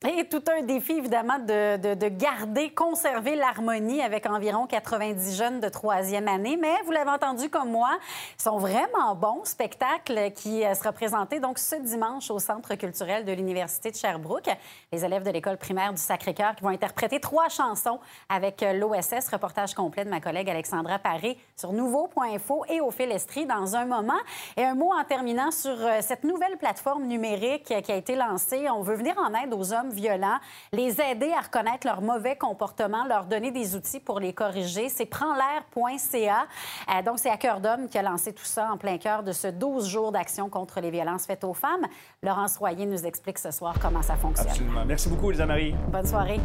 Et 0.09 0.25
tout 0.29 0.43
un 0.57 0.63
défi, 0.63 0.93
évidemment, 0.93 1.39
de, 1.41 1.77
de- 1.79 1.95
de 1.95 2.09
garder, 2.09 2.71
conserver 2.71 3.35
l'harmonie 3.35 4.01
avec 4.03 4.27
environ 4.27 4.67
90 4.67 5.37
jeunes 5.37 5.59
de 5.61 5.69
troisième 5.69 6.29
année. 6.29 6.57
Mais 6.61 6.75
vous 6.85 6.93
l'avez 6.93 7.11
entendu 7.11 7.51
comme 7.51 7.71
moi, 7.71 7.91
ils 8.39 8.43
sont 8.43 8.59
vraiment 8.59 9.15
bons. 9.17 9.45
Spectacle 9.45 10.31
qui 10.33 10.65
euh, 10.65 10.75
sera 10.75 10.93
présenté 10.93 11.41
donc 11.41 11.59
ce 11.59 11.75
dimanche 11.77 12.31
au 12.31 12.39
Centre 12.39 12.75
culturel 12.77 13.25
de 13.25 13.33
l'Université 13.33 13.91
de 13.91 13.97
Sherbrooke. 13.97 14.49
Les 14.93 15.05
élèves 15.05 15.25
de 15.25 15.31
l'école 15.31 15.57
primaire 15.57 15.93
du 15.93 16.01
Sacré-Cœur 16.01 16.55
qui 16.55 16.63
vont 16.63 16.69
interpréter 16.71 17.19
trois 17.19 17.49
chansons 17.49 17.99
avec 18.29 18.63
euh, 18.63 18.75
l'OSS. 18.75 19.29
Reportage 19.33 19.75
complet 19.75 20.05
de 20.05 20.11
ma 20.11 20.21
collègue 20.21 20.49
Alexandra 20.49 20.99
Paré 21.01 21.37
sur 21.57 21.73
nouveau.info 21.73 22.65
et 22.69 22.81
au 22.81 22.93
fil 22.93 23.11
Estrie 23.11 23.47
dans 23.47 23.75
un 23.75 23.87
moment. 23.87 24.13
Et 24.57 24.65
un 24.65 24.75
mot 24.77 24.93
en 24.93 25.03
terminant 25.05 25.51
sur 25.51 25.77
euh, 25.81 25.99
cette 26.01 26.23
nouvelle 26.23 26.57
plateforme 26.59 27.05
numérique 27.07 27.65
qui 27.83 27.91
a 27.93 27.97
été 27.97 28.15
lancée. 28.15 28.69
On 28.71 28.83
veut 28.83 28.95
venir 28.95 29.17
en 29.19 29.35
aide 29.43 29.53
aux 29.53 29.73
hommes 29.73 29.91
violents, 29.97 30.39
les 30.73 31.01
aider 31.01 31.33
à 31.33 31.41
reconnaître 31.41 31.87
leur 31.87 32.03
mauvais 32.03 32.37
comportement, 32.37 33.05
leur 33.07 33.25
donner 33.25 33.51
des 33.51 33.75
outils 33.75 34.01
pour 34.01 34.21
les 34.21 34.33
corriger. 34.33 34.89
C'est 34.89 35.07
prendslair.ca. 35.07 36.47
Euh, 36.89 37.03
donc, 37.03 37.19
c'est 37.19 37.31
à 37.31 37.37
cœur 37.37 37.61
d'homme 37.61 37.89
qui 37.89 37.99
a 37.99 38.03
lancé 38.03 38.33
tout 38.33 38.45
ça 38.45 38.71
en 38.73 38.77
plein 38.77 38.99
cœur 38.99 39.23
de 39.23 39.33
ce 39.33 39.49
12 39.49 39.89
jours 39.89 40.13
d'action 40.13 40.49
contre 40.49 40.81
les 40.81 40.91
violences 40.91 41.27
faites 41.27 41.45
aux 41.45 41.55
femmes. 41.55 41.87
Laurence 42.23 42.57
Royer 42.59 42.87
nous 42.87 43.07
explique 43.07 43.39
ce 43.39 43.51
soir 43.51 43.75
comment 43.81 44.03
ça 44.03 44.17
fonctionne. 44.17 44.49
Absolument. 44.49 44.85
Merci 44.85 45.09
beaucoup, 45.09 45.31
Lisa 45.31 45.47
Marie. 45.47 45.75
Bonne 45.91 46.07
soirée. 46.07 46.41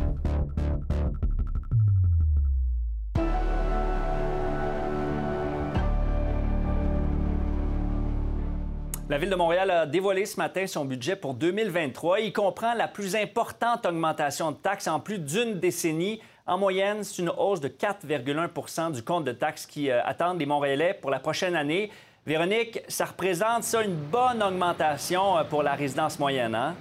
La 9.12 9.18
Ville 9.18 9.30
de 9.30 9.36
Montréal 9.36 9.70
a 9.72 9.86
dévoilé 9.86 10.26
ce 10.26 10.38
matin 10.38 10.66
son 10.68 10.86
budget 10.86 11.18
pour 11.18 11.34
2023. 11.34 12.22
Il 12.22 12.32
comprend 12.32 12.74
la 12.74 12.88
plus 12.88 13.18
importante 13.18 13.86
augmentation 13.86 14.52
de 14.52 14.56
taxes 14.56 14.88
en 14.88 15.02
plus 15.02 15.20
d'une 15.20 15.60
décennie. 15.60 16.22
En 16.48 16.58
moyenne, 16.58 17.04
c'est 17.04 17.22
une 17.22 17.28
hausse 17.28 17.60
de 17.60 17.68
4,1% 17.68 18.94
du 18.94 19.04
compte 19.04 19.26
de 19.26 19.34
taxes 19.34 19.66
qui 19.66 19.92
euh, 19.92 20.02
attendent 20.06 20.40
les 20.40 20.46
Montréalais 20.46 20.94
pour 20.94 21.12
la 21.12 21.20
prochaine 21.20 21.58
année. 21.58 21.92
Véronique, 22.26 22.80
ça 22.88 23.04
représente 23.04 23.66
ça 23.66 23.84
une 23.84 23.96
bonne 23.96 24.42
augmentation 24.42 25.38
euh, 25.38 25.44
pour 25.44 25.62
la 25.62 25.74
résidence 25.74 26.18
moyenne, 26.18 26.56
hein? 26.56 26.74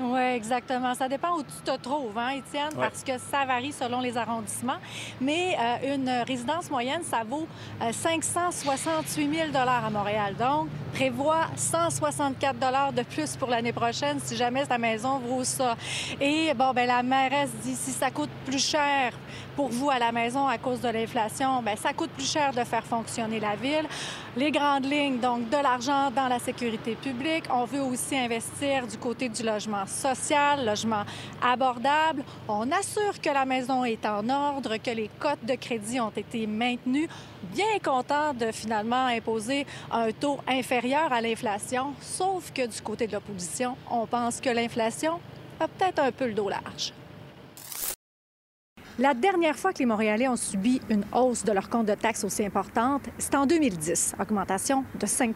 Oui, 0.00 0.20
exactement. 0.20 0.94
Ça 0.94 1.08
dépend 1.08 1.36
où 1.36 1.42
tu 1.42 1.62
te 1.64 1.76
trouves, 1.76 2.16
hein, 2.18 2.30
Étienne, 2.30 2.70
Ouais. 2.76 2.88
parce 2.88 3.04
que 3.04 3.12
ça 3.18 3.44
varie 3.44 3.72
selon 3.72 4.00
les 4.00 4.16
arrondissements. 4.16 4.78
Mais 5.20 5.56
euh, 5.60 5.94
une 5.94 6.08
résidence 6.26 6.70
moyenne, 6.70 7.02
ça 7.04 7.22
vaut 7.28 7.46
euh, 7.82 7.92
568 7.92 9.52
000 9.52 9.56
à 9.56 9.90
Montréal. 9.90 10.34
Donc, 10.38 10.68
prévois 10.94 11.46
164 11.56 12.92
de 12.94 13.02
plus 13.02 13.36
pour 13.36 13.48
l'année 13.48 13.72
prochaine 13.72 14.18
si 14.20 14.36
jamais 14.36 14.64
ta 14.66 14.78
maison 14.78 15.18
vaut 15.18 15.44
ça. 15.44 15.76
Et 16.20 16.52
bon, 16.54 16.72
ben 16.72 16.86
la 16.86 17.02
mairesse 17.02 17.50
dit 17.62 17.74
si 17.74 17.90
ça 17.92 18.10
coûte 18.10 18.30
plus 18.46 18.64
cher 18.64 19.12
pour 19.56 19.68
vous 19.68 19.90
à 19.90 19.98
la 19.98 20.12
maison 20.12 20.46
à 20.46 20.58
cause 20.58 20.80
de 20.80 20.88
l'inflation, 20.88 21.62
ben 21.62 21.76
ça 21.76 21.92
coûte 21.92 22.10
plus 22.10 22.30
cher 22.30 22.52
de 22.52 22.64
faire 22.64 22.84
fonctionner 22.84 23.40
la 23.40 23.56
ville. 23.56 23.86
Les 24.36 24.50
grandes 24.50 24.86
lignes, 24.86 25.18
donc 25.18 25.48
de 25.50 25.56
l'argent 25.58 26.10
dans 26.10 26.28
la 26.28 26.38
sécurité 26.38 26.94
publique. 26.94 27.44
On 27.52 27.64
veut 27.66 27.82
aussi 27.82 28.16
investir 28.16 28.86
du 28.86 28.96
côté 28.96 29.28
du 29.28 29.42
logement 29.42 29.81
social, 29.88 30.64
logement 30.64 31.04
abordable. 31.42 32.24
On 32.48 32.70
assure 32.72 33.20
que 33.20 33.30
la 33.30 33.44
maison 33.44 33.84
est 33.84 34.04
en 34.06 34.28
ordre, 34.28 34.76
que 34.76 34.90
les 34.90 35.10
cotes 35.18 35.44
de 35.44 35.54
crédit 35.54 36.00
ont 36.00 36.12
été 36.16 36.46
maintenues. 36.46 37.08
Bien 37.54 37.78
content 37.82 38.34
de 38.34 38.52
finalement 38.52 39.06
imposer 39.06 39.66
un 39.90 40.10
taux 40.12 40.38
inférieur 40.46 41.12
à 41.12 41.20
l'inflation, 41.20 41.94
sauf 42.00 42.52
que 42.52 42.66
du 42.66 42.80
côté 42.80 43.06
de 43.06 43.12
l'opposition, 43.12 43.76
on 43.90 44.06
pense 44.06 44.40
que 44.40 44.50
l'inflation 44.50 45.20
a 45.60 45.68
peut-être 45.68 45.98
un 45.98 46.12
peu 46.12 46.26
le 46.26 46.34
dos 46.34 46.48
large. 46.48 46.92
La 48.98 49.14
dernière 49.14 49.56
fois 49.56 49.72
que 49.72 49.78
les 49.78 49.86
Montréalais 49.86 50.28
ont 50.28 50.36
subi 50.36 50.78
une 50.90 51.04
hausse 51.14 51.44
de 51.44 51.52
leur 51.52 51.70
compte 51.70 51.86
de 51.86 51.94
taxes 51.94 52.24
aussi 52.24 52.44
importante, 52.44 53.00
c'était 53.16 53.38
en 53.38 53.46
2010, 53.46 54.16
augmentation 54.20 54.84
de 55.00 55.06
5% 55.06 55.32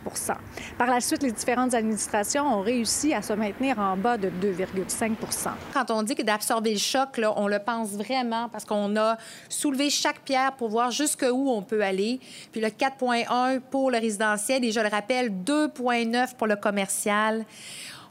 Par 0.77 0.89
la 0.89 1.01
suite, 1.01 1.23
les 1.23 1.33
différentes 1.33 1.73
administrations 1.73 2.45
ont 2.45 2.61
réussi 2.61 3.15
à 3.15 3.23
se 3.23 3.33
maintenir 3.33 3.79
en 3.79 3.97
bas 3.97 4.19
de 4.19 4.29
2,5% 4.29 5.49
Quand 5.73 5.91
on 5.91 6.03
dit 6.03 6.15
que 6.15 6.23
d'absorber 6.23 6.73
le 6.73 6.79
choc, 6.79 7.19
on 7.35 7.49
le 7.49 7.59
pense 7.59 7.93
vraiment 7.93 8.51
parce 8.51 8.67
qu'on 8.67 8.95
a 8.97 9.17
soulevé 9.49 9.89
chaque 9.89 10.21
pierre 10.21 10.53
pour 10.53 10.69
voir 10.69 10.91
jusqu'où 10.91 11.49
on 11.49 11.63
peut 11.63 11.83
aller. 11.83 12.21
Puis 12.53 12.61
le 12.61 12.69
4,1 12.69 13.61
pour 13.71 13.91
le 13.91 13.97
résidentiel 13.97 14.67
et 14.67 14.71
je 14.71 14.81
le 14.81 14.89
rappelle, 14.89 15.31
2,9 15.31 16.37
pour 16.37 16.47
le 16.47 16.57
commercial 16.57 17.47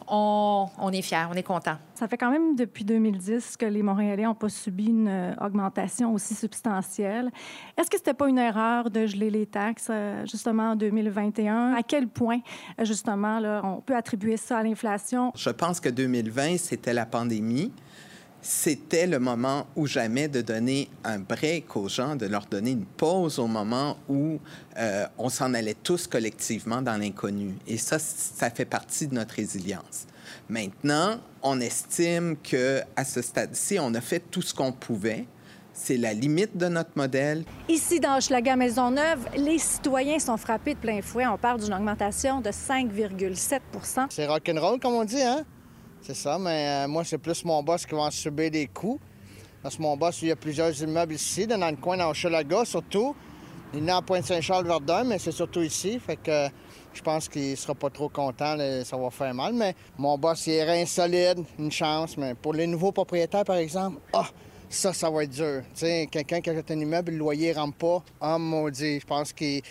on, 0.08 0.92
est 0.92 1.02
fiers, 1.02 1.26
on 1.32 1.34
est 1.34 1.44
content. 1.44 1.78
Ça 1.94 2.08
fait 2.08 2.18
quand 2.18 2.32
même 2.32 2.56
depuis 2.56 2.84
2010 2.84 3.58
que 3.58 3.66
les 3.66 3.82
Montréalais 3.82 4.24
n'ont 4.24 4.36
pas 4.36 4.50
subi 4.50 4.88
une 4.88 5.08
euh, 5.08 5.34
augmentation 5.42 6.14
aussi 6.14 6.36
substantielle. 6.36 7.32
Est-ce 7.78 7.90
que 7.90 7.98
ce 7.98 8.02
n'était 8.02 8.14
pas 8.14 8.28
une 8.28 8.38
erreur 8.38 8.90
de 8.90 9.06
geler 9.06 9.30
les 9.30 9.46
taxes 9.46 9.88
euh, 9.90 10.26
justement 10.26 10.72
en 10.72 10.76
2021? 10.76 11.74
À 11.74 11.84
quel 11.84 12.08
point, 12.08 12.40
euh, 12.80 12.86
justement, 12.86 13.40
là, 13.40 13.62
on 13.64 13.82
peut 13.82 13.96
attribuer 13.96 14.38
ça 14.38 14.60
à 14.60 14.64
l'inflation? 14.64 15.32
Je 15.36 15.50
pense 15.50 15.80
que 15.80 15.90
2020, 15.90 16.58
c'était 16.58 16.94
la 16.94 17.06
pandémie 17.06 17.72
c'était 18.46 19.08
le 19.08 19.18
moment 19.18 19.66
ou 19.76 19.88
jamais 19.88 20.28
de 20.28 20.40
donner 20.42 20.88
un 21.04 21.18
break 21.18 21.76
aux 21.76 21.90
gens, 21.90 22.16
de 22.16 22.28
leur 22.28 22.46
donner 22.46 22.72
une 22.72 22.86
pause 22.86 23.40
au 23.40 23.48
moment 23.48 23.98
où 24.08 24.40
euh, 24.78 25.08
on 25.18 25.30
s'en 25.30 25.56
allait 25.56 25.74
tous 25.74 26.06
collectivement 26.06 26.84
dans 26.84 26.96
l'inconnu. 26.96 27.56
Et 27.66 27.78
ça, 27.78 27.98
ça 27.98 28.52
fait 28.52 28.66
partie 28.66 29.08
de 29.08 29.16
notre 29.16 29.34
résilience. 29.34 30.06
Maintenant, 30.48 31.18
on 31.42 31.60
estime 31.60 32.38
que 32.38 32.82
à 32.96 33.04
ce 33.04 33.24
stade-ci, 33.24 33.80
on 33.80 33.92
a 33.96 34.02
fait 34.02 34.20
tout 34.30 34.44
ce 34.44 34.54
qu'on 34.54 34.72
pouvait. 34.72 35.26
C'est 35.74 35.98
la 35.98 36.14
limite 36.14 36.56
de 36.56 36.68
notre 36.68 36.92
modèle. 36.96 37.44
Ici, 37.68 38.00
dans 38.00 38.18
Hochelaga 38.18 38.56
Maisonneuve, 38.56 39.28
les 39.36 39.58
citoyens 39.58 40.20
sont 40.20 40.38
frappés 40.38 40.76
de 40.76 40.80
plein 40.80 41.02
fouet. 41.02 41.26
On 41.26 41.38
parle 41.38 41.62
d'une 41.62 41.74
augmentation 41.74 42.42
de 42.42 42.50
5,7 42.50 44.08
C'est 44.12 44.28
rock'n'roll, 44.28 44.80
comme 44.80 44.94
on 44.94 45.04
dit, 45.04 45.22
hein? 45.22 45.44
C'est 46.06 46.14
ça, 46.14 46.38
mais 46.38 46.68
euh, 46.68 46.88
moi, 46.88 47.04
c'est 47.04 47.18
plus 47.18 47.44
mon 47.46 47.64
boss 47.64 47.84
qui 47.84 47.96
va 47.96 48.02
en 48.02 48.12
subir 48.12 48.52
des 48.52 48.68
coups. 48.68 49.02
Parce 49.64 49.76
que 49.76 49.82
mon 49.82 49.98
boss, 49.98 50.22
il 50.22 50.28
y 50.28 50.32
a 50.32 50.36
plusieurs 50.36 50.80
immeubles 50.80 51.14
ici, 51.14 51.48
dans 51.48 51.58
le 51.58 51.78
coin 51.78 51.98
d'Hochelaga 51.98 52.64
surtout. 52.64 53.16
Il 53.74 53.90
est 53.90 53.92
à 53.92 54.04
Pointe-Saint-Charles-Verdun, 54.04 55.06
mais 55.06 55.18
c'est 55.18 55.32
surtout 55.32 55.62
ici. 55.62 55.98
Fait 55.98 56.18
que 56.18 56.48
je 56.94 57.02
pense 57.02 57.28
qu'il 57.28 57.58
sera 57.58 57.74
pas 57.74 57.90
trop 57.90 58.08
content, 58.08 58.56
ça 58.84 58.98
va 58.98 59.10
faire 59.10 59.34
mal. 59.34 59.54
Mais 59.54 59.74
mon 59.98 60.16
boss, 60.16 60.46
il 60.46 60.54
est 60.54 60.82
insolide, 60.84 61.44
une 61.58 61.72
chance. 61.72 62.16
Mais 62.18 62.36
pour 62.36 62.54
les 62.54 62.68
nouveaux 62.68 62.92
propriétaires, 62.92 63.44
par 63.44 63.56
exemple, 63.56 63.98
ah, 64.14 64.28
ça, 64.76 64.94
ça 64.94 65.10
va 65.10 65.24
être 65.24 65.32
dur. 65.32 65.62
quelqu'un 66.12 66.42
qui 66.42 66.50
achète 66.50 66.70
un 66.72 66.80
immeuble, 66.80 67.12
le 67.12 67.18
loyer 67.18 67.54
ne 67.54 67.60
rentre 67.60 67.78
pas. 67.78 68.04
Ah, 68.20 68.38
maudit, 68.38 69.00
je 69.00 69.06
pense 69.06 69.34
qu'il 69.34 69.62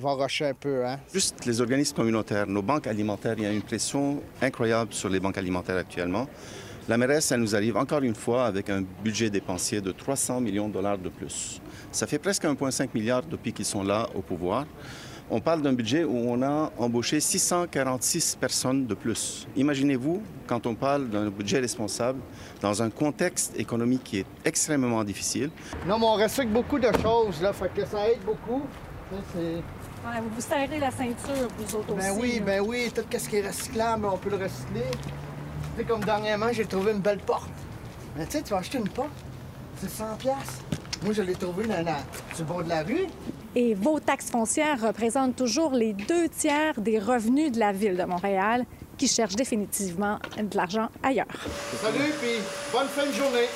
va 0.00 0.14
rusher 0.14 0.46
un 0.46 0.54
peu. 0.54 0.86
Hein? 0.86 0.98
Juste 1.12 1.44
les 1.44 1.60
organismes 1.60 1.94
communautaires, 1.94 2.46
nos 2.46 2.62
banques 2.62 2.86
alimentaires, 2.86 3.34
il 3.36 3.44
y 3.44 3.46
a 3.46 3.52
une 3.52 3.62
pression 3.62 4.22
incroyable 4.40 4.92
sur 4.92 5.08
les 5.08 5.20
banques 5.20 5.38
alimentaires 5.38 5.76
actuellement. 5.76 6.26
La 6.88 6.98
mairesse, 6.98 7.30
elle 7.30 7.40
nous 7.40 7.54
arrive 7.54 7.76
encore 7.76 8.02
une 8.02 8.14
fois 8.14 8.46
avec 8.46 8.68
un 8.68 8.82
budget 9.04 9.30
dépensier 9.30 9.80
de 9.80 9.92
300 9.92 10.40
millions 10.40 10.68
de 10.68 10.72
dollars 10.72 10.98
de 10.98 11.10
plus. 11.10 11.60
Ça 11.92 12.06
fait 12.06 12.18
presque 12.18 12.44
1,5 12.44 12.88
milliard 12.94 13.22
depuis 13.22 13.52
qu'ils 13.52 13.66
sont 13.66 13.84
là 13.84 14.08
au 14.14 14.22
pouvoir 14.22 14.66
on 15.30 15.40
parle 15.40 15.62
d'un 15.62 15.72
budget 15.72 16.04
où 16.04 16.16
on 16.16 16.42
a 16.42 16.70
embauché 16.78 17.20
646 17.20 18.36
personnes 18.36 18.86
de 18.86 18.94
plus. 18.94 19.46
Imaginez-vous, 19.56 20.22
quand 20.46 20.66
on 20.66 20.74
parle 20.74 21.08
d'un 21.08 21.30
budget 21.30 21.58
responsable, 21.60 22.20
dans 22.60 22.82
un 22.82 22.90
contexte 22.90 23.58
économique 23.58 24.04
qui 24.04 24.18
est 24.18 24.26
extrêmement 24.44 25.02
difficile. 25.04 25.50
Non, 25.86 25.98
mais 25.98 26.06
on 26.06 26.14
recycle 26.14 26.48
beaucoup 26.48 26.78
de 26.78 26.90
choses, 27.02 27.40
là, 27.40 27.52
fait 27.52 27.72
que 27.74 27.86
ça 27.86 28.08
aide 28.08 28.20
beaucoup. 28.24 28.62
Ouais, 29.12 30.20
vous 30.20 30.34
vous 30.34 30.40
serrez 30.40 30.78
la 30.78 30.90
ceinture, 30.90 31.48
vous 31.58 31.76
autres 31.76 31.94
ben 31.94 32.10
aussi. 32.10 32.20
Oui, 32.20 32.40
ben 32.44 32.60
oui, 32.60 32.90
tout 32.94 33.02
ce 33.16 33.28
qui 33.28 33.36
est 33.36 33.46
recyclable, 33.46 34.06
on 34.06 34.16
peut 34.16 34.30
le 34.30 34.36
recycler. 34.36 34.90
Tu 34.90 35.78
sais, 35.78 35.84
comme 35.84 36.02
dernièrement, 36.04 36.52
j'ai 36.52 36.66
trouvé 36.66 36.92
une 36.92 37.00
belle 37.00 37.20
porte. 37.20 37.50
Mais 38.16 38.26
tu 38.26 38.32
sais, 38.32 38.42
tu 38.42 38.50
vas 38.50 38.58
acheter 38.58 38.78
une 38.78 38.88
porte, 38.88 39.10
c'est 39.76 39.90
100 39.90 40.04
Moi, 41.04 41.12
je 41.12 41.22
l'ai 41.22 41.34
trouvé 41.34 41.66
dans 41.66 41.84
la, 41.84 41.96
sur 42.32 42.44
le 42.44 42.44
bord 42.44 42.62
de 42.62 42.68
la 42.68 42.82
rue. 42.82 43.06
Et 43.56 43.74
vos 43.74 43.98
taxes 43.98 44.30
foncières 44.30 44.80
représentent 44.80 45.36
toujours 45.36 45.72
les 45.72 45.92
deux 45.92 46.28
tiers 46.28 46.80
des 46.80 46.98
revenus 46.98 47.50
de 47.50 47.58
la 47.58 47.72
ville 47.72 47.96
de 47.96 48.04
Montréal 48.04 48.64
qui 48.96 49.08
cherche 49.08 49.34
définitivement 49.34 50.18
de 50.38 50.56
l'argent 50.56 50.88
ailleurs. 51.02 51.26
Salut, 51.80 52.12
puis 52.20 52.38
bonne 52.72 52.86
fin 52.86 53.06
de 53.06 53.12
journée. 53.12 53.48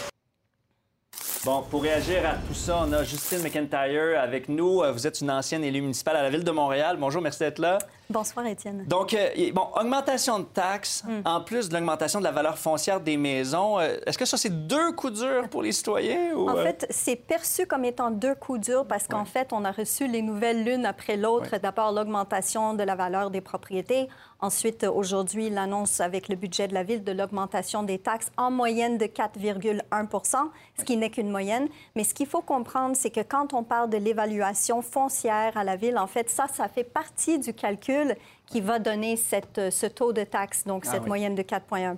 Bon, 1.44 1.62
pour 1.70 1.82
réagir 1.82 2.28
à 2.28 2.34
tout 2.34 2.54
ça, 2.54 2.82
on 2.84 2.92
a 2.92 3.04
Justine 3.04 3.40
McIntyre 3.40 4.20
avec 4.20 4.48
nous. 4.48 4.82
Euh, 4.82 4.90
vous 4.90 5.06
êtes 5.06 5.20
une 5.20 5.30
ancienne 5.30 5.62
élue 5.62 5.80
municipale 5.80 6.16
à 6.16 6.22
la 6.22 6.30
Ville 6.30 6.42
de 6.42 6.50
Montréal. 6.50 6.96
Bonjour, 6.98 7.22
merci 7.22 7.38
d'être 7.38 7.60
là. 7.60 7.78
Bonsoir, 8.08 8.46
Étienne. 8.46 8.84
Donc, 8.86 9.14
euh, 9.14 9.28
bon, 9.52 9.66
augmentation 9.74 10.38
de 10.38 10.44
taxes, 10.44 11.02
Hmm. 11.04 11.22
en 11.24 11.40
plus 11.40 11.68
de 11.68 11.74
l'augmentation 11.74 12.20
de 12.20 12.24
la 12.24 12.30
valeur 12.30 12.56
foncière 12.56 13.00
des 13.00 13.16
maisons. 13.16 13.80
euh, 13.80 13.96
Est-ce 14.06 14.16
que 14.16 14.24
ça, 14.24 14.36
c'est 14.36 14.66
deux 14.68 14.92
coups 14.92 15.14
durs 15.20 15.48
pour 15.48 15.62
les 15.62 15.72
citoyens? 15.72 16.32
Ou, 16.36 16.48
En 16.48 16.56
euh, 16.56 16.62
fait, 16.64 16.86
c'est 16.90 17.16
perçu 17.16 17.66
comme 17.66 17.84
étant 17.84 18.12
deux 18.12 18.36
coups 18.36 18.60
durs 18.60 18.86
parce 18.86 19.08
qu'en 19.08 19.24
fait, 19.24 19.52
on 19.52 19.64
a 19.64 19.72
reçu 19.72 20.06
les 20.06 20.22
nouvelles 20.22 20.62
l'une 20.62 20.86
après 20.86 21.16
l'autre. 21.16 21.56
D'abord, 21.58 21.90
l'augmentation 21.90 22.74
de 22.74 22.82
la 22.84 22.94
valeur 22.94 23.30
des 23.30 23.40
propriétés. 23.40 24.08
Ensuite, 24.38 24.84
aujourd'hui, 24.84 25.48
l'annonce 25.50 25.98
avec 26.00 26.28
le 26.28 26.36
budget 26.36 26.68
de 26.68 26.74
la 26.74 26.82
Ville 26.84 27.02
de 27.02 27.10
l'augmentation 27.12 27.82
des 27.82 27.98
taxes 27.98 28.30
en 28.36 28.50
moyenne 28.50 28.98
de 28.98 29.06
4,1 29.06 30.50
ce 30.78 30.84
qui 30.84 30.96
n'est 30.98 31.10
qu'une 31.10 31.30
moyenne. 31.30 31.68
Mais 31.96 32.04
ce 32.04 32.12
qu'il 32.14 32.26
faut 32.26 32.42
comprendre, 32.42 32.94
c'est 32.96 33.10
que 33.10 33.22
quand 33.22 33.52
on 33.54 33.64
parle 33.64 33.88
de 33.90 33.96
l'évaluation 33.96 34.82
foncière 34.82 35.56
à 35.56 35.64
la 35.64 35.74
Ville, 35.76 35.96
en 35.98 36.06
fait, 36.06 36.28
ça, 36.30 36.46
ça 36.52 36.68
fait 36.68 36.84
partie 36.84 37.38
du 37.38 37.52
calcul 37.54 37.95
qui 38.46 38.60
va 38.60 38.78
donner 38.78 39.16
cette, 39.16 39.70
ce 39.70 39.86
taux 39.86 40.12
de 40.12 40.22
taxe, 40.22 40.64
donc 40.64 40.84
Ah 40.86 40.92
cette 40.92 41.02
oui. 41.02 41.08
moyenne 41.08 41.34
de 41.34 41.42
4,1 41.42 41.96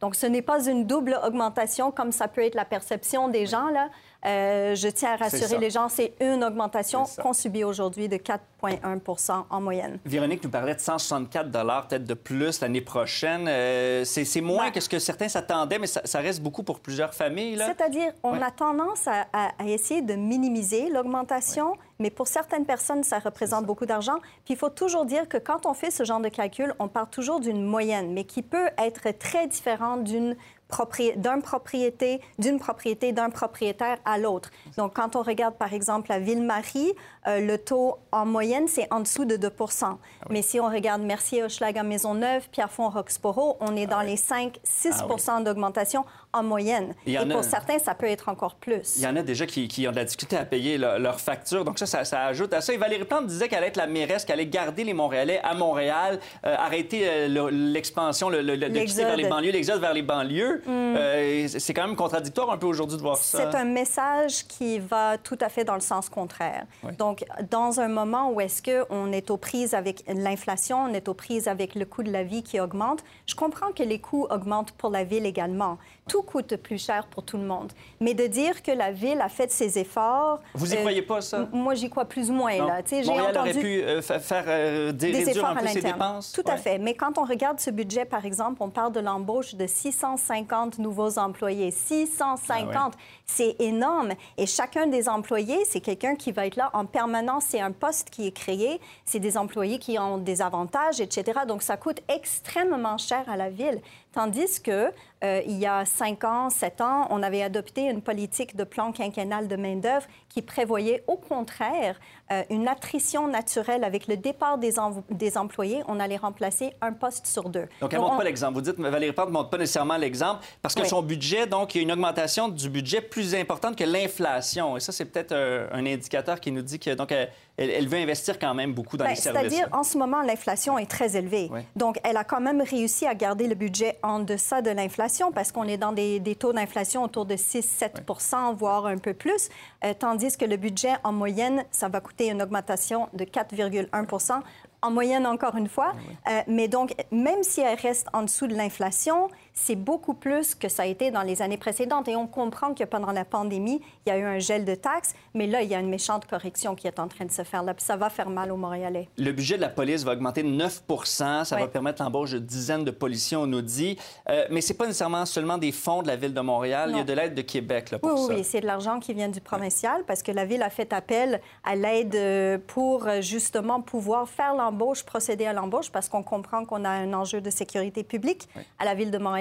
Donc, 0.00 0.14
ce 0.14 0.26
n'est 0.26 0.42
pas 0.42 0.64
une 0.68 0.86
double 0.86 1.18
augmentation 1.26 1.90
comme 1.90 2.12
ça 2.12 2.28
peut 2.28 2.44
être 2.44 2.54
la 2.54 2.64
perception 2.64 3.28
des 3.28 3.46
gens. 3.46 3.68
Là. 3.70 3.88
Euh, 4.26 4.74
je 4.76 4.86
tiens 4.88 5.12
à 5.14 5.16
rassurer 5.16 5.58
les 5.58 5.70
gens, 5.70 5.88
c'est 5.88 6.12
une 6.20 6.44
augmentation 6.44 7.04
qu'on 7.20 7.32
subit 7.32 7.64
aujourd'hui 7.64 8.08
de 8.08 8.18
4,1% 8.18 9.44
en 9.50 9.60
moyenne. 9.60 9.98
Véronique 10.04 10.44
nous 10.44 10.50
parlait 10.50 10.74
de 10.74 10.80
164 10.80 11.50
peut-être 11.88 12.04
de 12.04 12.14
plus 12.14 12.60
l'année 12.60 12.82
prochaine. 12.82 13.46
Euh, 13.48 14.04
c'est 14.04 14.40
moins 14.40 14.70
que 14.70 14.80
ce 14.80 14.88
que 14.88 14.98
certains 14.98 15.28
s'attendaient, 15.28 15.78
mais 15.78 15.86
ça, 15.86 16.02
ça 16.04 16.20
reste 16.20 16.40
beaucoup 16.42 16.62
pour 16.62 16.80
plusieurs 16.80 17.14
familles. 17.14 17.58
C'est-à-dire, 17.58 18.12
on 18.22 18.32
Ouais. 18.32 18.42
a 18.42 18.50
tendance 18.50 19.08
à, 19.08 19.26
à- 19.32 19.50
à 19.58 19.64
essayer 19.66 20.02
de 20.02 20.14
minimiser 20.14 20.88
l'augmentation, 20.90 21.76
mais 22.00 22.10
pour 22.10 22.26
certaines 22.26 22.66
personnes, 22.66 23.04
ça 23.04 23.20
représente 23.20 23.64
beaucoup 23.66 23.86
d'argent. 23.86 24.16
Puis 24.44 24.54
il 24.54 24.56
faut 24.56 24.70
toujours 24.70 25.04
dire 25.04 25.28
que 25.28 25.36
quand 25.36 25.66
on 25.66 25.74
fait 25.74 25.92
ce 25.92 26.02
genre 26.04 26.20
de 26.20 26.28
calcul, 26.28 26.74
on 26.80 26.88
part 26.88 27.08
toujours 27.08 27.38
d'une 27.38 27.64
moyenne, 27.64 28.12
mais 28.12 28.24
qui 28.24 28.42
peut 28.42 28.68
être 28.78 29.16
très 29.18 29.46
différente 29.46 30.02
d'une 30.02 30.36
propri- 30.70 31.16
d'un 31.16 31.40
propriété, 31.40 32.20
d'une 32.38 32.58
propriété 32.58 33.12
d'un 33.12 33.30
propriétaire 33.30 33.98
à 34.04 34.18
l'autre. 34.18 34.50
Donc, 34.78 34.94
quand 34.94 35.16
on 35.16 35.22
regarde, 35.22 35.56
par 35.56 35.74
exemple, 35.74 36.08
la 36.08 36.18
Ville-Marie, 36.20 36.92
euh, 37.26 37.40
le 37.40 37.58
taux 37.58 37.96
en 38.12 38.24
moyenne, 38.24 38.68
c'est 38.68 38.86
en 38.92 39.00
dessous 39.00 39.24
de 39.24 39.36
2 39.36 39.52
Ah 39.82 39.96
Mais 40.30 40.42
si 40.42 40.60
on 40.60 40.68
regarde 40.68 41.02
Mercier, 41.02 41.42
Hochelaga, 41.42 41.82
Maisonneuve, 41.82 42.48
Pierrefonds, 42.50 42.88
Roxborough, 42.88 43.56
on 43.60 43.76
est 43.76 43.86
dans 43.86 44.00
les 44.00 44.16
5-6% 44.16 45.42
d'augmentation 45.42 46.04
en 46.32 46.42
moyenne. 46.42 46.94
Et 47.06 47.16
a- 47.16 47.26
pour 47.26 47.42
certains, 47.44 47.78
ça 47.78 47.94
peut 47.94 48.06
être 48.06 48.28
encore 48.28 48.54
plus. 48.54 48.96
Il 48.96 49.02
y 49.02 49.06
en 49.06 49.16
a 49.16 49.22
déjà 49.22 49.46
qui, 49.46 49.66
qui 49.68 49.86
ont 49.88 49.90
de 49.90 49.96
la 49.96 50.04
difficulté 50.04 50.36
à 50.36 50.44
payer 50.44 50.78
le- 50.78 50.98
leurs 50.98 51.20
factures. 51.20 51.64
Donc 51.64 51.78
ça, 51.78 51.86
ça, 51.86 52.04
ça 52.04 52.24
ajoute 52.26 52.52
à 52.54 52.60
ça. 52.60 52.72
Et 52.72 52.76
Valérie 52.76 53.04
Plante 53.04 53.26
disait 53.26 53.48
qu'elle 53.48 53.58
allait 53.58 53.68
être 53.68 53.76
la 53.76 53.86
mairesse, 53.86 54.24
qu'elle 54.24 54.34
allait 54.40 54.46
garder 54.46 54.84
les 54.84 54.94
Montréalais 54.94 55.40
à 55.42 55.54
Montréal, 55.54 56.20
euh, 56.46 56.54
arrêter 56.56 57.02
euh, 57.08 57.28
le- 57.28 57.48
l'expansion, 57.50 58.28
le, 58.30 58.42
le- 58.42 58.54
le- 58.56 58.68
de 58.68 58.78
quitter 58.80 59.04
vers 59.04 59.16
les 59.16 59.28
banlieues, 59.28 59.50
l'exode 59.50 59.80
vers 59.80 59.94
les 59.94 60.02
banlieues. 60.02 60.62
Mm. 60.66 60.70
Euh, 60.96 61.48
c'est 61.48 61.74
quand 61.74 61.86
même 61.86 61.96
contradictoire 61.96 62.50
un 62.50 62.58
peu 62.58 62.66
aujourd'hui 62.66 62.96
de 62.96 63.02
voir 63.02 63.16
ça. 63.16 63.38
C'est 63.50 63.56
un 63.56 63.64
message 63.64 64.46
qui 64.46 64.78
va 64.78 65.18
tout 65.18 65.38
à 65.40 65.48
fait 65.48 65.64
dans 65.64 65.74
le 65.74 65.80
sens 65.80 66.08
contraire. 66.08 66.64
Oui. 66.84 66.92
Donc, 66.96 67.24
dans 67.50 67.80
un 67.80 67.88
moment 67.88 68.30
où 68.30 68.40
est-ce 68.40 68.62
qu'on 68.62 69.12
est 69.12 69.30
aux 69.30 69.36
prises 69.36 69.74
avec 69.74 70.04
l'inflation, 70.06 70.84
on 70.84 70.94
est 70.94 71.08
aux 71.08 71.14
prises 71.14 71.48
avec 71.48 71.74
le 71.74 71.84
coût 71.84 72.02
de 72.02 72.12
la 72.12 72.22
vie 72.22 72.42
qui 72.42 72.60
augmente, 72.60 73.00
je 73.26 73.34
comprends 73.34 73.72
que 73.72 73.82
les 73.82 73.98
coûts 73.98 74.26
augmentent 74.30 74.72
pour 74.72 74.90
la 74.90 75.04
ville 75.04 75.26
également. 75.26 75.78
Tout 76.08 76.19
coûte 76.22 76.56
plus 76.56 76.84
cher 76.84 77.06
pour 77.06 77.24
tout 77.24 77.36
le 77.36 77.44
monde. 77.44 77.72
Mais 78.00 78.14
de 78.14 78.26
dire 78.26 78.62
que 78.62 78.70
la 78.70 78.90
ville 78.92 79.20
a 79.20 79.28
fait 79.28 79.50
ses 79.50 79.78
efforts... 79.78 80.40
Vous 80.54 80.72
y 80.72 80.76
euh, 80.76 80.80
croyez 80.80 81.02
pas, 81.02 81.20
ça? 81.20 81.48
Moi, 81.52 81.74
j'y 81.74 81.90
crois 81.90 82.04
plus 82.04 82.30
ou 82.30 82.34
moins. 82.34 82.56
Non. 82.56 82.66
Là. 82.66 82.80
J'ai 82.88 83.04
Montréal 83.04 83.36
aurait 83.36 83.50
entendu... 83.50 83.60
pu 83.60 83.82
euh, 83.82 84.02
fa- 84.02 84.20
faire 84.20 84.44
euh, 84.46 84.92
des, 84.92 85.28
efforts 85.28 85.50
un 85.50 85.56
peu 85.56 85.66
à 85.66 85.68
ses 85.68 85.82
dépenses. 85.82 86.32
Tout 86.32 86.44
à 86.46 86.56
fait. 86.56 86.78
Mais 86.78 86.94
quand 86.94 87.18
on 87.18 87.24
regarde 87.24 87.60
ce 87.60 87.70
budget, 87.70 88.04
par 88.04 88.24
exemple, 88.24 88.62
on 88.62 88.70
parle 88.70 88.92
de 88.92 89.00
l'embauche 89.00 89.54
de 89.54 89.66
650 89.66 90.78
nouveaux 90.78 91.18
employés. 91.18 91.70
650, 91.70 92.74
Ah 92.74 92.90
c'est 93.26 93.56
énorme. 93.60 94.12
Et 94.36 94.46
chacun 94.46 94.86
des 94.86 95.08
employés, 95.08 95.64
c'est 95.66 95.80
quelqu'un 95.80 96.14
qui 96.16 96.32
va 96.32 96.46
être 96.46 96.56
là 96.56 96.70
en 96.72 96.86
permanence. 96.86 97.44
C'est 97.48 97.60
un 97.60 97.72
poste 97.72 98.10
qui 98.10 98.26
est 98.26 98.32
créé. 98.32 98.80
C'est 99.04 99.20
des 99.20 99.36
employés 99.36 99.78
qui 99.78 99.98
ont 99.98 100.18
des 100.18 100.42
avantages, 100.42 101.00
etc. 101.00 101.40
Donc, 101.46 101.62
ça 101.62 101.76
coûte 101.76 102.00
extrêmement 102.08 102.98
cher 102.98 103.24
à 103.28 103.36
la 103.36 103.50
ville. 103.50 103.80
Tandis 104.12 104.60
que 104.60 104.90
euh, 105.22 105.42
il 105.46 105.58
y 105.58 105.66
a 105.66 105.84
cinq 105.84 106.24
ans, 106.24 106.48
sept 106.48 106.80
ans, 106.80 107.06
on 107.10 107.22
avait 107.22 107.42
adopté 107.42 107.82
une 107.82 108.00
politique 108.00 108.56
de 108.56 108.64
plan 108.64 108.90
quinquennal 108.90 109.48
de 109.48 109.56
main-d'œuvre 109.56 110.06
qui 110.30 110.40
prévoyait 110.40 111.04
au 111.08 111.16
contraire 111.16 112.00
euh, 112.32 112.42
une 112.48 112.68
attrition 112.68 113.28
naturelle 113.28 113.84
avec 113.84 114.06
le 114.06 114.16
départ 114.16 114.56
des, 114.56 114.74
des, 115.10 115.36
employés. 115.36 115.82
On 115.88 116.00
allait 116.00 116.16
remplacer 116.16 116.72
un 116.80 116.92
poste 116.92 117.26
sur 117.26 117.50
deux. 117.50 117.66
Donc, 117.80 117.92
elle 117.92 117.98
ne 117.98 118.04
montre 118.04 118.16
pas 118.16 118.24
l'exemple. 118.24 118.54
Vous 118.54 118.60
dites, 118.62 118.78
Valérie 118.78 119.12
Plante 119.12 119.28
ne 119.28 119.32
montre 119.34 119.50
pas 119.50 119.58
nécessairement 119.58 119.96
l'exemple 119.96 120.42
parce 120.62 120.74
que 120.74 120.86
son 120.86 121.02
budget, 121.02 121.46
donc, 121.46 121.74
il 121.74 121.78
y 121.78 121.80
a 121.80 121.82
une 121.82 121.92
augmentation 121.92 122.48
du 122.48 122.70
budget 122.70 123.02
plus 123.02 123.34
importante 123.34 123.76
que 123.76 123.84
l'inflation. 123.84 124.76
Et 124.76 124.80
ça, 124.80 124.92
c'est 124.92 125.04
peut-être 125.04 125.32
euh, 125.32 125.68
un 125.72 125.84
indicateur 125.84 126.40
qui 126.40 126.50
nous 126.50 126.62
dit 126.62 126.78
que, 126.78 126.94
donc, 126.94 127.12
elle, 127.12 127.88
veut 127.88 127.98
investir 127.98 128.38
quand 128.38 128.54
même 128.54 128.72
beaucoup 128.72 128.96
dans 128.96 129.04
ben, 129.04 129.10
les 129.10 129.16
services. 129.16 129.52
C'est-à-dire, 129.52 129.68
en 129.72 129.82
ce 129.82 129.98
moment, 129.98 130.22
l'inflation 130.22 130.78
est 130.78 130.90
très 130.90 131.16
élevée. 131.16 131.50
Donc, 131.76 131.98
elle 132.04 132.16
a 132.16 132.24
quand 132.24 132.40
même 132.40 132.62
réussi 132.62 133.06
à 133.06 133.14
garder 133.14 133.48
le 133.48 133.54
budget 133.54 133.98
en 134.02 134.20
deçà 134.20 134.62
de 134.62 134.70
l'inflation 134.70 135.09
parce 135.32 135.52
qu'on 135.52 135.64
est 135.64 135.76
dans 135.76 135.92
des, 135.92 136.36
taux 136.38 136.52
d'inflation 136.52 137.04
autour 137.04 137.26
de 137.26 137.34
6-7 137.34 138.54
voire 138.54 138.86
un 138.86 138.98
peu 138.98 139.14
plus, 139.14 139.48
euh, 139.84 139.92
tandis 139.98 140.36
que 140.36 140.44
le 140.44 140.56
budget, 140.56 140.92
en 141.04 141.12
moyenne, 141.12 141.64
ça 141.70 141.88
va 141.88 142.00
coûter 142.00 142.28
une 142.28 142.42
augmentation 142.42 143.08
de 143.12 143.24
4,1% 143.24 144.40
en 144.82 144.90
moyenne 144.90 145.26
encore 145.26 145.56
une 145.56 145.68
fois. 145.68 145.92
Euh, 146.28 146.40
mais 146.46 146.68
donc, 146.68 146.94
même 147.10 147.42
si 147.42 147.60
elle 147.60 147.78
reste 147.78 148.06
en 148.12 148.22
dessous 148.22 148.46
de 148.46 148.54
l'inflation, 148.54 149.28
c'est 149.54 149.76
beaucoup 149.76 150.14
plus 150.14 150.54
que 150.54 150.68
ça 150.68 150.82
a 150.84 150.86
été 150.86 151.10
dans 151.10 151.22
les 151.22 151.42
années 151.42 151.56
précédentes. 151.56 152.08
Et 152.08 152.16
on 152.16 152.26
comprend 152.26 152.74
que 152.74 152.84
pendant 152.84 153.12
la 153.12 153.24
pandémie, 153.24 153.80
il 154.06 154.10
y 154.10 154.12
a 154.12 154.18
eu 154.18 154.24
un 154.24 154.38
gel 154.38 154.64
de 154.64 154.74
taxes, 154.74 155.14
mais 155.34 155.46
là, 155.46 155.62
il 155.62 155.68
y 155.68 155.74
a 155.74 155.80
une 155.80 155.88
méchante 155.88 156.26
correction 156.26 156.74
qui 156.74 156.86
est 156.86 156.98
en 156.98 157.08
train 157.08 157.24
de 157.24 157.30
se 157.30 157.42
faire. 157.42 157.62
Là, 157.62 157.74
puis 157.74 157.84
ça 157.84 157.96
va 157.96 158.10
faire 158.10 158.30
mal 158.30 158.52
aux 158.52 158.56
Montréalais. 158.56 159.08
Le 159.18 159.32
budget 159.32 159.56
de 159.56 159.62
la 159.62 159.68
police 159.68 160.04
va 160.04 160.12
augmenter 160.12 160.42
de 160.42 160.48
9 160.48 160.82
Ça 161.04 161.44
va 161.50 161.68
permettre 161.68 162.02
l'embauche 162.02 162.32
de 162.32 162.38
dizaines 162.38 162.84
de 162.84 162.90
policiers, 162.90 163.36
on 163.36 163.46
nous 163.46 163.62
dit. 163.62 163.98
Euh, 164.28 164.46
mais 164.50 164.60
c'est 164.60 164.74
pas 164.74 164.86
nécessairement 164.86 165.26
seulement 165.26 165.58
des 165.58 165.72
fonds 165.72 166.02
de 166.02 166.08
la 166.08 166.16
Ville 166.16 166.34
de 166.34 166.40
Montréal. 166.40 166.90
Il 166.92 166.96
y 166.96 167.00
a 167.00 167.04
de 167.04 167.12
l'aide 167.12 167.34
de 167.34 167.42
Québec 167.42 167.90
là, 167.90 167.98
pour 167.98 168.12
oui, 168.12 168.26
ça. 168.26 168.34
Oui, 168.34 168.44
c'est 168.44 168.60
de 168.60 168.66
l'argent 168.66 169.00
qui 169.00 169.14
vient 169.14 169.28
du 169.28 169.40
provincial 169.40 170.04
parce 170.06 170.22
que 170.22 170.32
la 170.32 170.44
Ville 170.44 170.62
a 170.62 170.70
fait 170.70 170.92
appel 170.92 171.40
à 171.64 171.76
l'aide 171.76 172.14
euh, 172.14 172.58
pour 172.66 173.06
euh, 173.06 173.20
justement 173.20 173.80
pouvoir 173.80 174.28
faire 174.28 174.54
l'embauche, 174.54 175.04
procéder 175.04 175.46
à 175.46 175.52
l'embauche, 175.52 175.90
parce 175.90 176.08
qu'on 176.08 176.22
comprend 176.22 176.64
qu'on 176.64 176.84
a 176.84 176.90
un 176.90 177.12
enjeu 177.12 177.40
de 177.40 177.50
sécurité 177.50 178.04
publique 178.04 178.48
à 178.78 178.84
la 178.84 178.94
Ville 178.94 179.10
de 179.10 179.18
Montréal. 179.18 179.39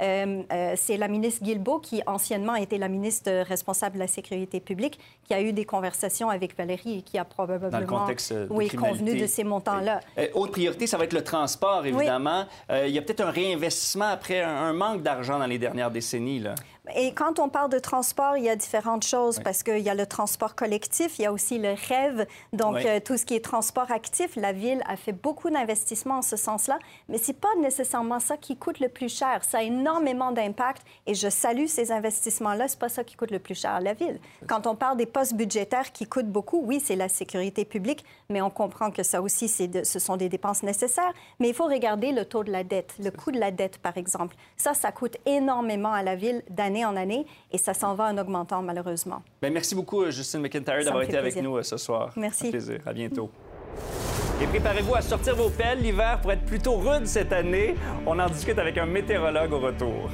Euh, 0.00 0.42
euh, 0.52 0.72
c'est 0.76 0.96
la 0.96 1.08
ministre 1.08 1.42
Guilbeault, 1.42 1.80
qui 1.80 2.02
anciennement 2.06 2.54
était 2.54 2.78
la 2.78 2.88
ministre 2.88 3.30
responsable 3.42 3.94
de 3.94 4.00
la 4.00 4.06
sécurité 4.06 4.60
publique, 4.60 4.98
qui 5.24 5.34
a 5.34 5.40
eu 5.40 5.52
des 5.52 5.64
conversations 5.64 6.30
avec 6.30 6.56
Valérie 6.56 6.98
et 6.98 7.02
qui 7.02 7.18
a 7.18 7.24
probablement 7.24 7.70
Dans 7.70 7.80
le 7.80 7.86
contexte 7.86 8.32
de 8.32 8.46
oui, 8.50 8.68
convenu 8.68 9.18
de 9.18 9.26
ces 9.26 9.44
montants-là. 9.44 10.00
Euh, 10.18 10.28
autre 10.34 10.52
priorité, 10.52 10.86
ça 10.86 10.96
va 10.96 11.04
être 11.04 11.12
le 11.12 11.24
transport, 11.24 11.84
évidemment. 11.86 12.46
il 12.70 12.90
y 12.90 12.98
a 12.98 13.02
peut-être 13.02 13.20
un 13.20 13.30
réinvestissement 13.30 14.08
après 14.08 14.40
un, 14.40 14.72
manque 14.72 15.02
d'argent 15.02 15.38
dans 15.38 15.46
les 15.46 15.58
dernières 15.58 15.90
décennies. 15.90 16.40
Là. 16.40 16.54
Et 16.94 17.12
quand 17.12 17.38
on 17.38 17.48
parle 17.48 17.70
de 17.70 17.78
transport, 17.78 18.36
il 18.36 18.44
y 18.44 18.48
a 18.48 18.56
différentes 18.56 19.04
choses 19.04 19.40
parce 19.40 19.62
qu'il 19.62 19.80
y 19.80 19.90
a 19.90 19.94
le 19.94 20.06
transport 20.06 20.54
collectif, 20.54 21.18
il 21.18 21.22
y 21.22 21.26
a 21.26 21.32
aussi 21.32 21.58
le 21.58 21.74
rêve, 21.88 22.26
donc 22.52 22.76
euh, 22.76 23.00
tout 23.00 23.16
ce 23.16 23.24
qui 23.24 23.34
est 23.34 23.44
transport 23.44 23.90
actif. 23.90 24.36
La 24.36 24.52
ville 24.52 24.82
a 24.86 24.96
fait 24.96 25.12
beaucoup 25.12 25.50
d'investissements 25.50 26.18
en 26.18 26.22
ce 26.22 26.36
sens-là, 26.36 26.78
mais 27.08 27.18
c'est 27.18 27.38
pas 27.38 27.48
nécessairement 27.60 28.20
ça 28.20 28.36
qui 28.36 28.56
coûte 28.56 28.80
le 28.80 28.88
plus 28.88 29.14
cher. 29.14 29.44
Ça 29.44 29.58
a 29.58 29.62
énormément 29.62 30.32
d'impact 30.32 30.82
et 31.06 31.14
je 31.14 31.28
salue 31.28 31.66
ces 31.66 31.92
investissements-là. 31.92 32.68
C'est 32.68 32.78
pas 32.78 32.88
ça 32.88 33.04
qui 33.04 33.16
coûte 33.16 33.30
le 33.30 33.38
plus 33.38 33.54
cher 33.54 33.72
à 33.72 33.80
la 33.80 33.94
ville. 33.94 34.18
Quand 34.46 34.66
on 34.66 34.74
parle 34.74 34.96
des 34.96 35.06
postes 35.06 35.34
budgétaires 35.34 35.92
qui 35.92 36.06
coûtent 36.06 36.30
beaucoup, 36.30 36.62
oui, 36.64 36.80
c'est 36.84 36.96
la 36.96 37.08
sécurité 37.08 37.64
publique, 37.64 38.04
mais 38.28 38.40
on 38.40 38.50
comprend 38.50 38.90
que 38.90 39.02
ça 39.02 39.20
aussi, 39.20 39.68
de, 39.68 39.84
ce 39.84 39.98
sont 39.98 40.16
des 40.16 40.28
dépenses 40.28 40.62
nécessaires. 40.62 41.12
Mais 41.38 41.48
il 41.48 41.54
faut 41.54 41.66
regarder 41.66 42.12
le 42.12 42.24
taux 42.24 42.44
de 42.44 42.50
la 42.50 42.64
dette, 42.64 42.94
le 42.98 43.10
coût 43.10 43.30
de 43.30 43.38
la 43.38 43.50
dette, 43.50 43.78
par 43.78 43.96
exemple. 43.96 44.36
Ça, 44.56 44.74
ça 44.74 44.92
coûte 44.92 45.16
énormément 45.26 45.92
à 45.92 46.02
la 46.02 46.16
ville 46.16 46.42
d'année 46.50 46.77
en 46.84 46.96
année 46.96 47.26
et 47.52 47.58
ça 47.58 47.74
s'en 47.74 47.94
va 47.94 48.04
en 48.04 48.18
augmentant 48.18 48.62
malheureusement. 48.62 49.22
Bien, 49.40 49.50
merci 49.50 49.74
beaucoup, 49.74 50.02
euh, 50.02 50.10
Justine 50.10 50.40
McIntyre, 50.40 50.84
d'avoir 50.84 51.02
été 51.02 51.16
avec 51.16 51.36
nous 51.36 51.56
euh, 51.56 51.62
ce 51.62 51.76
soir. 51.76 52.12
Merci. 52.16 52.48
Un 52.48 52.50
plaisir. 52.50 52.80
À 52.86 52.92
bientôt. 52.92 53.30
Et 54.40 54.46
préparez-vous 54.46 54.94
à 54.94 55.02
sortir 55.02 55.34
vos 55.34 55.50
pelles. 55.50 55.80
L'hiver 55.80 56.20
pour 56.20 56.30
être 56.30 56.44
plutôt 56.44 56.76
rude 56.76 57.06
cette 57.06 57.32
année. 57.32 57.74
On 58.06 58.18
en 58.18 58.28
discute 58.28 58.58
avec 58.58 58.78
un 58.78 58.86
météorologue 58.86 59.52
au 59.52 59.58
retour. 59.58 60.10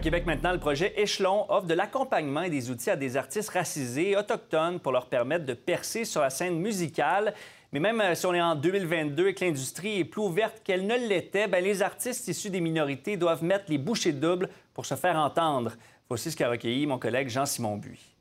À 0.00 0.02
Québec 0.02 0.24
maintenant, 0.24 0.52
le 0.52 0.58
projet 0.58 0.94
Échelon 0.96 1.44
offre 1.50 1.66
de 1.66 1.74
l'accompagnement 1.74 2.40
et 2.40 2.48
des 2.48 2.70
outils 2.70 2.88
à 2.88 2.96
des 2.96 3.18
artistes 3.18 3.50
racisés 3.50 4.12
et 4.12 4.16
autochtones 4.16 4.80
pour 4.80 4.92
leur 4.92 5.10
permettre 5.10 5.44
de 5.44 5.52
percer 5.52 6.06
sur 6.06 6.22
la 6.22 6.30
scène 6.30 6.58
musicale. 6.58 7.34
Mais 7.70 7.80
même 7.80 8.00
euh, 8.00 8.14
si 8.14 8.24
on 8.24 8.32
est 8.32 8.40
en 8.40 8.54
2022 8.54 9.28
et 9.28 9.34
que 9.34 9.44
l'industrie 9.44 9.98
est 9.98 10.06
plus 10.06 10.22
ouverte 10.22 10.62
qu'elle 10.64 10.86
ne 10.86 10.96
l'était, 10.96 11.48
ben, 11.48 11.62
les 11.62 11.82
artistes 11.82 12.26
issus 12.28 12.48
des 12.48 12.62
minorités 12.62 13.18
doivent 13.18 13.44
mettre 13.44 13.66
les 13.68 13.76
bouchées 13.76 14.12
doubles 14.12 14.48
pour 14.72 14.86
se 14.86 14.94
faire 14.94 15.16
entendre. 15.16 15.72
Voici 16.08 16.30
ce 16.30 16.36
qu'a 16.38 16.48
recueilli 16.48 16.86
mon 16.86 16.98
collègue 16.98 17.28
Jean-Simon 17.28 17.76
Buis. 17.76 18.16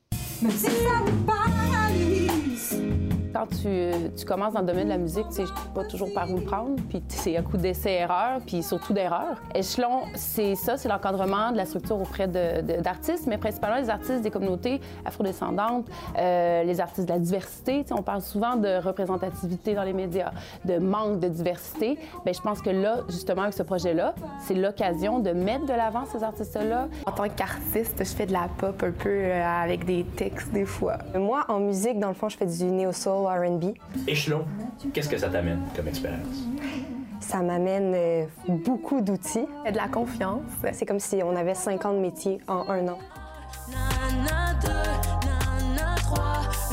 Quand 3.34 3.48
tu, 3.48 4.26
commences 4.26 4.54
dans 4.54 4.62
le 4.62 4.66
domaine 4.66 4.86
de 4.86 4.90
la 4.90 4.98
musique, 4.98 5.28
tu 5.30 5.36
sais 5.36 5.54
pas 5.76 5.84
toujours 5.84 6.12
par 6.14 6.32
où 6.32 6.40
prendre, 6.40 6.76
puis 6.90 7.02
c'est 7.08 7.38
un 7.38 7.44
coup 7.44 7.58
d'essai-erreur, 7.58 8.40
puis 8.46 8.64
surtout 8.64 8.94
d'erreur. 8.94 9.42
Échelon, 9.54 10.04
c'est 10.16 10.56
ça, 10.56 10.78
c'est 10.78 10.90
l'encadrement 10.90 11.52
de 11.52 11.58
la 11.58 11.66
structure 11.66 12.00
auprès 12.00 12.28
d'artistes, 12.28 13.28
mais 13.28 13.38
principalement 13.38 13.78
les 13.78 13.90
artistes 13.90 14.22
des 14.22 14.32
communautés 14.32 14.82
afrodescendantes, 15.06 15.86
euh, 16.18 16.64
les 16.64 16.80
artistes 16.80 17.08
de 17.08 17.14
la 17.14 17.20
diversité. 17.20 17.86
on 17.92 18.02
parle 18.02 18.22
souvent 18.22 18.56
de 18.56 18.82
représentativité 18.82 19.76
dans 19.76 19.84
les 19.84 19.94
médias, 19.94 20.32
de 20.66 20.78
manque 20.78 21.20
de 21.20 21.28
diversité. 21.28 21.98
Bien, 22.24 22.34
je 22.34 22.42
pense 22.42 22.62
que 22.62 22.70
là, 22.70 23.02
justement, 23.10 23.44
avec 23.44 23.54
ce 23.54 23.64
projet-là, 23.64 24.16
c'est 24.42 24.56
l'occasion 24.56 25.20
de 25.20 25.32
mettre 25.32 25.66
de 25.66 25.74
l'avant 25.74 26.06
ces 26.06 26.24
artistes-là. 26.24 26.88
En 27.06 27.12
tant 27.12 27.30
qu'artiste, 27.30 28.00
je 28.00 28.16
fais 28.16 28.26
de 28.26 28.34
la 28.34 28.48
pop 28.58 28.82
un 28.84 28.92
peu 28.92 29.10
euh, 29.10 29.44
avec 29.46 29.86
des 29.86 30.04
textes 30.04 30.52
des 30.52 30.66
fois. 30.66 30.98
Moi, 31.16 31.46
en 31.48 31.60
musique, 31.60 32.00
dans 32.00 32.08
le 32.08 32.14
fond, 32.14 32.30
je 32.30 32.38
fais 32.38 32.46
du 32.46 32.64
néo-soul 32.66 33.19
RB. 33.26 33.74
Échelon, 34.08 34.46
qu'est-ce 34.94 35.10
que 35.10 35.18
ça 35.18 35.30
t'amène 35.30 35.62
comme 35.76 35.88
expérience? 35.88 36.46
Ça 37.20 37.42
m'amène 37.42 37.94
euh, 37.96 38.26
beaucoup 38.48 39.02
d'outils. 39.02 39.46
De 39.70 39.76
la 39.76 39.88
confiance. 39.88 40.42
C'est 40.74 40.86
comme 40.86 41.00
si 41.00 41.22
on 41.24 41.36
avait 41.36 41.54
50 41.54 41.98
métiers 41.98 42.40
en 42.48 42.68
un 42.70 42.88
an. 42.88 42.98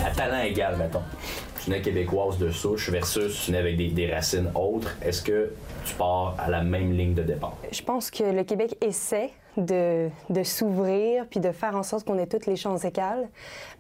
À 0.05 0.11
talent 0.11 0.43
égal, 0.43 0.77
mettons. 0.77 1.03
Tu 1.65 1.73
es 1.73 1.83
québécoise 1.83 2.39
de 2.39 2.51
souche 2.51 2.91
versus 2.91 3.45
tu 3.45 3.51
nais 3.51 3.59
avec 3.59 3.77
des, 3.77 3.89
des 3.89 4.13
racines 4.13 4.51
autres. 4.55 4.97
Est-ce 5.03 5.21
que 5.21 5.51
tu 5.85 5.95
pars 5.95 6.37
à 6.39 6.49
la 6.49 6.63
même 6.63 6.93
ligne 6.93 7.15
de 7.15 7.25
départ? 7.25 7.57
Je 7.73 7.83
pense 7.83 8.11
que 8.11 8.23
le 8.23 8.45
Québec 8.45 8.77
essaie 8.81 9.31
de, 9.57 10.11
s'ouvrir 10.43 11.27
puis 11.27 11.41
de 11.41 11.53
faire 11.53 11.77
en 11.77 11.83
sorte 11.83 12.07
qu'on 12.07 12.19
ait 12.19 12.27
toutes 12.27 12.47
les 12.47 12.57
chances 12.57 12.85
égales, 12.85 13.29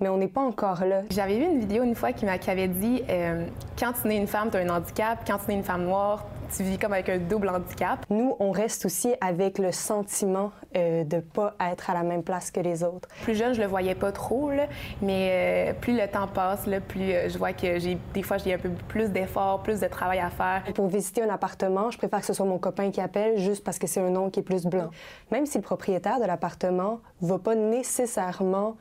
mais 0.00 0.08
on 0.08 0.16
n'est 0.16 0.28
pas 0.28 0.40
encore 0.40 0.84
là. 0.84 1.02
J'avais 1.10 1.38
vu 1.38 1.44
une 1.44 1.60
vidéo 1.60 1.82
une 1.82 1.94
fois 1.94 2.12
qui, 2.12 2.26
qui 2.40 2.50
avait 2.50 2.68
dit 2.68 3.02
euh, 3.08 3.46
quand 3.78 3.92
tu 4.00 4.08
nais 4.08 4.16
une 4.16 4.26
femme, 4.26 4.50
tu 4.50 4.56
as 4.56 4.60
un 4.60 4.68
handicap, 4.68 5.18
quand 5.26 5.38
tu 5.38 5.48
nais 5.48 5.54
une 5.56 5.64
femme 5.64 5.84
noire, 5.84 6.24
tu 6.54 6.62
vis 6.62 6.78
comme 6.78 6.92
avec 6.92 7.08
un 7.08 7.18
double 7.18 7.48
handicap. 7.48 8.04
Nous, 8.10 8.36
on 8.38 8.50
reste 8.50 8.86
aussi 8.86 9.14
avec 9.20 9.58
le 9.58 9.72
sentiment 9.72 10.52
euh, 10.76 11.04
de 11.04 11.20
pas 11.20 11.54
être 11.60 11.90
à 11.90 11.94
la 11.94 12.02
même 12.02 12.22
place 12.22 12.50
que 12.50 12.60
les 12.60 12.82
autres. 12.82 13.08
Plus 13.22 13.34
jeune, 13.34 13.54
je 13.54 13.60
le 13.60 13.66
voyais 13.66 13.94
pas 13.94 14.12
trop, 14.12 14.50
là, 14.50 14.66
mais 15.02 15.70
euh, 15.70 15.72
plus 15.74 15.96
le 15.96 16.06
temps 16.08 16.26
passe, 16.26 16.66
là, 16.66 16.80
plus 16.80 17.12
euh, 17.12 17.28
je 17.28 17.38
vois 17.38 17.52
que 17.52 17.78
j'ai 17.78 17.98
des 18.14 18.22
fois 18.22 18.38
j'ai 18.38 18.54
un 18.54 18.58
peu 18.58 18.70
plus 18.88 19.10
d'efforts, 19.10 19.62
plus 19.62 19.80
de 19.80 19.86
travail 19.86 20.18
à 20.18 20.30
faire. 20.30 20.62
Pour 20.74 20.88
visiter 20.88 21.22
un 21.22 21.30
appartement, 21.30 21.90
je 21.90 21.98
préfère 21.98 22.20
que 22.20 22.26
ce 22.26 22.32
soit 22.32 22.46
mon 22.46 22.58
copain 22.58 22.90
qui 22.90 23.00
appelle 23.00 23.38
juste 23.38 23.64
parce 23.64 23.78
que 23.78 23.86
c'est 23.86 24.00
un 24.00 24.10
nom 24.10 24.30
qui 24.30 24.40
est 24.40 24.44
plus 24.44 24.66
blanc. 24.66 24.90
Même 25.30 25.46
si 25.46 25.58
le 25.58 25.62
propriétaire 25.62 26.20
de 26.20 26.26
l'appartement 26.26 27.00
va 27.20 27.38
pas 27.38 27.54
nécessairement 27.54 28.76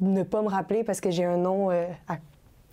ne 0.00 0.22
pas 0.22 0.42
me 0.42 0.48
rappeler 0.48 0.84
parce 0.84 1.00
que 1.00 1.10
j'ai 1.10 1.24
un 1.24 1.36
nom 1.36 1.70
à 1.70 2.16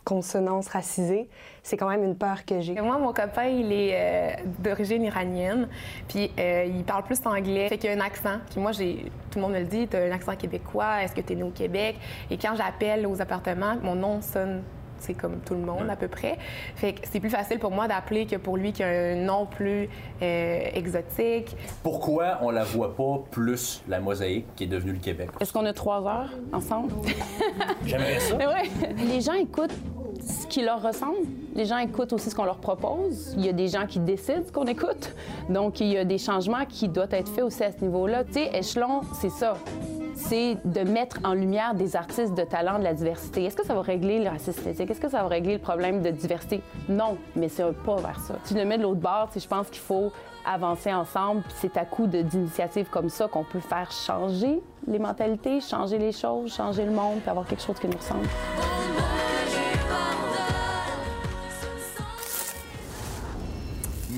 consonance 0.03 0.67
racisée, 0.67 1.27
c'est 1.63 1.77
quand 1.77 1.89
même 1.89 2.03
une 2.03 2.15
peur 2.15 2.45
que 2.45 2.59
j'ai. 2.59 2.73
Moi, 2.81 2.97
mon 2.97 3.13
copain, 3.13 3.45
il 3.45 3.71
est 3.71 3.91
euh, 3.93 4.33
d'origine 4.59 5.03
iranienne, 5.03 5.67
puis 6.07 6.31
euh, 6.39 6.65
il 6.67 6.83
parle 6.83 7.03
plus 7.03 7.19
anglais, 7.25 7.69
fait 7.69 7.77
qu'il 7.77 7.89
a 7.89 7.93
un 7.93 7.99
accent. 7.99 8.39
Puis 8.49 8.59
moi, 8.59 8.71
j'ai, 8.71 9.05
tout 9.29 9.37
le 9.37 9.41
monde 9.41 9.53
me 9.53 9.59
le 9.59 9.65
dit, 9.65 9.87
tu 9.87 9.95
as 9.95 10.03
un 10.03 10.11
accent 10.11 10.35
québécois, 10.35 11.03
est-ce 11.03 11.13
que 11.13 11.21
tu 11.21 11.33
es 11.33 11.35
né 11.35 11.43
au 11.43 11.51
Québec? 11.51 11.97
Et 12.29 12.37
quand 12.37 12.55
j'appelle 12.55 13.05
aux 13.05 13.21
appartements, 13.21 13.75
mon 13.83 13.95
nom 13.95 14.21
sonne 14.21 14.63
c'est 15.01 15.13
comme 15.13 15.39
tout 15.39 15.55
le 15.55 15.61
monde 15.61 15.89
à 15.89 15.95
peu 15.95 16.07
près. 16.07 16.37
Fait 16.75 16.93
que 16.93 16.99
c'est 17.11 17.19
plus 17.19 17.29
facile 17.29 17.59
pour 17.59 17.71
moi 17.71 17.87
d'appeler 17.87 18.25
que 18.25 18.35
pour 18.35 18.55
lui 18.55 18.71
qui 18.71 18.83
a 18.83 18.87
un 18.87 19.15
nom 19.15 19.45
plus 19.45 19.89
euh, 20.21 20.59
exotique. 20.73 21.55
Pourquoi 21.83 22.37
on 22.41 22.51
la 22.51 22.63
voit 22.63 22.95
pas 22.95 23.23
plus 23.29 23.83
la 23.87 23.99
mosaïque 23.99 24.45
qui 24.55 24.65
est 24.65 24.67
devenue 24.67 24.93
le 24.93 24.99
Québec? 24.99 25.29
Est-ce 25.39 25.51
qu'on 25.51 25.65
a 25.65 25.73
trois 25.73 26.05
heures 26.07 26.29
ensemble? 26.53 26.93
J'aimerais 27.85 28.19
ça. 28.19 28.37
Les 28.97 29.21
gens 29.21 29.33
écoutent 29.33 29.75
qui 30.51 30.61
leur 30.61 30.81
ressemble. 30.81 31.25
Les 31.55 31.65
gens 31.65 31.77
écoutent 31.77 32.11
aussi 32.11 32.29
ce 32.29 32.35
qu'on 32.35 32.43
leur 32.43 32.57
propose. 32.57 33.33
Il 33.37 33.45
y 33.45 33.49
a 33.49 33.53
des 33.53 33.69
gens 33.69 33.87
qui 33.87 33.99
décident 33.99 34.43
ce 34.45 34.51
qu'on 34.51 34.65
écoute. 34.65 35.15
Donc, 35.49 35.79
il 35.79 35.87
y 35.87 35.97
a 35.97 36.03
des 36.03 36.17
changements 36.17 36.65
qui 36.67 36.89
doivent 36.89 37.13
être 37.13 37.29
faits 37.29 37.45
aussi 37.45 37.63
à 37.63 37.71
ce 37.71 37.81
niveau-là. 37.81 38.25
Tu 38.25 38.33
sais, 38.33 38.51
échelon, 38.53 39.01
c'est 39.19 39.29
ça 39.31 39.55
c'est 40.13 40.57
de 40.65 40.81
mettre 40.81 41.17
en 41.23 41.33
lumière 41.33 41.73
des 41.73 41.95
artistes 41.95 42.35
de 42.35 42.43
talent, 42.43 42.77
de 42.77 42.83
la 42.83 42.93
diversité. 42.93 43.45
Est-ce 43.45 43.55
que 43.55 43.65
ça 43.65 43.73
va 43.73 43.81
régler 43.81 44.19
le 44.19 44.29
racisme 44.29 44.67
Est-ce 44.67 44.99
que 44.99 45.09
ça 45.09 45.23
va 45.23 45.27
régler 45.27 45.53
le 45.53 45.59
problème 45.59 46.01
de 46.01 46.11
diversité? 46.11 46.61
Non, 46.89 47.17
mais 47.35 47.49
c'est 47.49 47.63
un 47.63 47.73
pas 47.73 47.95
vers 47.95 48.19
ça. 48.19 48.35
Je 48.47 48.53
le 48.53 48.63
mets 48.65 48.77
de 48.77 48.83
l'autre 48.83 48.99
bord, 48.99 49.29
je 49.35 49.47
pense 49.47 49.69
qu'il 49.69 49.81
faut 49.81 50.11
avancer 50.45 50.93
ensemble. 50.93 51.43
C'est 51.55 51.75
à 51.75 51.85
coup 51.85 52.05
d'initiatives 52.05 52.89
comme 52.91 53.09
ça 53.09 53.27
qu'on 53.27 53.43
peut 53.43 53.61
faire 53.61 53.91
changer 53.91 54.61
les 54.87 54.99
mentalités, 54.99 55.59
changer 55.59 55.97
les 55.97 56.11
choses, 56.11 56.53
changer 56.53 56.85
le 56.85 56.91
monde, 56.91 57.19
puis 57.21 57.29
avoir 57.29 57.47
quelque 57.47 57.63
chose 57.63 57.79
qui 57.79 57.87
nous 57.87 57.97
ressemble. 57.97 58.27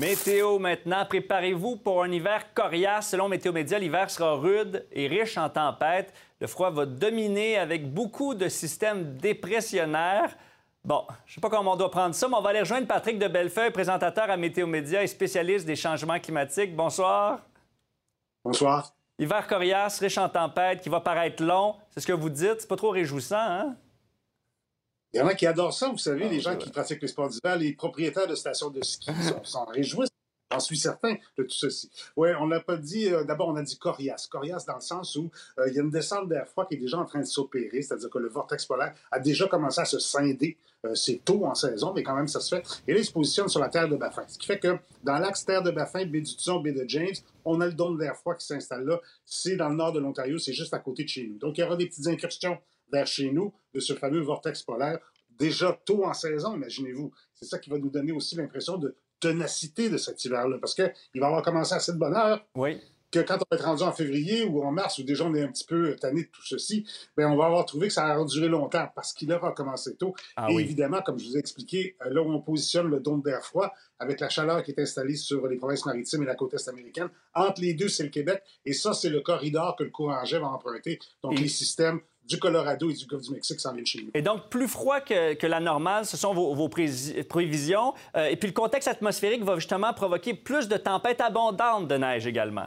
Météo 0.04 0.58
maintenant, 0.58 1.06
préparez-vous 1.06 1.76
pour 1.76 2.02
un 2.02 2.12
hiver 2.12 2.52
coriace. 2.52 3.08
Selon 3.08 3.26
Météo 3.26 3.52
Média, 3.52 3.78
l'hiver 3.78 4.10
sera 4.10 4.34
rude 4.34 4.84
et 4.92 5.08
riche 5.08 5.38
en 5.38 5.48
tempêtes. 5.48 6.12
Le 6.40 6.46
froid 6.46 6.68
va 6.68 6.84
dominer 6.84 7.56
avec 7.56 7.90
beaucoup 7.90 8.34
de 8.34 8.50
systèmes 8.50 9.16
dépressionnaires. 9.16 10.36
Bon, 10.84 11.06
je 11.24 11.30
ne 11.30 11.34
sais 11.36 11.40
pas 11.40 11.48
comment 11.48 11.72
on 11.72 11.76
doit 11.76 11.90
prendre 11.90 12.14
ça, 12.14 12.28
mais 12.28 12.34
on 12.36 12.42
va 12.42 12.50
aller 12.50 12.60
rejoindre 12.60 12.86
Patrick 12.86 13.18
de 13.18 13.28
Bellefeuille, 13.28 13.70
présentateur 13.70 14.28
à 14.28 14.36
Météo 14.36 14.66
Média 14.66 15.02
et 15.02 15.06
spécialiste 15.06 15.64
des 15.64 15.74
changements 15.74 16.20
climatiques. 16.20 16.76
Bonsoir. 16.76 17.40
Bonsoir. 18.44 18.92
Hiver 19.18 19.46
coriace, 19.46 20.00
riche 20.00 20.18
en 20.18 20.28
tempêtes, 20.28 20.82
qui 20.82 20.90
va 20.90 21.00
paraître 21.00 21.42
long. 21.42 21.76
C'est 21.88 22.00
ce 22.00 22.06
que 22.06 22.12
vous 22.12 22.28
dites. 22.28 22.60
C'est 22.60 22.68
pas 22.68 22.76
trop 22.76 22.90
réjouissant, 22.90 23.38
hein? 23.38 23.76
Il 25.14 25.18
y 25.18 25.20
en 25.20 25.28
a 25.28 25.34
qui 25.34 25.46
adorent 25.46 25.72
ça, 25.72 25.90
vous 25.90 25.98
savez, 25.98 26.24
ah, 26.24 26.28
les 26.28 26.40
gens 26.40 26.56
qui 26.56 26.70
pratiquent 26.70 27.00
les 27.00 27.06
sports 27.06 27.28
d'hiver, 27.28 27.56
les 27.56 27.72
propriétaires 27.72 28.26
de 28.26 28.34
stations 28.34 28.70
de 28.70 28.82
ski 28.82 29.12
s'en 29.44 29.64
réjouissent. 29.72 30.10
J'en 30.50 30.58
suis 30.58 30.76
certain 30.76 31.14
de 31.38 31.44
tout 31.44 31.54
ceci. 31.54 31.88
Oui, 32.16 32.30
on 32.40 32.48
n'a 32.48 32.58
pas 32.58 32.76
dit, 32.76 33.08
euh, 33.08 33.22
d'abord, 33.22 33.48
on 33.48 33.56
a 33.56 33.62
dit 33.62 33.78
coriace. 33.78 34.26
Coriace 34.26 34.64
dans 34.66 34.74
le 34.74 34.80
sens 34.80 35.14
où 35.14 35.30
euh, 35.58 35.68
il 35.68 35.74
y 35.74 35.78
a 35.78 35.82
une 35.82 35.90
descente 35.90 36.28
d'air 36.28 36.48
froid 36.48 36.66
qui 36.66 36.74
est 36.74 36.78
déjà 36.78 36.98
en 36.98 37.04
train 37.04 37.20
de 37.20 37.24
s'opérer, 37.26 37.80
c'est-à-dire 37.80 38.10
que 38.10 38.18
le 38.18 38.28
vortex 38.28 38.66
polaire 38.66 38.92
a 39.12 39.20
déjà 39.20 39.46
commencé 39.46 39.80
à 39.80 39.84
se 39.84 40.00
scinder. 40.00 40.56
Euh, 40.84 40.94
c'est 40.96 41.24
tôt 41.24 41.46
en 41.46 41.54
saison, 41.54 41.92
mais 41.94 42.02
quand 42.02 42.14
même, 42.14 42.28
ça 42.28 42.40
se 42.40 42.56
fait. 42.56 42.62
Et 42.88 42.92
là, 42.92 42.98
il 42.98 43.04
se 43.04 43.12
positionne 43.12 43.48
sur 43.48 43.60
la 43.60 43.68
terre 43.68 43.88
de 43.88 43.96
Baffin. 43.96 44.24
Ce 44.26 44.36
qui 44.36 44.46
fait 44.46 44.58
que 44.58 44.76
dans 45.04 45.18
l'axe 45.18 45.44
terre 45.44 45.62
de 45.62 45.70
Baffin, 45.70 46.04
baie 46.06 46.20
du 46.20 46.36
Tison, 46.36 46.60
baie 46.60 46.72
de 46.72 46.84
James, 46.88 47.14
on 47.44 47.60
a 47.60 47.66
le 47.66 47.72
dôme 47.72 47.98
d'air 47.98 48.16
froid 48.16 48.34
qui 48.34 48.44
s'installe 48.46 48.84
là. 48.84 49.00
C'est 49.24 49.56
dans 49.56 49.68
le 49.68 49.76
nord 49.76 49.92
de 49.92 50.00
l'Ontario, 50.00 50.38
c'est 50.38 50.52
juste 50.52 50.74
à 50.74 50.80
côté 50.80 51.04
de 51.04 51.08
chez 51.08 51.26
nous. 51.26 51.38
Donc, 51.38 51.56
il 51.56 51.60
y 51.60 51.64
aura 51.64 51.76
des 51.76 51.86
petites 51.86 52.08
incursions 52.08 52.58
vers 52.94 53.06
chez 53.06 53.30
nous 53.30 53.52
de 53.74 53.80
ce 53.80 53.92
fameux 53.94 54.20
vortex 54.20 54.62
polaire 54.62 54.98
déjà 55.36 55.76
tôt 55.84 56.04
en 56.04 56.14
saison, 56.14 56.54
imaginez-vous. 56.54 57.12
C'est 57.34 57.44
ça 57.46 57.58
qui 57.58 57.68
va 57.68 57.76
nous 57.78 57.90
donner 57.90 58.12
aussi 58.12 58.36
l'impression 58.36 58.78
de 58.78 58.94
ténacité 59.18 59.88
de 59.90 59.96
cet 59.96 60.24
hiver-là, 60.24 60.58
parce 60.60 60.74
qu'il 60.74 60.92
va 61.20 61.26
avoir 61.26 61.42
commencé 61.42 61.74
à 61.74 61.80
cette 61.80 61.96
bonne 61.96 62.14
heure. 62.14 62.46
Oui. 62.54 62.78
Que 63.10 63.20
quand 63.20 63.34
on 63.36 63.46
va 63.50 63.56
être 63.56 63.64
rendu 63.64 63.82
en 63.84 63.92
février 63.92 64.44
ou 64.44 64.62
en 64.64 64.70
mars, 64.72 64.98
où 64.98 65.02
déjà 65.04 65.24
on 65.24 65.34
est 65.34 65.42
un 65.42 65.48
petit 65.48 65.64
peu 65.64 65.94
tanné 65.96 66.22
de 66.24 66.28
tout 66.28 66.44
ceci, 66.44 66.84
bien, 67.16 67.28
on 67.30 67.36
va 67.36 67.46
avoir 67.46 67.64
trouvé 67.64 67.86
que 67.88 67.92
ça 67.94 68.06
a 68.06 68.24
duré 68.24 68.48
longtemps 68.48 68.88
parce 68.94 69.12
qu'il 69.12 69.32
aura 69.32 69.52
commencé 69.52 69.94
tôt. 69.96 70.14
Ah 70.36 70.48
Et 70.50 70.54
oui. 70.56 70.62
évidemment, 70.62 71.00
comme 71.00 71.18
je 71.18 71.26
vous 71.28 71.36
ai 71.36 71.38
expliqué, 71.40 71.96
euh, 72.04 72.10
là 72.10 72.22
où 72.22 72.30
on 72.32 72.40
positionne 72.40 72.88
le 72.88 72.98
dôme 73.00 73.22
d'air 73.22 73.44
froid, 73.44 73.72
avec 74.00 74.18
la 74.20 74.28
chaleur 74.28 74.62
qui 74.64 74.72
est 74.72 74.80
installée 74.80 75.14
sur 75.16 75.46
les 75.46 75.56
provinces 75.56 75.86
maritimes 75.86 76.22
et 76.24 76.26
la 76.26 76.34
côte 76.34 76.54
est 76.54 76.68
américaine, 76.68 77.08
entre 77.34 77.60
les 77.60 77.74
deux, 77.74 77.88
c'est 77.88 78.02
le 78.04 78.08
Québec. 78.10 78.42
Et 78.64 78.72
ça, 78.72 78.92
c'est 78.94 79.10
le 79.10 79.20
corridor 79.20 79.76
que 79.76 79.84
le 79.84 79.90
courant 79.90 80.24
jet 80.24 80.38
va 80.40 80.48
emprunter. 80.48 80.98
Donc, 81.22 81.34
Et- 81.34 81.42
les 81.42 81.48
systèmes 81.48 82.00
du 82.26 82.38
Colorado 82.38 82.90
et 82.90 82.94
du 82.94 83.06
Golfe 83.06 83.22
du 83.22 83.32
Mexique 83.32 83.60
s'en 83.60 83.72
viennent 83.72 83.86
chez 83.86 84.02
nous. 84.02 84.10
Et 84.14 84.22
donc, 84.22 84.48
plus 84.48 84.68
froid 84.68 85.00
que, 85.00 85.46
la 85.46 85.60
normale, 85.60 86.06
ce 86.06 86.16
sont 86.16 86.34
vos, 86.34 86.68
prévisions. 86.68 87.94
Euh, 88.16 88.26
et 88.26 88.36
puis, 88.36 88.48
le 88.48 88.54
contexte 88.54 88.88
atmosphérique 88.88 89.44
va 89.44 89.56
justement 89.56 89.92
provoquer 89.92 90.34
plus 90.34 90.68
de 90.68 90.76
tempêtes 90.76 91.20
abondantes 91.20 91.88
de 91.88 91.96
neige 91.96 92.26
également. 92.26 92.66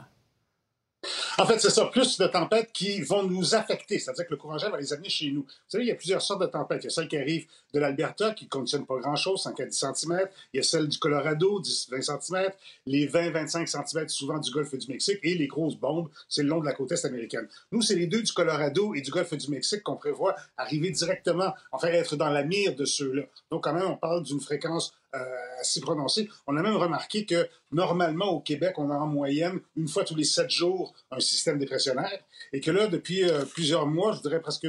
En 1.38 1.46
fait, 1.46 1.58
c'est 1.60 1.70
ça, 1.70 1.86
plus 1.86 2.18
de 2.18 2.26
tempêtes 2.26 2.72
qui 2.72 3.00
vont 3.00 3.22
nous 3.22 3.54
affecter, 3.54 3.98
c'est-à-dire 3.98 4.26
que 4.26 4.30
le 4.32 4.36
courant 4.36 4.58
jet 4.58 4.70
va 4.70 4.78
les 4.78 4.92
amener 4.92 5.08
chez 5.08 5.30
nous. 5.30 5.42
Vous 5.42 5.48
savez, 5.68 5.84
il 5.84 5.88
y 5.88 5.92
a 5.92 5.94
plusieurs 5.94 6.22
sortes 6.22 6.40
de 6.40 6.46
tempêtes. 6.46 6.82
Il 6.82 6.86
y 6.86 6.88
a 6.88 6.90
celles 6.90 7.08
qui 7.08 7.16
arrivent 7.16 7.46
de 7.72 7.78
l'Alberta, 7.78 8.32
qui 8.32 8.44
ne 8.44 8.50
contiennent 8.50 8.86
pas 8.86 8.98
grand-chose, 8.98 9.42
5 9.42 9.60
à 9.60 9.66
10 9.66 9.84
cm. 9.94 10.28
Il 10.52 10.56
y 10.56 10.60
a 10.60 10.62
celles 10.62 10.88
du 10.88 10.98
Colorado, 10.98 11.60
10-20 11.60 12.20
cm. 12.20 12.50
Les 12.86 13.06
20-25 13.06 13.66
cm, 13.66 14.08
souvent 14.08 14.38
du 14.38 14.50
Golfe 14.50 14.74
du 14.74 14.88
Mexique. 14.88 15.18
Et 15.22 15.34
les 15.34 15.46
grosses 15.46 15.76
bombes, 15.76 16.08
c'est 16.28 16.42
le 16.42 16.48
long 16.48 16.60
de 16.60 16.66
la 16.66 16.72
côte 16.72 16.92
est 16.92 17.04
américaine. 17.04 17.46
Nous, 17.72 17.82
c'est 17.82 17.94
les 17.94 18.06
deux 18.06 18.22
du 18.22 18.32
Colorado 18.32 18.94
et 18.94 19.00
du 19.00 19.10
Golfe 19.10 19.34
du 19.34 19.50
Mexique 19.50 19.82
qu'on 19.82 19.96
prévoit 19.96 20.34
arriver 20.56 20.90
directement, 20.90 21.54
enfin, 21.72 21.88
être 21.88 22.16
dans 22.16 22.30
la 22.30 22.42
mire 22.42 22.74
de 22.74 22.84
ceux-là. 22.84 23.22
Donc, 23.50 23.64
quand 23.64 23.72
même, 23.72 23.86
on 23.86 23.96
parle 23.96 24.22
d'une 24.22 24.40
fréquence 24.40 24.92
euh. 25.18 26.24
On 26.46 26.56
a 26.56 26.62
même 26.62 26.76
remarqué 26.76 27.26
que 27.26 27.48
normalement 27.72 28.26
au 28.26 28.40
Québec, 28.40 28.74
on 28.78 28.90
a 28.90 28.94
en 28.94 29.06
moyenne 29.06 29.60
une 29.76 29.88
fois 29.88 30.04
tous 30.04 30.14
les 30.14 30.24
sept 30.24 30.50
jours 30.50 30.94
un 31.10 31.20
système 31.20 31.58
dépressionnaire 31.58 32.20
et 32.52 32.60
que 32.60 32.70
là, 32.70 32.86
depuis 32.86 33.28
euh, 33.28 33.44
plusieurs 33.44 33.86
mois, 33.86 34.12
je 34.12 34.20
dirais 34.20 34.40
presque 34.40 34.66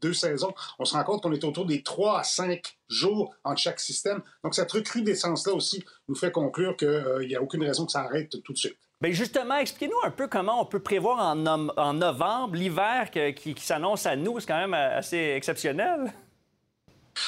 deux 0.00 0.12
saisons, 0.12 0.52
on 0.78 0.84
se 0.84 0.94
rend 0.94 1.04
compte 1.04 1.22
qu'on 1.22 1.32
est 1.32 1.44
autour 1.44 1.66
des 1.66 1.82
trois 1.82 2.20
à 2.20 2.24
cinq 2.24 2.76
jours 2.88 3.34
entre 3.44 3.60
chaque 3.60 3.80
système. 3.80 4.20
Donc 4.42 4.54
cette 4.54 4.70
recrudescence-là 4.70 5.54
aussi 5.54 5.84
nous 6.08 6.14
fait 6.14 6.30
conclure 6.30 6.76
qu'il 6.76 7.26
n'y 7.26 7.36
a 7.36 7.42
aucune 7.42 7.64
raison 7.64 7.86
que 7.86 7.92
ça 7.92 8.00
arrête 8.00 8.42
tout 8.42 8.52
de 8.52 8.58
suite. 8.58 8.76
Bien, 9.00 9.12
justement, 9.12 9.56
expliquez-nous 9.56 9.98
un 10.04 10.10
peu 10.10 10.28
comment 10.28 10.60
on 10.60 10.66
peut 10.66 10.80
prévoir 10.80 11.18
en, 11.18 11.94
novembre 11.94 12.54
l'hiver 12.54 13.10
qui, 13.10 13.54
qui 13.54 13.64
s'annonce 13.64 14.06
à 14.06 14.16
nous. 14.16 14.40
C'est 14.40 14.46
quand 14.46 14.58
même 14.58 14.74
euh, 14.74 14.98
assez 14.98 15.34
exceptionnel. 15.36 16.12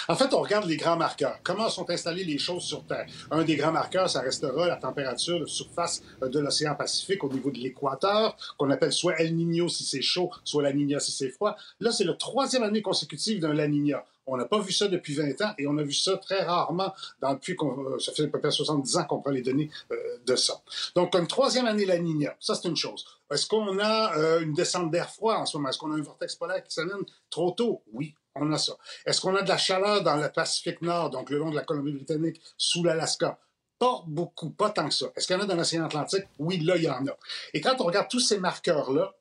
En 0.08 0.16
fait, 0.16 0.32
on 0.34 0.40
regarde 0.40 0.66
les 0.66 0.76
grands 0.76 0.96
marqueurs. 0.96 1.38
Comment 1.42 1.68
sont 1.68 1.88
installées 1.90 2.24
les 2.24 2.38
choses 2.38 2.62
sur 2.64 2.84
Terre? 2.86 3.06
Un 3.30 3.44
des 3.44 3.56
grands 3.56 3.72
marqueurs, 3.72 4.10
ça 4.10 4.20
restera 4.20 4.66
la 4.66 4.76
température 4.76 5.40
de 5.40 5.46
surface 5.46 6.02
euh, 6.22 6.28
de 6.28 6.38
l'océan 6.40 6.74
Pacifique 6.74 7.24
au 7.24 7.32
niveau 7.32 7.50
de 7.50 7.58
l'équateur, 7.58 8.36
qu'on 8.58 8.70
appelle 8.70 8.92
soit 8.92 9.20
El 9.20 9.34
Niño 9.34 9.68
si 9.68 9.84
c'est 9.84 10.02
chaud, 10.02 10.30
soit 10.44 10.62
La 10.62 10.72
Niña 10.72 11.00
si 11.00 11.12
c'est 11.12 11.30
froid. 11.30 11.56
Là, 11.80 11.92
c'est 11.92 12.04
la 12.04 12.14
troisième 12.14 12.62
année 12.62 12.82
consécutive 12.82 13.40
d'un 13.40 13.54
La 13.54 13.68
Niña. 13.68 14.04
On 14.26 14.36
n'a 14.36 14.44
pas 14.44 14.58
vu 14.58 14.72
ça 14.72 14.88
depuis 14.88 15.14
20 15.14 15.40
ans 15.42 15.54
et 15.58 15.66
on 15.66 15.76
a 15.78 15.82
vu 15.82 15.92
ça 15.92 16.16
très 16.16 16.42
rarement 16.42 16.92
dans, 17.20 17.34
depuis 17.34 17.54
qu'on, 17.54 17.92
euh, 17.92 17.98
ça 17.98 18.12
fait 18.12 18.24
à 18.24 18.28
peu 18.28 18.40
près 18.40 18.50
70 18.50 18.96
ans 18.96 19.04
qu'on 19.04 19.20
prend 19.20 19.30
les 19.30 19.42
données 19.42 19.70
euh, 19.92 19.96
de 20.26 20.36
ça. 20.36 20.60
Donc, 20.94 21.12
comme 21.12 21.26
troisième 21.26 21.66
année 21.66 21.84
La 21.84 21.98
Niña, 21.98 22.36
ça 22.40 22.54
c'est 22.54 22.68
une 22.68 22.76
chose. 22.76 23.06
Est-ce 23.30 23.46
qu'on 23.46 23.78
a 23.78 24.16
euh, 24.18 24.40
une 24.40 24.52
descente 24.52 24.90
d'air 24.90 25.10
froid 25.10 25.36
en 25.36 25.46
ce 25.46 25.56
moment? 25.56 25.68
Est-ce 25.68 25.78
qu'on 25.78 25.92
a 25.92 25.96
un 25.96 26.02
vortex 26.02 26.34
polaire 26.34 26.62
qui 26.62 26.72
s'amène 26.72 27.04
trop 27.30 27.52
tôt? 27.52 27.82
Oui, 27.92 28.14
on 28.34 28.52
a 28.52 28.58
ça. 28.58 28.76
Est-ce 29.04 29.20
qu'on 29.20 29.34
a 29.34 29.42
de 29.42 29.48
la 29.48 29.58
chaleur 29.58 30.02
dans 30.02 30.16
le 30.16 30.28
Pacifique 30.30 30.82
Nord, 30.82 31.10
donc 31.10 31.30
le 31.30 31.38
long 31.38 31.50
de 31.50 31.56
la 31.56 31.62
Colombie-Britannique, 31.62 32.40
sous 32.56 32.82
l'Alaska? 32.82 33.38
Pas 33.78 34.02
beaucoup, 34.06 34.50
pas 34.50 34.70
tant 34.70 34.88
que 34.88 34.94
ça. 34.94 35.06
Est-ce 35.14 35.26
qu'il 35.26 35.36
y 35.36 35.38
en 35.38 35.42
a 35.42 35.46
dans 35.46 35.56
l'océan 35.56 35.84
Atlantique? 35.84 36.24
Oui, 36.38 36.58
là, 36.60 36.76
il 36.76 36.84
y 36.84 36.88
en 36.88 37.06
a. 37.06 37.16
Et 37.52 37.60
quand 37.60 37.80
on 37.80 37.84
regarde 37.84 38.08
tous 38.08 38.20
ces 38.20 38.38
marqueurs-là, 38.38 39.14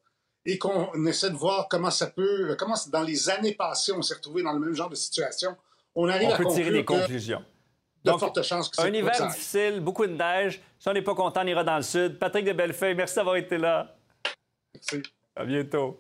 et 0.45 0.57
qu'on 0.57 1.05
essaie 1.05 1.29
de 1.29 1.35
voir 1.35 1.67
comment 1.69 1.89
ça 1.89 2.07
peut, 2.07 2.55
comment 2.57 2.75
dans 2.91 3.01
les 3.01 3.29
années 3.29 3.55
passées, 3.55 3.91
on 3.91 4.01
s'est 4.01 4.15
retrouvé 4.15 4.43
dans 4.43 4.53
le 4.53 4.59
même 4.59 4.73
genre 4.75 4.89
de 4.89 4.95
situation, 4.95 5.55
on 5.95 6.07
arrive 6.07 6.29
on 6.29 6.33
à 6.33 6.37
peut 6.37 6.47
tirer 6.47 6.71
des 6.71 6.85
conclusions. 6.85 7.43
de 8.03 8.11
Donc, 8.11 8.19
fortes 8.19 8.43
chances 8.43 8.69
que 8.69 8.81
Un 8.81 8.93
hiver 8.93 9.27
difficile, 9.27 9.79
beaucoup 9.79 10.05
de 10.05 10.13
neige. 10.13 10.61
Si 10.77 10.87
on 10.87 10.93
n'est 10.93 11.01
pas 11.01 11.15
content, 11.15 11.41
on 11.43 11.47
ira 11.47 11.63
dans 11.63 11.77
le 11.77 11.83
sud. 11.83 12.19
Patrick 12.19 12.45
de 12.45 12.53
Bellefeuille, 12.53 12.95
merci 12.95 13.15
d'avoir 13.15 13.37
été 13.37 13.57
là. 13.57 13.95
Merci. 14.73 15.01
À 15.35 15.45
bientôt. 15.45 15.99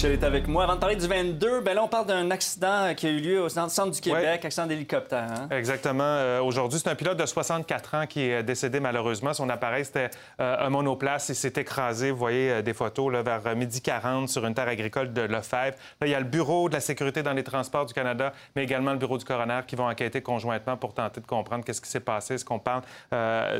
Michel 0.00 0.12
est 0.12 0.24
avec 0.24 0.48
moi. 0.48 0.64
Avant 0.64 0.76
de 0.76 0.80
parler 0.80 0.96
du 0.96 1.06
22, 1.06 1.60
ben 1.60 1.74
là, 1.74 1.84
on 1.84 1.88
parle 1.88 2.06
d'un 2.06 2.30
accident 2.30 2.94
qui 2.96 3.06
a 3.06 3.10
eu 3.10 3.18
lieu 3.18 3.42
au 3.42 3.50
centre 3.50 3.90
du 3.90 4.00
Québec, 4.00 4.46
accident 4.46 4.66
d'hélicoptère. 4.66 5.26
hein? 5.30 5.48
Exactement. 5.50 6.04
Euh, 6.04 6.40
Aujourd'hui, 6.40 6.78
c'est 6.82 6.88
un 6.88 6.94
pilote 6.94 7.18
de 7.18 7.26
64 7.26 7.94
ans 7.94 8.06
qui 8.06 8.22
est 8.22 8.42
décédé 8.42 8.80
malheureusement. 8.80 9.34
Son 9.34 9.50
appareil, 9.50 9.84
c'était 9.84 10.08
euh, 10.40 10.56
un 10.58 10.70
monoplace. 10.70 11.28
Il 11.28 11.34
s'est 11.34 11.52
écrasé, 11.54 12.12
vous 12.12 12.16
voyez 12.16 12.50
euh, 12.50 12.62
des 12.62 12.72
photos, 12.72 13.12
là, 13.12 13.20
vers 13.20 13.54
midi 13.54 13.82
40 13.82 14.30
sur 14.30 14.46
une 14.46 14.54
terre 14.54 14.68
agricole 14.68 15.12
de 15.12 15.20
Lefebvre. 15.20 15.76
Là, 16.00 16.06
il 16.06 16.10
y 16.10 16.14
a 16.14 16.18
le 16.18 16.24
Bureau 16.24 16.70
de 16.70 16.74
la 16.76 16.80
sécurité 16.80 17.22
dans 17.22 17.34
les 17.34 17.44
transports 17.44 17.84
du 17.84 17.92
Canada, 17.92 18.32
mais 18.56 18.64
également 18.64 18.92
le 18.92 18.98
Bureau 18.98 19.18
du 19.18 19.26
coroner 19.26 19.60
qui 19.66 19.76
vont 19.76 19.86
enquêter 19.86 20.22
conjointement 20.22 20.78
pour 20.78 20.94
tenter 20.94 21.20
de 21.20 21.26
comprendre 21.26 21.62
qu'est-ce 21.62 21.82
qui 21.82 21.90
s'est 21.90 22.00
passé. 22.00 22.36
Est-ce 22.36 22.44
qu'on 22.46 22.58
parle 22.58 22.84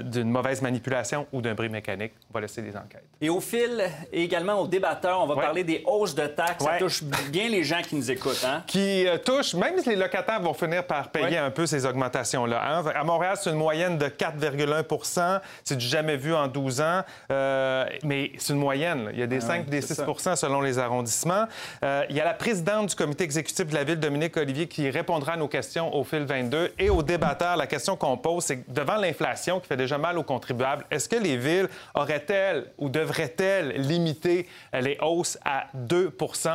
d'une 0.05 0.31
mauvaise 0.31 0.63
manipulation 0.63 1.27
ou 1.35 1.43
d'un 1.43 1.53
bris 1.53 1.69
mécanique? 1.69 2.13
On 2.31 2.33
va 2.33 2.41
laisser 2.41 2.63
les 2.63 2.75
enquêtes. 2.79 3.05
Et 3.21 3.29
au 3.29 3.41
fil, 3.41 3.85
et 4.11 4.23
également 4.25 4.55
aux 4.55 4.67
débatteurs, 4.67 5.21
on 5.21 5.27
va 5.27 5.35
parler 5.35 5.65
des 5.65 5.83
hausses 5.87 6.15
de 6.15 6.30
de 6.31 6.35
taxes, 6.35 6.65
ça 6.65 6.71
Ouais. 6.73 6.79
touche 6.79 7.03
bien 7.03 7.49
les 7.49 7.63
gens 7.65 7.83
qui 7.83 7.95
nous 7.97 8.11
écoutent. 8.11 8.45
Hein? 8.47 8.63
qui 8.67 9.07
euh, 9.07 9.19
touche, 9.19 9.55
même 9.55 9.79
si 9.79 9.91
les 9.91 9.97
locataires 9.97 10.41
vont 10.41 10.55
finir 10.55 10.85
par 10.87 11.11
payer 11.11 11.27
Ouais. 11.27 11.37
un 11.39 11.51
peu 11.51 11.67
ces 11.67 11.85
augmentations-là. 11.87 12.61
hein? 12.79 12.85
À 12.95 13.05
Montréal, 13.05 13.37
c'est 13.41 13.51
une 13.51 13.57
moyenne 13.57 13.99
de 13.99 14.07
4,1 14.09 15.41
C'est 15.65 15.77
du 15.77 15.87
jamais 15.87 16.17
vu 16.17 16.35
en 16.35 16.47
12 16.49 16.81
ans. 16.81 17.03
Euh, 17.31 17.85
mais 18.05 18.33
c'est 18.39 18.53
une 18.53 18.59
moyenne. 18.59 19.05
là. 19.07 19.11
Il 19.13 19.19
y 19.19 19.23
a 19.23 19.27
des 19.27 19.39
Ah 19.39 19.41
5 19.49 19.53
ouais, 19.55 19.61
et 19.67 19.71
des 19.71 19.81
c'est 19.83 19.95
6 19.95 20.35
selon 20.37 20.61
les 20.61 20.79
arrondissements. 20.79 21.45
Euh, 21.83 22.05
il 22.11 22.17
y 22.17 22.21
a 22.21 22.25
la 22.25 22.35
présidente 22.35 22.89
du 22.91 22.95
comité 22.95 23.25
exécutif 23.25 23.67
de 23.67 23.75
la 23.75 23.85
Ville, 23.85 23.99
Dominique 24.01 24.37
Olivier, 24.37 24.67
qui 24.67 24.89
répondra 24.91 25.33
à 25.35 25.37
nos 25.37 25.49
questions 25.49 25.95
au 25.95 26.05
fil 26.05 26.25
22. 26.25 26.73
Et 26.79 26.91
aux 26.91 27.03
débatteurs, 27.03 27.57
la 27.57 27.67
question 27.67 27.97
qu'on 27.97 28.17
pose, 28.17 28.45
c'est 28.45 28.71
devant 28.73 28.97
l'inflation 28.97 29.61
qui 29.61 29.67
fait 29.67 29.77
déjà 29.77 29.99
mal 29.99 30.19
aux 30.19 30.23
contribuables, 30.23 30.85
est-ce 30.91 31.09
que 31.09 31.17
les 31.17 31.37
villes 31.37 31.69
auraient-elles 31.95 32.67
ou 32.79 32.89
devraient-elles 32.89 33.73
limiter 33.81 34.49
euh, 34.75 34.81
les 34.81 34.99
hausses 35.03 35.39
à 35.45 35.65
2 35.75 36.11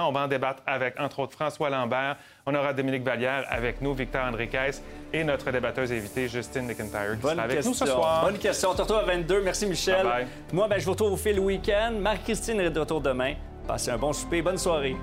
On 0.08 0.12
va 0.12 0.22
en 0.22 0.28
débattre 0.28 0.62
avec, 0.66 1.00
entre 1.00 1.20
autres, 1.20 1.34
François 1.34 1.70
Lambert. 1.70 2.18
On 2.46 2.54
aura 2.54 2.74
Dominique 2.74 3.04
Vallière 3.04 3.46
avec 3.50 3.82
nous, 3.82 3.94
Victor 3.94 4.26
Henriquez 4.26 4.72
et 5.14 5.24
notre 5.24 5.52
débatteuse 5.52 5.92
invitée, 5.92 6.28
Justine 6.28 6.68
McIntyre, 6.68 7.12
qui 7.16 7.22
Bonne 7.22 7.32
sera 7.32 7.44
avec 7.44 7.56
question. 7.58 7.72
nous 7.72 7.78
ce 7.78 7.86
soir. 7.86 8.26
Bonne 8.26 8.38
question. 8.38 8.70
On 8.72 8.76
te 8.76 8.82
retrouve 8.82 9.00
à 9.00 9.04
22. 9.04 9.42
Merci, 9.42 9.66
Michel. 9.66 10.04
Bye 10.04 10.06
bye. 10.06 10.28
Moi, 10.54 10.68
ben, 10.68 10.80
je 10.80 10.86
vous 10.86 10.92
retrouve 10.92 11.14
au 11.14 11.18
fil 11.18 11.40
week-end. 11.40 11.94
Marie-Christine 12.00 12.60
est 12.60 12.70
de 12.70 12.80
retour 12.80 13.02
demain. 13.02 13.34
Passez 13.68 13.92
un 13.92 13.98
bon 13.98 14.14
souper. 14.14 14.42
Bonne 14.42 14.58
soirée. 14.58 14.96